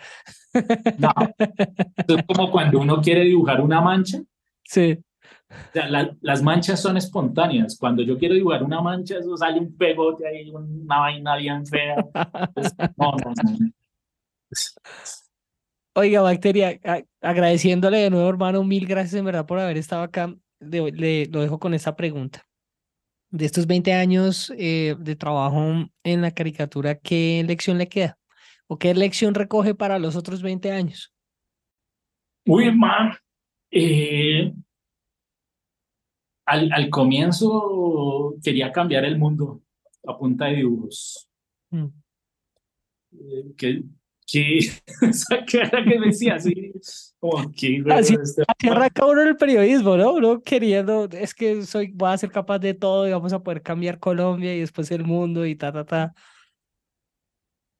no. 0.99 1.13
Es 1.39 2.25
como 2.27 2.51
cuando 2.51 2.81
uno 2.81 3.01
quiere 3.01 3.21
dibujar 3.25 3.61
una 3.61 3.81
mancha, 3.81 4.21
Sí. 4.65 4.99
o 5.51 5.73
sea, 5.73 5.89
la- 5.89 6.17
las 6.23 6.43
manchas 6.43 6.81
son 6.81 6.97
espontáneas, 6.97 7.77
cuando 7.79 8.03
yo 8.03 8.19
quiero 8.19 8.35
dibujar 8.35 8.65
una 8.65 8.81
mancha, 8.81 9.19
eso 9.19 9.37
sale 9.37 9.61
un 9.61 9.77
pegote 9.77 10.27
ahí, 10.27 10.51
una 10.51 10.99
vaina 10.99 11.37
bien 11.37 11.65
fea, 11.67 11.97
Entonces, 12.57 12.75
no, 12.97 13.13
no, 13.13 13.33
no. 13.59 13.71
Oiga, 15.99 16.21
Bacteria, 16.23 16.79
agradeciéndole 17.21 17.99
de 17.99 18.11
nuevo, 18.11 18.29
hermano, 18.29 18.63
mil 18.63 18.87
gracias 18.87 19.15
en 19.15 19.25
verdad 19.25 19.47
por 19.47 19.59
haber 19.59 19.77
estado 19.77 20.03
acá. 20.03 20.33
Le, 20.61 20.93
le- 20.93 21.27
lo 21.27 21.41
dejo 21.41 21.59
con 21.59 21.75
esta 21.75 21.97
pregunta. 21.97 22.47
De 23.31 23.45
estos 23.45 23.67
20 23.67 23.93
años 23.93 24.53
eh, 24.57 24.95
de 24.97 25.17
trabajo 25.17 25.89
en 26.05 26.23
la 26.23 26.31
caricatura, 26.31 26.95
¿qué 26.95 27.43
lección 27.45 27.79
le 27.79 27.89
queda? 27.89 28.17
¿O 28.69 28.79
qué 28.79 28.95
lección 28.95 29.35
recoge 29.35 29.75
para 29.75 29.99
los 29.99 30.15
otros 30.15 30.41
20 30.41 30.71
años? 30.71 31.13
Uy, 32.47 32.71
man. 32.73 33.15
eh, 33.73 34.55
al, 36.47 36.73
al 36.73 36.91
comienzo 36.91 38.37
quería 38.41 38.71
cambiar 38.71 39.05
el 39.05 39.19
mundo 39.19 39.63
a 40.07 40.17
punta 40.17 40.45
de 40.45 40.55
dibujos. 40.59 41.29
Mm. 41.71 41.87
Eh, 43.13 43.45
que, 43.57 43.83
¿qué? 44.31 44.59
Esa 45.03 45.45
cara 45.51 45.83
que 45.85 45.99
decía 45.99 46.35
así, 46.37 46.73
como, 47.19 47.51
¿qué? 47.53 47.83
Así- 47.91 48.15
este 48.23 48.43
Así 48.47 48.69
arranca 48.69 49.07
uno 49.07 49.23
el 49.23 49.37
periodismo, 49.37 49.97
¿no? 49.97 50.13
Uno 50.13 50.41
queriendo, 50.43 51.09
es 51.11 51.35
que 51.35 51.63
soy, 51.63 51.91
voy 51.95 52.11
a 52.11 52.19
ser 52.19 52.31
capaz 52.31 52.59
de 52.59 52.75
todo 52.75 53.09
y 53.09 53.13
vamos 53.13 53.33
a 53.33 53.43
poder 53.43 53.63
cambiar 53.63 53.99
Colombia 53.99 54.55
y 54.55 54.61
después 54.61 54.91
el 54.91 55.05
mundo 55.05 55.47
y 55.47 55.57
ta, 55.57 55.73
ta, 55.73 55.85
ta. 55.85 56.15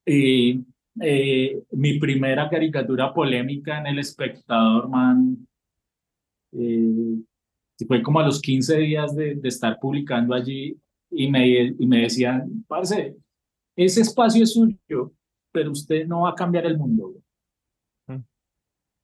Y 0.05 0.65
eh, 1.01 1.61
mi 1.71 1.99
primera 1.99 2.49
caricatura 2.49 3.13
polémica 3.13 3.79
en 3.79 3.87
El 3.87 3.99
Espectador, 3.99 4.89
man, 4.89 5.47
eh, 6.53 7.15
fue 7.87 8.01
como 8.01 8.19
a 8.19 8.25
los 8.25 8.41
15 8.41 8.77
días 8.77 9.15
de, 9.15 9.35
de 9.35 9.47
estar 9.49 9.77
publicando 9.79 10.33
allí 10.33 10.75
y 11.11 11.29
me, 11.29 11.47
y 11.79 11.85
me 11.87 12.01
decían, 12.01 12.65
parce, 12.67 13.15
ese 13.75 14.01
espacio 14.01 14.43
es 14.43 14.53
suyo, 14.53 15.13
pero 15.51 15.71
usted 15.71 16.05
no 16.07 16.21
va 16.21 16.31
a 16.31 16.35
cambiar 16.35 16.65
el 16.65 16.77
mundo. 16.77 17.15
Mm. 18.07 18.23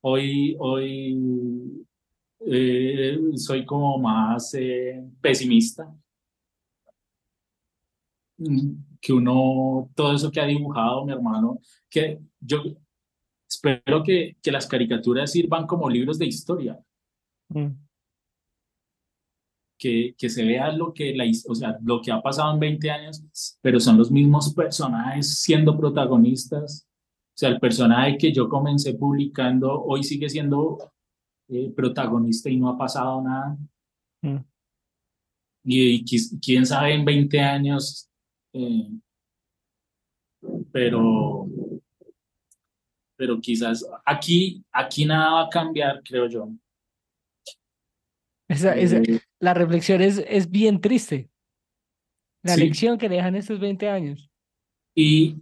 Hoy, 0.01 0.55
hoy 0.59 1.85
eh, 2.39 3.19
soy 3.35 3.65
como 3.65 3.97
más 3.97 4.53
eh, 4.53 5.03
pesimista. 5.21 5.93
Mm, 8.37 8.73
que 8.99 9.13
uno, 9.13 9.89
todo 9.95 10.13
eso 10.13 10.29
que 10.29 10.41
ha 10.41 10.45
dibujado 10.45 11.05
mi 11.05 11.13
hermano, 11.13 11.59
que 11.89 12.19
yo 12.39 12.63
espero 13.47 14.03
que, 14.03 14.35
que 14.41 14.51
las 14.51 14.67
caricaturas 14.67 15.31
sirvan 15.31 15.65
como 15.65 15.89
libros 15.89 16.19
de 16.19 16.25
historia, 16.25 16.79
Mm. 17.49 17.84
Que, 19.78 20.15
que 20.17 20.30
se 20.30 20.43
vea 20.43 20.71
lo 20.71 20.93
que, 20.93 21.15
la, 21.15 21.26
o 21.47 21.55
sea, 21.55 21.78
lo 21.84 22.01
que 22.01 22.11
ha 22.11 22.21
pasado 22.21 22.53
en 22.53 22.59
20 22.59 22.91
años, 22.91 23.57
pero 23.61 23.80
son 23.80 23.97
los 23.97 24.11
mismos 24.11 24.53
personajes 24.53 25.41
siendo 25.41 25.78
protagonistas. 25.78 26.88
O 26.88 27.38
sea, 27.38 27.49
el 27.49 27.59
personaje 27.59 28.17
que 28.17 28.32
yo 28.32 28.47
comencé 28.47 28.93
publicando 28.93 29.84
hoy 29.84 30.03
sigue 30.03 30.30
siendo 30.30 30.78
eh, 31.49 31.71
protagonista 31.76 32.49
y 32.49 32.57
no 32.57 32.69
ha 32.69 32.78
pasado 32.78 33.21
nada. 33.21 33.57
Mm. 34.21 34.38
Y, 35.65 36.05
y 36.05 36.39
quién 36.39 36.65
sabe 36.65 36.93
en 36.93 37.03
20 37.03 37.39
años, 37.41 38.09
eh, 38.53 38.89
pero, 40.71 41.47
pero 43.15 43.39
quizás 43.41 43.86
aquí, 44.05 44.63
aquí 44.71 45.05
nada 45.05 45.32
va 45.32 45.41
a 45.43 45.49
cambiar, 45.49 46.01
creo 46.03 46.28
yo. 46.28 46.49
Esa, 48.47 48.75
esa- 48.75 48.97
Eh, 48.97 49.19
la 49.39 49.53
reflexión 49.53 50.01
es, 50.01 50.23
es 50.27 50.49
bien 50.49 50.79
triste. 50.81 51.29
La 52.43 52.55
Sí. 52.55 52.61
lección 52.61 52.97
que 52.97 53.09
le 53.09 53.15
dejan 53.15 53.35
estos 53.35 53.59
20 53.59 53.89
años. 53.89 54.29
Y, 54.95 55.37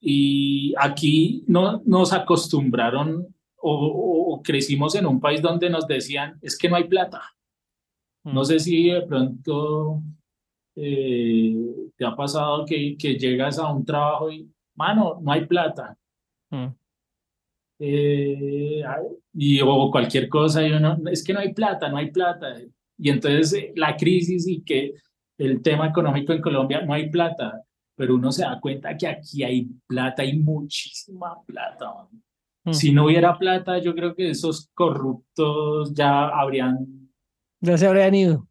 y 0.00 0.74
aquí 0.78 1.44
no, 1.46 1.82
nos 1.86 2.12
acostumbraron 2.12 3.34
o, 3.58 3.72
o- 3.86 4.34
o 4.34 4.42
crecimos 4.42 4.94
en 4.96 5.06
un 5.06 5.20
país 5.20 5.40
donde 5.40 5.70
nos 5.70 5.86
decían, 5.86 6.38
es 6.42 6.58
que 6.58 6.68
no 6.68 6.76
hay 6.76 6.84
plata. 6.84 7.22
No 8.24 8.42
Mm. 8.42 8.44
sé 8.44 8.58
si 8.60 8.90
de 8.90 9.02
pronto 9.02 10.02
eh, 10.78 11.56
te 11.96 12.04
ha 12.04 12.14
pasado 12.14 12.66
que, 12.66 12.96
que 12.98 13.14
llegas 13.14 13.58
a 13.58 13.72
un 13.72 13.82
trabajo 13.84 14.30
y, 14.30 14.46
mano, 14.74 15.18
no 15.22 15.32
hay 15.32 15.46
plata. 15.46 15.96
Mm. 16.50 16.66
Eh, 17.78 18.82
y, 19.34 19.60
o 19.60 19.90
cualquier 19.90 20.28
cosa, 20.28 20.66
y 20.66 20.72
uno, 20.72 20.96
es 21.10 21.22
que 21.22 21.32
no 21.32 21.40
hay 21.40 21.52
plata, 21.52 21.88
no 21.88 21.98
hay 21.98 22.10
plata. 22.10 22.54
Y 22.98 23.10
entonces 23.10 23.52
eh, 23.52 23.72
la 23.76 23.96
crisis 23.96 24.46
y 24.48 24.62
que 24.62 24.94
el 25.38 25.60
tema 25.62 25.88
económico 25.88 26.32
en 26.32 26.40
Colombia, 26.40 26.80
no 26.80 26.94
hay 26.94 27.10
plata, 27.10 27.62
pero 27.94 28.14
uno 28.14 28.32
se 28.32 28.42
da 28.42 28.58
cuenta 28.60 28.96
que 28.96 29.06
aquí 29.06 29.42
hay 29.42 29.68
plata, 29.86 30.22
hay 30.22 30.38
muchísima 30.38 31.34
plata. 31.44 32.08
Mm. 32.64 32.72
Si 32.72 32.92
no 32.92 33.06
hubiera 33.06 33.36
plata, 33.38 33.78
yo 33.78 33.94
creo 33.94 34.14
que 34.14 34.30
esos 34.30 34.70
corruptos 34.72 35.92
ya 35.94 36.28
habrían 36.28 37.10
Ya 37.60 37.76
se 37.76 37.86
habrían 37.86 38.14
ido. 38.14 38.48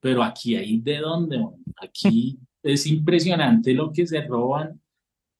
pero 0.00 0.22
aquí 0.22 0.56
hay 0.56 0.78
de 0.78 0.98
dónde, 0.98 1.38
man. 1.38 1.54
aquí 1.76 2.38
es 2.62 2.86
impresionante 2.86 3.72
lo 3.74 3.92
que 3.92 4.06
se 4.06 4.22
roban 4.22 4.80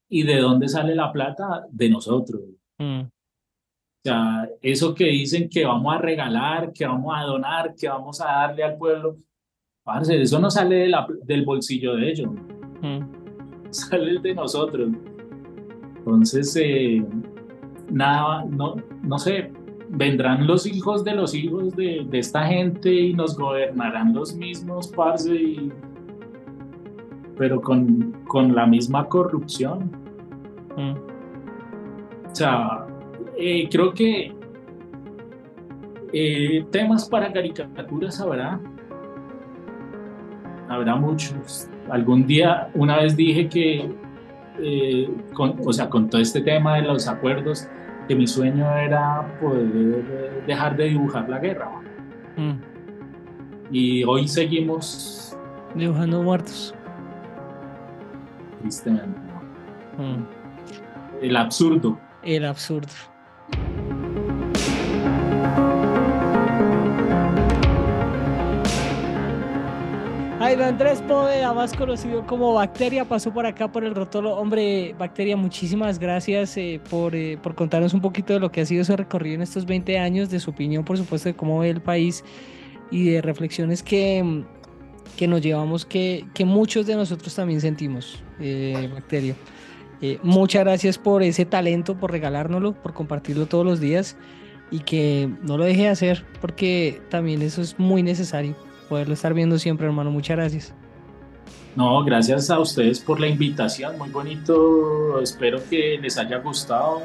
y 0.08 0.24
de 0.24 0.38
dónde 0.38 0.68
sale 0.68 0.94
la 0.94 1.12
plata 1.12 1.66
de 1.70 1.88
nosotros. 1.88 2.42
Mm. 2.82 3.02
O 3.04 4.04
sea, 4.04 4.48
eso 4.60 4.94
que 4.94 5.04
dicen 5.04 5.48
que 5.48 5.64
vamos 5.64 5.94
a 5.94 5.98
regalar, 5.98 6.72
que 6.72 6.84
vamos 6.86 7.14
a 7.16 7.22
donar, 7.22 7.74
que 7.76 7.88
vamos 7.88 8.20
a 8.20 8.24
darle 8.26 8.64
al 8.64 8.76
pueblo, 8.76 9.16
parce, 9.84 10.20
eso 10.20 10.40
no 10.40 10.50
sale 10.50 10.74
de 10.76 10.88
la- 10.88 11.06
del 11.24 11.44
bolsillo 11.44 11.94
de 11.96 12.10
ellos, 12.10 12.30
Mm. 12.82 13.00
sale 13.70 14.18
de 14.20 14.34
nosotros. 14.34 14.90
Entonces, 15.98 16.56
eh, 16.60 17.04
nada, 17.90 18.44
no, 18.44 18.74
no 19.02 19.18
sé, 19.18 19.52
vendrán 19.88 20.46
los 20.48 20.66
hijos 20.66 21.04
de 21.04 21.14
los 21.14 21.32
hijos 21.34 21.76
de, 21.76 22.04
de 22.10 22.18
esta 22.18 22.44
gente 22.46 22.92
y 22.92 23.14
nos 23.14 23.36
gobernarán 23.38 24.12
los 24.14 24.34
mismos, 24.34 24.88
parce, 24.88 25.32
y- 25.34 25.72
pero 27.38 27.60
con, 27.60 28.12
con 28.26 28.54
la 28.54 28.66
misma 28.66 29.08
corrupción. 29.08 29.90
Mm. 30.76 31.11
O 32.32 32.34
sea, 32.34 32.86
eh, 33.36 33.68
creo 33.70 33.92
que 33.92 34.34
eh, 36.14 36.64
temas 36.70 37.06
para 37.08 37.30
caricaturas 37.30 38.18
habrá. 38.20 38.58
Habrá 40.68 40.96
muchos. 40.96 41.68
Algún 41.90 42.26
día, 42.26 42.70
una 42.74 42.96
vez 42.96 43.16
dije 43.16 43.48
que, 43.48 43.94
eh, 44.58 45.10
con, 45.34 45.56
o 45.62 45.72
sea, 45.74 45.90
con 45.90 46.08
todo 46.08 46.22
este 46.22 46.40
tema 46.40 46.76
de 46.76 46.82
los 46.82 47.06
acuerdos, 47.06 47.68
que 48.08 48.14
mi 48.14 48.26
sueño 48.26 48.66
era 48.76 49.38
poder 49.38 50.44
dejar 50.46 50.74
de 50.76 50.84
dibujar 50.84 51.28
la 51.28 51.38
guerra. 51.38 51.70
Mm. 52.36 52.54
Y 53.70 54.04
hoy 54.04 54.26
seguimos, 54.26 55.36
Dibujando 55.74 56.22
muertos. 56.22 56.74
tristemente. 58.62 59.20
Mm. 59.98 60.22
el 61.20 61.36
absurdo. 61.36 61.98
El 62.22 62.44
absurdo. 62.44 62.92
Jaime 70.38 70.64
Andrés 70.64 71.00
Poveda, 71.02 71.54
más 71.54 71.72
conocido 71.72 72.26
como 72.26 72.52
Bacteria, 72.52 73.04
pasó 73.04 73.32
por 73.32 73.46
acá 73.46 73.70
por 73.70 73.84
el 73.84 73.94
Rotolo. 73.94 74.36
Hombre, 74.36 74.94
Bacteria, 74.98 75.36
muchísimas 75.36 75.98
gracias 75.98 76.56
eh, 76.56 76.80
por, 76.90 77.14
eh, 77.14 77.38
por 77.42 77.54
contarnos 77.54 77.94
un 77.94 78.00
poquito 78.00 78.32
de 78.32 78.40
lo 78.40 78.50
que 78.50 78.60
ha 78.60 78.66
sido 78.66 78.84
su 78.84 78.96
recorrido 78.96 79.36
en 79.36 79.42
estos 79.42 79.64
20 79.66 79.98
años, 79.98 80.30
de 80.30 80.40
su 80.40 80.50
opinión, 80.50 80.84
por 80.84 80.98
supuesto, 80.98 81.28
de 81.28 81.34
cómo 81.36 81.60
ve 81.60 81.70
el 81.70 81.80
país 81.80 82.24
y 82.90 83.08
de 83.08 83.22
reflexiones 83.22 83.82
que, 83.82 84.44
que 85.16 85.28
nos 85.28 85.40
llevamos, 85.40 85.86
que, 85.86 86.26
que 86.34 86.44
muchos 86.44 86.86
de 86.86 86.96
nosotros 86.96 87.34
también 87.34 87.60
sentimos, 87.60 88.22
eh, 88.40 88.90
Bacteria. 88.92 89.34
Eh, 90.02 90.18
muchas 90.24 90.64
gracias 90.64 90.98
por 90.98 91.22
ese 91.22 91.44
talento, 91.44 91.96
por 91.96 92.10
regalárnoslo, 92.10 92.72
por 92.74 92.92
compartirlo 92.92 93.46
todos 93.46 93.64
los 93.64 93.78
días 93.78 94.16
y 94.72 94.80
que 94.80 95.30
no 95.42 95.56
lo 95.56 95.64
deje 95.64 95.82
de 95.82 95.88
hacer 95.88 96.24
porque 96.40 97.00
también 97.08 97.40
eso 97.40 97.62
es 97.62 97.78
muy 97.78 98.02
necesario, 98.02 98.56
poderlo 98.88 99.14
estar 99.14 99.32
viendo 99.32 99.58
siempre, 99.58 99.86
hermano. 99.86 100.10
Muchas 100.10 100.36
gracias. 100.36 100.74
No, 101.76 102.02
gracias 102.04 102.50
a 102.50 102.58
ustedes 102.58 102.98
por 102.98 103.20
la 103.20 103.28
invitación, 103.28 103.96
muy 103.96 104.10
bonito, 104.10 105.22
espero 105.22 105.60
que 105.70 105.98
les 106.02 106.18
haya 106.18 106.38
gustado 106.38 107.02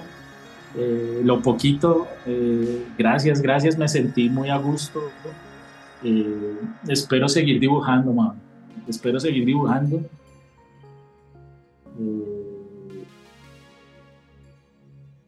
eh, 0.76 1.22
lo 1.24 1.42
poquito, 1.42 2.08
eh, 2.26 2.86
gracias, 2.98 3.42
gracias, 3.42 3.78
me 3.78 3.88
sentí 3.88 4.28
muy 4.28 4.50
a 4.50 4.58
gusto, 4.58 5.10
espero 6.88 7.30
seguir 7.30 7.60
dibujando, 7.60 8.12
man. 8.12 8.34
espero 8.88 9.20
seguir 9.20 9.46
dibujando. 9.46 10.02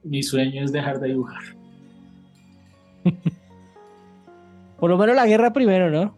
Mi 0.04 0.24
sueño 0.24 0.64
es 0.64 0.72
dejar 0.72 1.00
de 1.00 1.10
dibujar. 1.10 1.44
Por 4.80 4.90
lo 4.90 4.98
menos 4.98 5.16
la 5.16 5.26
guerra 5.26 5.52
primero, 5.52 5.90
¿no? 5.90 6.16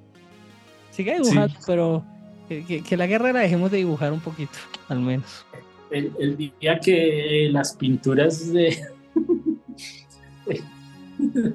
Sigue 0.91 1.13
dibujando, 1.15 1.49
Sí. 1.55 1.63
pero 1.65 2.03
que 2.47 2.97
la 2.97 3.07
guerra 3.07 3.31
la 3.33 3.39
dejemos 3.39 3.71
de 3.71 3.77
dibujar 3.77 4.11
un 4.13 4.19
poquito, 4.19 4.51
al 4.89 4.99
menos. 4.99 5.45
El, 5.89 6.11
el 6.19 6.37
día 6.37 6.79
que 6.79 7.49
las 7.51 7.75
pinturas 7.75 8.51
de... 8.53 8.77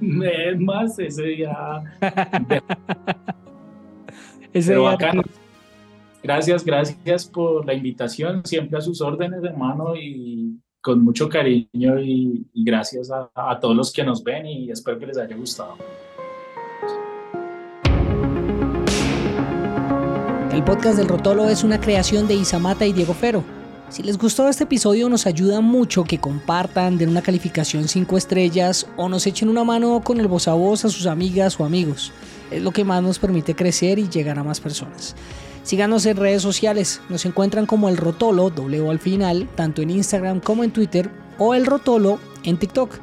me 0.00 0.26
den 0.26 0.64
más 0.64 0.98
ese 0.98 1.22
día 1.24 1.82
Ese 4.52 4.70
Pero 4.70 4.80
día- 4.82 4.90
bacano. 4.90 5.22
Gracias, 6.22 6.64
gracias 6.64 7.26
por 7.26 7.64
la 7.66 7.74
invitación, 7.74 8.44
siempre 8.44 8.78
a 8.78 8.80
sus 8.80 9.00
órdenes, 9.00 9.44
hermano, 9.44 9.94
y 9.94 10.56
con 10.86 11.02
mucho 11.02 11.28
cariño 11.28 11.98
y, 12.00 12.46
gracias 12.54 13.10
a, 13.10 13.28
a 13.34 13.58
todos 13.58 13.74
los 13.74 13.92
que 13.92 14.04
nos 14.04 14.22
ven 14.22 14.46
y 14.46 14.70
espero 14.70 14.96
que 15.00 15.06
les 15.06 15.18
haya 15.18 15.34
gustado. 15.34 15.74
El 20.52 20.62
podcast 20.62 20.96
del 20.96 21.08
Rotolo 21.08 21.48
es 21.48 21.64
una 21.64 21.80
creación 21.80 22.28
de 22.28 22.34
Isamata 22.34 22.86
y 22.86 22.92
Diego 22.92 23.14
Fero. 23.14 23.42
Si 23.88 24.04
les 24.04 24.16
gustó 24.16 24.48
este 24.48 24.62
episodio 24.62 25.08
nos 25.08 25.26
ayuda 25.26 25.60
mucho 25.60 26.04
que 26.04 26.18
compartan, 26.18 26.98
den 26.98 27.08
una 27.08 27.22
calificación 27.22 27.88
5 27.88 28.16
estrellas 28.16 28.86
o 28.96 29.08
nos 29.08 29.26
echen 29.26 29.48
una 29.48 29.64
mano 29.64 30.00
con 30.04 30.20
el 30.20 30.28
voz 30.28 30.46
a 30.46 30.54
voz 30.54 30.84
a 30.84 30.88
sus 30.88 31.06
amigas 31.06 31.58
o 31.58 31.64
amigos. 31.64 32.12
Es 32.52 32.62
lo 32.62 32.70
que 32.70 32.84
más 32.84 33.02
nos 33.02 33.18
permite 33.18 33.56
crecer 33.56 33.98
y 33.98 34.08
llegar 34.08 34.38
a 34.38 34.44
más 34.44 34.60
personas. 34.60 35.16
Síganos 35.66 36.06
en 36.06 36.16
redes 36.16 36.42
sociales, 36.42 37.00
nos 37.08 37.26
encuentran 37.26 37.66
como 37.66 37.88
el 37.88 37.96
Rotolo, 37.96 38.52
al 38.88 39.00
final, 39.00 39.48
tanto 39.56 39.82
en 39.82 39.90
Instagram 39.90 40.38
como 40.38 40.62
en 40.62 40.70
Twitter, 40.70 41.10
o 41.38 41.54
el 41.54 41.66
Rotolo 41.66 42.20
en 42.44 42.56
TikTok. 42.56 43.00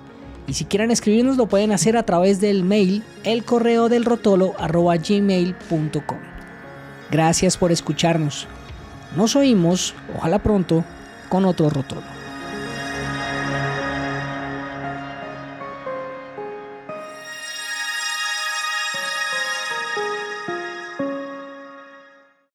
Y 0.48 0.54
si 0.54 0.64
quieren 0.64 0.90
escribirnos 0.90 1.36
lo 1.36 1.48
pueden 1.48 1.74
hacer 1.74 1.98
a 1.98 2.04
través 2.04 2.40
del 2.40 2.64
mail 2.64 3.04
el 3.26 3.44
correo 3.44 3.90
del 3.90 4.06
rotolo 4.06 4.54
gmail.com. 4.58 6.18
Gracias 7.12 7.58
por 7.58 7.74
escucharnos. 7.74 8.48
Nos 9.18 9.36
oímos, 9.36 9.94
ojalá 10.18 10.40
pronto, 10.40 10.86
con 11.28 11.44
otro 11.44 11.70
rotolo. 11.70 12.13